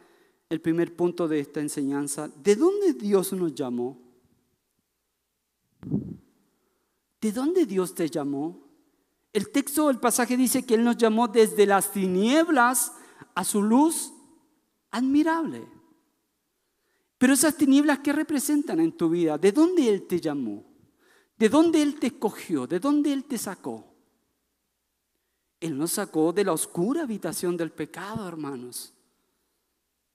el 0.49 0.61
primer 0.61 0.95
punto 0.95 1.27
de 1.27 1.39
esta 1.39 1.59
enseñanza, 1.59 2.27
¿de 2.27 2.55
dónde 2.55 2.93
Dios 2.93 3.33
nos 3.33 3.55
llamó? 3.55 3.97
¿De 7.19 7.31
dónde 7.31 7.65
Dios 7.65 7.95
te 7.95 8.09
llamó? 8.09 8.59
El 9.33 9.49
texto, 9.49 9.89
el 9.89 9.99
pasaje 9.99 10.35
dice 10.35 10.63
que 10.63 10.75
Él 10.75 10.83
nos 10.83 10.97
llamó 10.97 11.27
desde 11.27 11.65
las 11.65 11.91
tinieblas 11.91 12.93
a 13.33 13.43
su 13.43 13.61
luz 13.61 14.13
admirable. 14.91 15.67
Pero 17.17 17.33
esas 17.33 17.55
tinieblas, 17.55 17.99
¿qué 17.99 18.13
representan 18.13 18.79
en 18.79 18.91
tu 18.93 19.09
vida? 19.09 19.37
¿De 19.37 19.51
dónde 19.51 19.87
Él 19.87 20.07
te 20.07 20.19
llamó? 20.19 20.65
¿De 21.37 21.49
dónde 21.49 21.81
Él 21.81 21.99
te 21.99 22.07
escogió? 22.07 22.67
¿De 22.67 22.79
dónde 22.79 23.13
Él 23.13 23.25
te 23.25 23.37
sacó? 23.37 23.91
Él 25.59 25.77
nos 25.77 25.91
sacó 25.91 26.33
de 26.33 26.43
la 26.43 26.53
oscura 26.53 27.03
habitación 27.03 27.55
del 27.55 27.71
pecado, 27.71 28.27
hermanos, 28.27 28.93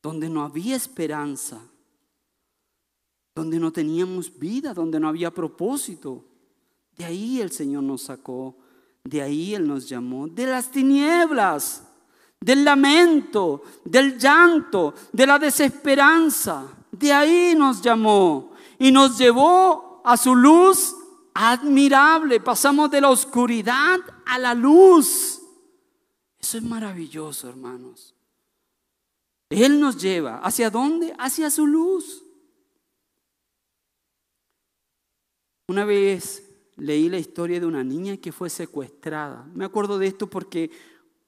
donde 0.03 0.29
no 0.29 0.43
había 0.43 0.75
esperanza, 0.75 1.61
donde 3.33 3.61
no 3.61 3.73
teníamos 3.73 4.37
vida, 4.37 4.75
donde 4.75 4.99
no 4.99 5.07
había 5.07 5.31
propósito. 5.31 6.25
De 6.97 7.05
ahí 7.05 7.41
el 7.41 7.53
Señor 7.53 7.85
nos 7.85 8.03
sacó, 8.03 8.57
de 9.05 9.23
ahí 9.23 9.55
Él 9.55 9.69
nos 9.69 9.89
llamó, 9.89 10.27
de 10.27 10.47
las 10.47 10.73
tinieblas, 10.73 11.86
del 12.47 12.65
lamento, 12.65 13.65
del 13.85 14.17
llanto, 14.17 14.95
de 15.13 15.27
la 15.27 15.37
desesperanza. 15.37 16.65
De 16.93 17.13
ahí 17.13 17.57
nos 17.57 17.83
llamó 17.83 18.53
y 18.79 18.93
nos 18.93 19.19
llevó 19.19 20.01
a 20.05 20.17
su 20.17 20.37
luz 20.37 20.95
admirable. 21.35 22.39
Pasamos 22.39 22.89
de 22.93 23.01
la 23.01 23.11
oscuridad 23.11 23.99
a 24.25 24.39
la 24.39 24.55
luz. 24.55 25.43
Eso 26.39 26.59
es 26.59 26.63
maravilloso, 26.63 27.49
hermanos. 27.49 28.15
Él 29.51 29.81
nos 29.81 30.01
lleva. 30.01 30.39
¿Hacia 30.39 30.71
dónde? 30.71 31.17
Hacia 31.19 31.51
su 31.51 31.67
luz. 31.67 32.23
Una 35.67 35.85
vez 35.85 36.45
leí 36.77 37.09
la 37.09 37.19
historia 37.19 37.59
de 37.59 37.67
una 37.67 37.83
niña 37.83 38.19
que 38.19 38.31
fue 38.31 38.51
secuestrada. 38.51 39.51
Me 39.53 39.65
acuerdo 39.65 39.99
de 39.99 40.07
esto 40.07 40.31
porque 40.31 40.71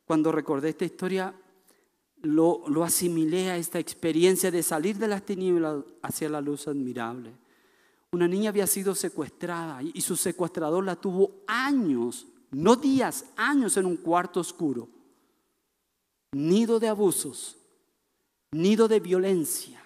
cuando 0.08 0.32
recordé 0.32 0.70
esta 0.70 0.86
historia 0.86 1.34
lo, 2.22 2.64
lo 2.66 2.82
asimilé 2.82 3.50
a 3.50 3.58
esta 3.58 3.78
experiencia 3.78 4.50
de 4.50 4.62
salir 4.62 4.96
de 4.96 5.06
las 5.06 5.22
tinieblas 5.22 5.84
hacia 6.02 6.30
la 6.30 6.40
luz 6.40 6.66
admirable. 6.66 7.34
Una 8.12 8.26
niña 8.26 8.48
había 8.48 8.66
sido 8.66 8.94
secuestrada 8.94 9.82
y 9.82 10.00
su 10.00 10.16
secuestrador 10.16 10.82
la 10.82 10.96
tuvo 10.96 11.42
años, 11.46 12.26
no 12.50 12.74
días, 12.74 13.26
años 13.36 13.76
en 13.76 13.84
un 13.84 13.98
cuarto 13.98 14.40
oscuro. 14.40 14.88
Nido 16.32 16.80
de 16.80 16.88
abusos, 16.88 17.58
nido 18.52 18.88
de 18.88 19.00
violencia, 19.00 19.82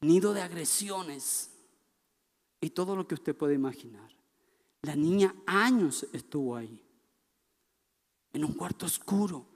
nido 0.00 0.32
de 0.32 0.40
agresiones 0.40 1.50
y 2.62 2.70
todo 2.70 2.96
lo 2.96 3.06
que 3.06 3.14
usted 3.14 3.36
puede 3.36 3.52
imaginar. 3.52 4.10
La 4.80 4.96
niña 4.96 5.34
años 5.46 6.06
estuvo 6.12 6.56
ahí, 6.56 6.83
en 8.34 8.44
un 8.44 8.52
cuarto 8.52 8.84
oscuro. 8.84 9.46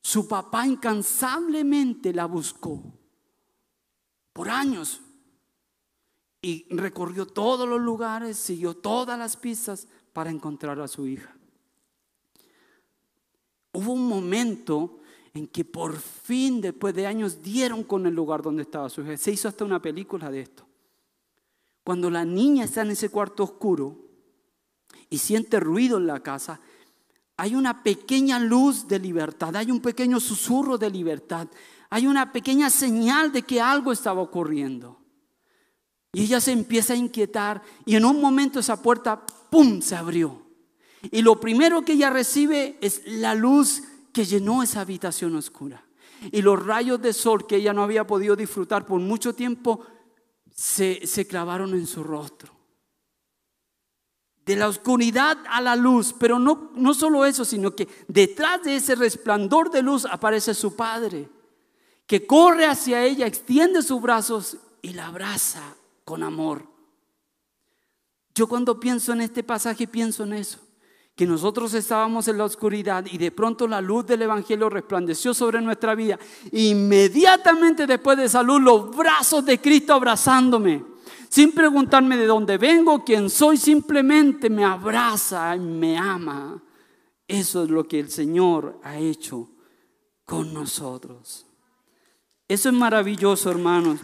Su 0.00 0.28
papá 0.28 0.66
incansablemente 0.66 2.12
la 2.12 2.26
buscó 2.26 2.80
por 4.32 4.48
años 4.48 5.00
y 6.40 6.66
recorrió 6.70 7.26
todos 7.26 7.68
los 7.68 7.80
lugares, 7.80 8.36
siguió 8.36 8.76
todas 8.76 9.18
las 9.18 9.36
pistas 9.36 9.88
para 10.12 10.30
encontrar 10.30 10.78
a 10.78 10.86
su 10.86 11.08
hija. 11.08 11.36
Hubo 13.72 13.92
un 13.92 14.06
momento 14.06 15.00
en 15.34 15.48
que 15.48 15.64
por 15.64 15.96
fin, 15.96 16.60
después 16.60 16.94
de 16.94 17.06
años, 17.06 17.42
dieron 17.42 17.82
con 17.82 18.06
el 18.06 18.14
lugar 18.14 18.42
donde 18.42 18.62
estaba 18.62 18.88
su 18.88 19.02
hija. 19.02 19.16
Se 19.16 19.32
hizo 19.32 19.48
hasta 19.48 19.64
una 19.64 19.82
película 19.82 20.30
de 20.30 20.40
esto. 20.40 20.66
Cuando 21.82 22.10
la 22.10 22.24
niña 22.24 22.64
está 22.64 22.82
en 22.82 22.92
ese 22.92 23.10
cuarto 23.10 23.44
oscuro 23.44 23.98
y 25.10 25.18
siente 25.18 25.60
ruido 25.60 25.98
en 25.98 26.06
la 26.06 26.20
casa, 26.22 26.60
hay 27.36 27.54
una 27.54 27.82
pequeña 27.82 28.38
luz 28.38 28.88
de 28.88 28.98
libertad, 28.98 29.54
hay 29.56 29.70
un 29.70 29.80
pequeño 29.80 30.20
susurro 30.20 30.78
de 30.78 30.90
libertad, 30.90 31.48
hay 31.90 32.06
una 32.06 32.32
pequeña 32.32 32.70
señal 32.70 33.30
de 33.32 33.42
que 33.42 33.60
algo 33.60 33.92
estaba 33.92 34.22
ocurriendo. 34.22 34.98
Y 36.12 36.22
ella 36.22 36.40
se 36.40 36.52
empieza 36.52 36.94
a 36.94 36.96
inquietar 36.96 37.62
y 37.84 37.94
en 37.94 38.04
un 38.04 38.20
momento 38.20 38.58
esa 38.58 38.80
puerta, 38.80 39.24
¡pum!, 39.50 39.82
se 39.82 39.94
abrió. 39.94 40.46
Y 41.10 41.20
lo 41.20 41.38
primero 41.38 41.82
que 41.82 41.92
ella 41.92 42.08
recibe 42.08 42.78
es 42.80 43.02
la 43.06 43.34
luz 43.34 43.82
que 44.12 44.24
llenó 44.24 44.62
esa 44.62 44.80
habitación 44.80 45.36
oscura. 45.36 45.84
Y 46.32 46.40
los 46.40 46.64
rayos 46.64 47.02
de 47.02 47.12
sol 47.12 47.46
que 47.46 47.56
ella 47.56 47.74
no 47.74 47.82
había 47.82 48.06
podido 48.06 48.34
disfrutar 48.34 48.86
por 48.86 48.98
mucho 48.98 49.34
tiempo 49.34 49.84
se, 50.54 51.06
se 51.06 51.26
clavaron 51.26 51.74
en 51.74 51.86
su 51.86 52.02
rostro. 52.02 52.55
De 54.46 54.56
la 54.56 54.68
oscuridad 54.68 55.36
a 55.50 55.60
la 55.60 55.76
luz, 55.76 56.14
pero 56.18 56.38
no, 56.38 56.70
no 56.74 56.94
solo 56.94 57.24
eso, 57.24 57.44
sino 57.44 57.74
que 57.74 57.88
detrás 58.08 58.62
de 58.62 58.76
ese 58.76 58.94
resplandor 58.94 59.70
de 59.70 59.82
luz 59.82 60.06
aparece 60.06 60.54
su 60.54 60.76
padre, 60.76 61.28
que 62.06 62.26
corre 62.26 62.64
hacia 62.64 63.04
ella, 63.04 63.26
extiende 63.26 63.82
sus 63.82 64.00
brazos 64.00 64.56
y 64.82 64.94
la 64.94 65.08
abraza 65.08 65.74
con 66.04 66.22
amor. 66.22 66.64
Yo 68.36 68.46
cuando 68.46 68.78
pienso 68.78 69.12
en 69.12 69.22
este 69.22 69.42
pasaje 69.42 69.88
pienso 69.88 70.22
en 70.22 70.34
eso, 70.34 70.60
que 71.16 71.26
nosotros 71.26 71.72
estábamos 71.72 72.28
en 72.28 72.36
la 72.36 72.44
oscuridad 72.44 73.06
y 73.10 73.16
de 73.16 73.32
pronto 73.32 73.66
la 73.66 73.80
luz 73.80 74.06
del 74.06 74.20
Evangelio 74.20 74.68
resplandeció 74.68 75.32
sobre 75.32 75.62
nuestra 75.62 75.94
vida. 75.94 76.18
Inmediatamente 76.52 77.86
después 77.86 78.18
de 78.18 78.24
esa 78.26 78.42
luz, 78.42 78.60
los 78.60 78.94
brazos 78.94 79.44
de 79.46 79.58
Cristo 79.58 79.94
abrazándome, 79.94 80.84
sin 81.28 81.52
preguntarme 81.52 82.16
de 82.16 82.26
dónde 82.26 82.58
vengo, 82.58 83.04
quién 83.04 83.30
soy, 83.30 83.56
simplemente 83.56 84.50
me 84.50 84.64
abraza 84.64 85.54
y 85.56 85.60
me 85.60 85.98
ama. 85.98 86.62
Eso 87.28 87.64
es 87.64 87.70
lo 87.70 87.86
que 87.88 88.00
el 88.00 88.10
Señor 88.10 88.80
ha 88.82 88.96
hecho 88.98 89.48
con 90.24 90.52
nosotros. 90.54 91.46
Eso 92.48 92.68
es 92.68 92.74
maravilloso, 92.74 93.50
hermanos. 93.50 93.98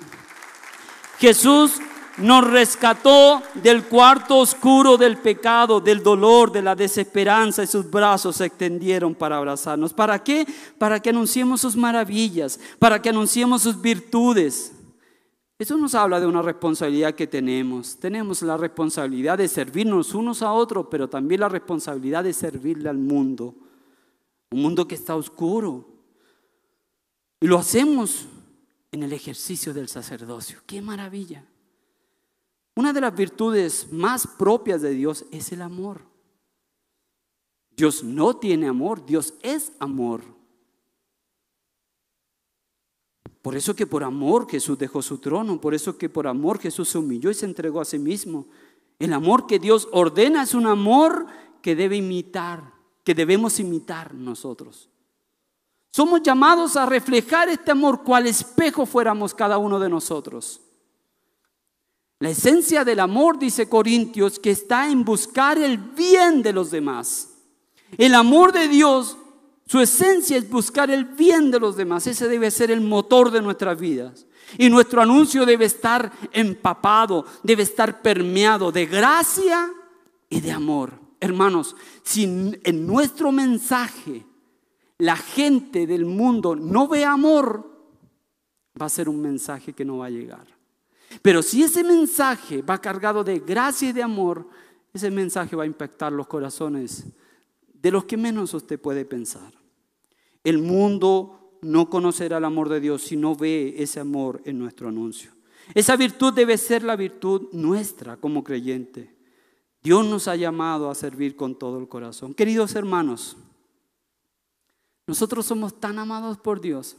Jesús 1.18 1.74
nos 2.18 2.44
rescató 2.44 3.42
del 3.54 3.84
cuarto 3.84 4.38
oscuro 4.38 4.96
del 4.96 5.16
pecado, 5.18 5.80
del 5.80 6.02
dolor, 6.02 6.52
de 6.52 6.62
la 6.62 6.74
desesperanza 6.74 7.62
y 7.62 7.66
sus 7.66 7.90
brazos 7.90 8.36
se 8.36 8.46
extendieron 8.46 9.14
para 9.14 9.38
abrazarnos. 9.38 9.92
¿Para 9.94 10.22
qué? 10.22 10.46
Para 10.78 11.00
que 11.00 11.10
anunciemos 11.10 11.60
sus 11.60 11.76
maravillas, 11.76 12.58
para 12.78 13.00
que 13.00 13.08
anunciemos 13.08 13.62
sus 13.62 13.80
virtudes. 13.80 14.72
Eso 15.62 15.76
nos 15.76 15.94
habla 15.94 16.18
de 16.18 16.26
una 16.26 16.42
responsabilidad 16.42 17.14
que 17.14 17.28
tenemos. 17.28 17.96
Tenemos 17.96 18.42
la 18.42 18.56
responsabilidad 18.56 19.38
de 19.38 19.46
servirnos 19.46 20.12
unos 20.12 20.42
a 20.42 20.52
otros, 20.52 20.88
pero 20.90 21.08
también 21.08 21.40
la 21.40 21.48
responsabilidad 21.48 22.24
de 22.24 22.32
servirle 22.32 22.88
al 22.88 22.98
mundo. 22.98 23.54
Un 24.50 24.60
mundo 24.60 24.88
que 24.88 24.96
está 24.96 25.14
oscuro. 25.14 25.86
Y 27.40 27.46
lo 27.46 27.58
hacemos 27.58 28.26
en 28.90 29.04
el 29.04 29.12
ejercicio 29.12 29.72
del 29.72 29.86
sacerdocio. 29.86 30.58
¡Qué 30.66 30.82
maravilla! 30.82 31.44
Una 32.74 32.92
de 32.92 33.00
las 33.00 33.14
virtudes 33.14 33.86
más 33.92 34.26
propias 34.26 34.82
de 34.82 34.90
Dios 34.90 35.26
es 35.30 35.52
el 35.52 35.62
amor. 35.62 36.00
Dios 37.76 38.02
no 38.02 38.34
tiene 38.34 38.66
amor, 38.66 39.06
Dios 39.06 39.34
es 39.42 39.70
amor. 39.78 40.22
Por 43.42 43.56
eso 43.56 43.74
que 43.74 43.86
por 43.86 44.04
amor 44.04 44.48
Jesús 44.48 44.78
dejó 44.78 45.02
su 45.02 45.18
trono, 45.18 45.60
por 45.60 45.74
eso 45.74 45.98
que 45.98 46.08
por 46.08 46.28
amor 46.28 46.60
Jesús 46.60 46.88
se 46.88 46.98
humilló 46.98 47.28
y 47.28 47.34
se 47.34 47.44
entregó 47.44 47.80
a 47.80 47.84
sí 47.84 47.98
mismo. 47.98 48.46
El 49.00 49.12
amor 49.12 49.46
que 49.48 49.58
Dios 49.58 49.88
ordena 49.90 50.44
es 50.44 50.54
un 50.54 50.66
amor 50.66 51.26
que 51.60 51.74
debe 51.74 51.96
imitar, 51.96 52.72
que 53.02 53.14
debemos 53.14 53.58
imitar 53.58 54.14
nosotros. 54.14 54.88
Somos 55.90 56.22
llamados 56.22 56.76
a 56.76 56.86
reflejar 56.86 57.48
este 57.48 57.72
amor 57.72 58.02
cual 58.04 58.26
espejo 58.26 58.86
fuéramos 58.86 59.34
cada 59.34 59.58
uno 59.58 59.80
de 59.80 59.88
nosotros. 59.88 60.60
La 62.20 62.30
esencia 62.30 62.84
del 62.84 63.00
amor, 63.00 63.40
dice 63.40 63.68
Corintios, 63.68 64.38
que 64.38 64.52
está 64.52 64.88
en 64.88 65.04
buscar 65.04 65.58
el 65.58 65.76
bien 65.76 66.42
de 66.42 66.52
los 66.52 66.70
demás. 66.70 67.34
El 67.98 68.14
amor 68.14 68.52
de 68.52 68.68
Dios 68.68 69.18
Su 69.66 69.80
esencia 69.80 70.36
es 70.36 70.48
buscar 70.48 70.90
el 70.90 71.04
bien 71.04 71.50
de 71.50 71.60
los 71.60 71.76
demás. 71.76 72.06
Ese 72.06 72.28
debe 72.28 72.50
ser 72.50 72.70
el 72.70 72.80
motor 72.80 73.30
de 73.30 73.42
nuestras 73.42 73.78
vidas. 73.78 74.26
Y 74.58 74.68
nuestro 74.68 75.00
anuncio 75.00 75.46
debe 75.46 75.64
estar 75.64 76.12
empapado, 76.32 77.24
debe 77.42 77.62
estar 77.62 78.02
permeado 78.02 78.70
de 78.70 78.86
gracia 78.86 79.70
y 80.28 80.40
de 80.40 80.52
amor. 80.52 80.92
Hermanos, 81.20 81.76
si 82.02 82.24
en 82.24 82.86
nuestro 82.86 83.32
mensaje 83.32 84.26
la 84.98 85.16
gente 85.16 85.86
del 85.86 86.04
mundo 86.04 86.54
no 86.54 86.88
ve 86.88 87.04
amor, 87.04 87.72
va 88.80 88.86
a 88.86 88.90
ser 88.90 89.08
un 89.08 89.20
mensaje 89.20 89.72
que 89.72 89.84
no 89.84 89.98
va 89.98 90.06
a 90.06 90.10
llegar. 90.10 90.46
Pero 91.20 91.42
si 91.42 91.62
ese 91.62 91.84
mensaje 91.84 92.62
va 92.62 92.80
cargado 92.80 93.22
de 93.22 93.38
gracia 93.38 93.90
y 93.90 93.92
de 93.92 94.02
amor, 94.02 94.48
ese 94.92 95.10
mensaje 95.10 95.56
va 95.56 95.64
a 95.64 95.66
impactar 95.66 96.12
los 96.12 96.26
corazones 96.26 97.06
de 97.82 97.90
los 97.90 98.04
que 98.04 98.16
menos 98.16 98.54
usted 98.54 98.80
puede 98.80 99.04
pensar. 99.04 99.52
El 100.44 100.58
mundo 100.58 101.58
no 101.62 101.90
conocerá 101.90 102.38
el 102.38 102.44
amor 102.44 102.68
de 102.68 102.80
Dios 102.80 103.02
si 103.02 103.16
no 103.16 103.34
ve 103.34 103.74
ese 103.78 104.00
amor 104.00 104.40
en 104.44 104.58
nuestro 104.58 104.88
anuncio. 104.88 105.32
Esa 105.74 105.96
virtud 105.96 106.32
debe 106.32 106.58
ser 106.58 106.82
la 106.82 106.96
virtud 106.96 107.48
nuestra 107.52 108.16
como 108.16 108.44
creyente. 108.44 109.14
Dios 109.82 110.06
nos 110.06 110.28
ha 110.28 110.36
llamado 110.36 110.90
a 110.90 110.94
servir 110.94 111.34
con 111.34 111.58
todo 111.58 111.78
el 111.78 111.88
corazón. 111.88 112.34
Queridos 112.34 112.74
hermanos, 112.76 113.36
nosotros 115.06 115.46
somos 115.46 115.80
tan 115.80 115.98
amados 115.98 116.38
por 116.38 116.60
Dios 116.60 116.96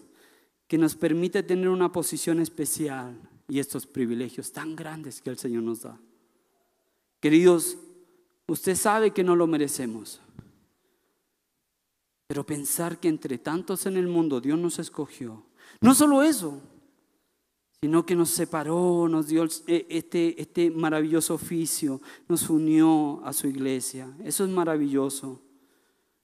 que 0.68 0.78
nos 0.78 0.96
permite 0.96 1.44
tener 1.44 1.70
una 1.70 1.92
posición 1.92 2.40
especial 2.42 3.18
y 3.48 3.60
estos 3.60 3.86
privilegios 3.86 4.52
tan 4.52 4.76
grandes 4.76 5.22
que 5.22 5.30
el 5.30 5.38
Señor 5.38 5.64
nos 5.64 5.82
da. 5.82 5.98
Queridos, 7.22 7.78
usted 8.48 8.76
sabe 8.76 9.12
que 9.12 9.24
no 9.24 9.36
lo 9.36 9.48
merecemos, 9.48 10.20
pero 12.34 12.48
pensar 12.48 13.00
que 13.00 13.10
entre 13.10 13.38
tantos 13.38 13.86
en 13.86 13.96
el 13.96 14.08
mundo 14.08 14.42
Dios 14.42 14.58
nos 14.58 14.80
escogió, 14.80 15.44
no 15.82 15.94
solo 15.94 16.24
eso, 16.24 16.60
sino 17.80 18.08
que 18.08 18.16
nos 18.16 18.32
separó, 18.32 19.08
nos 19.08 19.28
dio 19.28 19.48
e, 19.68 19.86
este, 19.88 20.42
este 20.42 20.72
maravilloso 20.72 21.36
oficio, 21.36 22.02
nos 22.28 22.50
unió 22.50 23.22
a 23.24 23.34
su 23.34 23.46
iglesia. 23.46 24.12
Eso 24.24 24.46
es 24.46 24.50
maravilloso. 24.50 25.44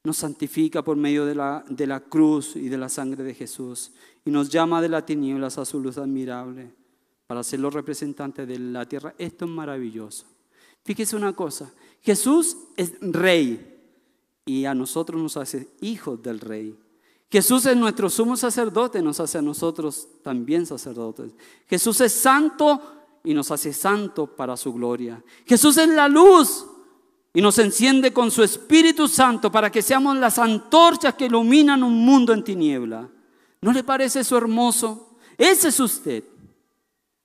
Nos 0.04 0.18
santifica 0.18 0.84
por 0.84 0.98
medio 0.98 1.28
de 1.28 1.36
la, 1.36 1.64
de 1.70 1.86
la 1.86 2.00
cruz 2.00 2.56
y 2.56 2.70
de 2.70 2.78
la 2.80 2.90
sangre 2.90 3.24
de 3.24 3.36
Jesús 3.36 3.92
y 4.26 4.32
nos 4.32 4.50
llama 4.50 4.82
de 4.82 4.90
las 4.90 5.06
tinieblas 5.06 5.60
a 5.60 5.66
su 5.66 5.80
luz 5.80 6.00
admirable 6.00 6.74
para 7.28 7.44
ser 7.44 7.60
los 7.60 7.72
representantes 7.72 8.48
de 8.48 8.58
la 8.58 8.90
tierra. 8.90 9.14
Esto 9.20 9.46
es 9.46 9.52
maravilloso. 9.52 10.26
Fíjese 10.84 11.16
una 11.16 11.34
cosa, 11.34 11.72
Jesús 12.02 12.58
es 12.78 12.96
rey 13.00 13.76
y 14.50 14.66
a 14.66 14.74
nosotros 14.74 15.22
nos 15.22 15.38
hace 15.38 15.68
hijos 15.80 16.24
del 16.24 16.40
rey. 16.40 16.76
Jesús 17.30 17.68
es 17.68 17.78
nuestro 17.78 18.10
sumo 18.10 18.36
sacerdote, 18.36 19.00
nos 19.00 19.20
hace 19.20 19.38
a 19.38 19.44
nosotros 19.44 20.08
también 20.24 20.66
sacerdotes. 20.66 21.34
Jesús 21.68 22.02
es 22.02 22.12
santo 22.14 22.82
y 23.24 23.36
nos 23.36 23.52
hace 23.52 23.72
santo 23.72 24.26
para 24.26 24.58
su 24.58 24.74
gloria. 24.74 25.24
Jesús 25.46 25.78
es 25.78 25.88
la 25.90 26.08
luz 26.08 26.66
y 27.32 27.44
nos 27.44 27.60
enciende 27.60 28.12
con 28.12 28.32
su 28.32 28.42
Espíritu 28.42 29.08
Santo 29.08 29.52
para 29.52 29.72
que 29.72 29.84
seamos 29.84 30.18
las 30.18 30.40
antorchas 30.40 31.14
que 31.14 31.26
iluminan 31.28 31.84
un 31.84 32.04
mundo 32.04 32.34
en 32.34 32.44
tiniebla. 32.44 33.08
¿No 33.62 33.72
le 33.72 33.84
parece 33.84 34.22
eso 34.22 34.36
hermoso? 34.36 35.16
Ese 35.38 35.68
es 35.68 35.80
usted. 35.80 36.24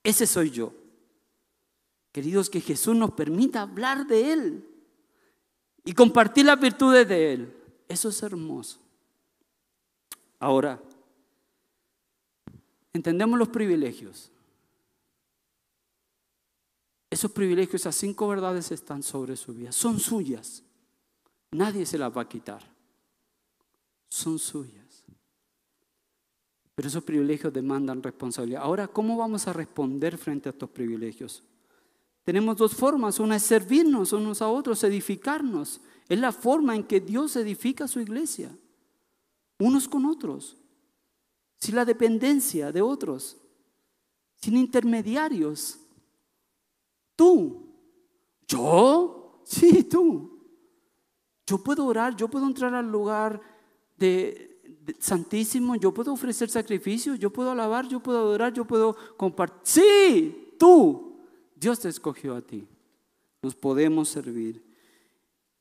Ese 0.02 0.26
soy 0.26 0.50
yo. 0.50 0.74
Queridos, 2.12 2.50
que 2.50 2.60
Jesús 2.60 2.94
nos 2.94 3.12
permita 3.12 3.62
hablar 3.62 4.06
de 4.06 4.30
Él 4.34 4.73
y 5.84 5.92
compartir 5.92 6.46
las 6.46 6.58
virtudes 6.58 7.06
de 7.06 7.32
Él. 7.32 7.56
Eso 7.88 8.08
es 8.08 8.22
hermoso. 8.22 8.78
Ahora, 10.38 10.80
entendemos 12.92 13.38
los 13.38 13.48
privilegios. 13.48 14.30
Esos 17.10 17.30
privilegios, 17.30 17.82
esas 17.82 17.94
cinco 17.94 18.26
verdades 18.26 18.72
están 18.72 19.02
sobre 19.02 19.36
su 19.36 19.54
vida. 19.54 19.70
Son 19.70 20.00
suyas. 20.00 20.62
Nadie 21.52 21.86
se 21.86 21.98
las 21.98 22.16
va 22.16 22.22
a 22.22 22.28
quitar. 22.28 22.62
Son 24.08 24.38
suyas. 24.38 25.04
Pero 26.74 26.88
esos 26.88 27.04
privilegios 27.04 27.52
demandan 27.52 28.02
responsabilidad. 28.02 28.62
Ahora, 28.62 28.88
¿cómo 28.88 29.16
vamos 29.16 29.46
a 29.46 29.52
responder 29.52 30.18
frente 30.18 30.48
a 30.48 30.52
estos 30.52 30.70
privilegios? 30.70 31.42
Tenemos 32.24 32.56
dos 32.56 32.74
formas. 32.74 33.20
Una 33.20 33.36
es 33.36 33.42
servirnos 33.42 34.12
unos 34.12 34.42
a 34.42 34.48
otros, 34.48 34.82
edificarnos. 34.82 35.80
Es 36.08 36.18
la 36.18 36.32
forma 36.32 36.74
en 36.74 36.84
que 36.84 37.00
Dios 37.00 37.36
edifica 37.36 37.86
su 37.86 38.00
iglesia. 38.00 38.50
Unos 39.58 39.88
con 39.88 40.06
otros. 40.06 40.56
Sin 41.58 41.76
la 41.76 41.84
dependencia 41.84 42.72
de 42.72 42.82
otros. 42.82 43.36
Sin 44.36 44.56
intermediarios. 44.56 45.78
Tú. 47.14 47.68
¿Yo? 48.48 49.42
Sí, 49.44 49.84
tú. 49.84 50.34
Yo 51.46 51.58
puedo 51.58 51.84
orar, 51.86 52.16
yo 52.16 52.28
puedo 52.28 52.46
entrar 52.46 52.74
al 52.74 52.90
lugar 52.90 53.40
de, 53.96 54.54
santísimo, 54.98 55.76
yo 55.76 55.92
puedo 55.92 56.12
ofrecer 56.12 56.48
sacrificio, 56.48 57.14
yo 57.14 57.30
puedo 57.30 57.50
alabar, 57.50 57.86
yo 57.86 58.00
puedo 58.00 58.18
adorar, 58.18 58.52
yo 58.52 58.64
puedo 58.64 58.96
compartir. 59.16 59.60
Sí, 59.62 60.54
tú. 60.58 61.13
Dios 61.64 61.80
te 61.80 61.88
escogió 61.88 62.36
a 62.36 62.42
ti. 62.42 62.68
Nos 63.40 63.54
podemos 63.54 64.10
servir. 64.10 64.62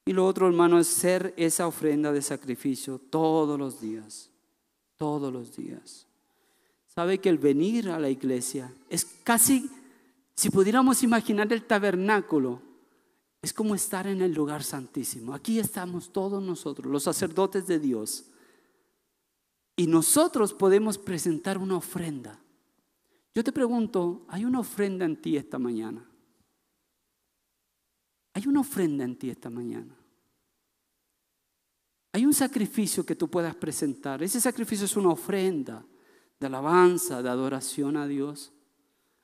Y 0.04 0.12
lo 0.12 0.26
otro, 0.26 0.48
hermano, 0.48 0.78
es 0.78 0.88
ser 0.88 1.34
esa 1.38 1.66
ofrenda 1.66 2.12
de 2.12 2.22
sacrificio 2.22 3.00
todos 3.00 3.58
los 3.58 3.80
días. 3.80 4.30
Todos 4.98 5.32
los 5.32 5.56
días. 5.56 6.06
Sabe 6.94 7.20
que 7.20 7.30
el 7.30 7.38
venir 7.38 7.90
a 7.90 8.00
la 8.00 8.10
iglesia 8.10 8.70
es 8.90 9.06
casi, 9.24 9.70
si 10.36 10.50
pudiéramos 10.50 11.04
imaginar 11.04 11.54
el 11.54 11.64
tabernáculo, 11.64 12.62
es 13.42 13.54
como 13.54 13.74
estar 13.74 14.06
en 14.06 14.22
el 14.22 14.34
lugar 14.34 14.62
santísimo. 14.62 15.34
Aquí 15.34 15.58
estamos 15.58 16.12
todos 16.12 16.44
nosotros, 16.44 16.92
los 16.92 17.04
sacerdotes 17.04 17.66
de 17.66 17.80
Dios 17.80 18.26
y 19.78 19.88
nosotros 19.88 20.54
podemos 20.54 20.98
presentar 20.98 21.58
una 21.58 21.78
ofrenda. 21.78 22.43
Yo 23.36 23.44
te 23.44 23.52
pregunto, 23.52 24.26
¿hay 24.28 24.46
una 24.46 24.60
ofrenda 24.60 25.06
en 25.06 25.20
ti 25.20 25.38
esta 25.38 25.58
mañana? 25.58 26.06
Hay 28.34 28.48
una 28.48 28.62
ofrenda 28.62 29.04
en 29.04 29.18
ti 29.18 29.30
esta 29.30 29.50
mañana. 29.50 29.96
Hay 32.14 32.26
un 32.26 32.34
sacrificio 32.34 33.06
que 33.06 33.16
tú 33.16 33.30
puedas 33.30 33.56
presentar. 33.56 34.22
Ese 34.22 34.40
sacrificio 34.40 34.86
es 34.86 34.96
una 34.96 35.10
ofrenda 35.10 35.84
de 36.40 36.46
alabanza, 36.46 37.24
de 37.24 37.30
adoración 37.30 37.98
a 37.98 38.06
Dios. 38.06 38.54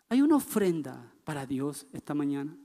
Hay 0.09 0.21
una 0.21 0.37
ofrenda 0.37 1.13
para 1.23 1.45
Dios 1.45 1.85
esta 1.93 2.15
mañana. 2.15 2.57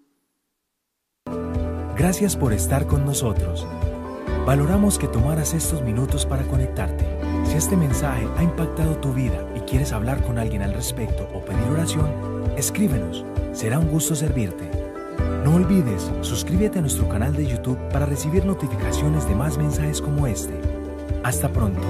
Gracias 1.97 2.37
por 2.37 2.55
estar 2.55 2.87
con 2.87 3.05
nosotros. 3.05 3.67
Valoramos 4.47 4.99
que 4.99 5.09
tomaras 5.09 5.53
estos 5.53 5.83
minutos 5.83 6.25
para 6.25 6.47
conectarte. 6.47 7.24
Si 7.55 7.59
este 7.59 7.77
mensaje 7.77 8.27
ha 8.37 8.43
impactado 8.43 8.97
tu 8.97 9.13
vida 9.13 9.47
y 9.55 9.61
quieres 9.61 9.93
hablar 9.93 10.21
con 10.25 10.41
alguien 10.41 10.63
al 10.63 10.75
respecto 10.75 11.29
o 11.33 11.41
pedir 11.45 11.63
oración, 11.71 12.11
escríbenos. 12.57 13.25
Será 13.53 13.79
un 13.79 13.87
gusto 13.91 14.17
servirte. 14.17 14.69
No 15.45 15.55
olvides, 15.55 16.11
suscríbete 16.23 16.81
a 16.81 16.83
nuestro 16.83 17.09
canal 17.09 17.33
de 17.33 17.47
YouTube 17.47 17.79
para 17.93 18.07
recibir 18.07 18.45
notificaciones 18.45 19.29
de 19.29 19.37
más 19.37 19.57
mensajes 19.57 20.01
como 20.01 20.27
este. 20.27 20.53
Hasta 21.23 21.49
pronto. 21.49 21.81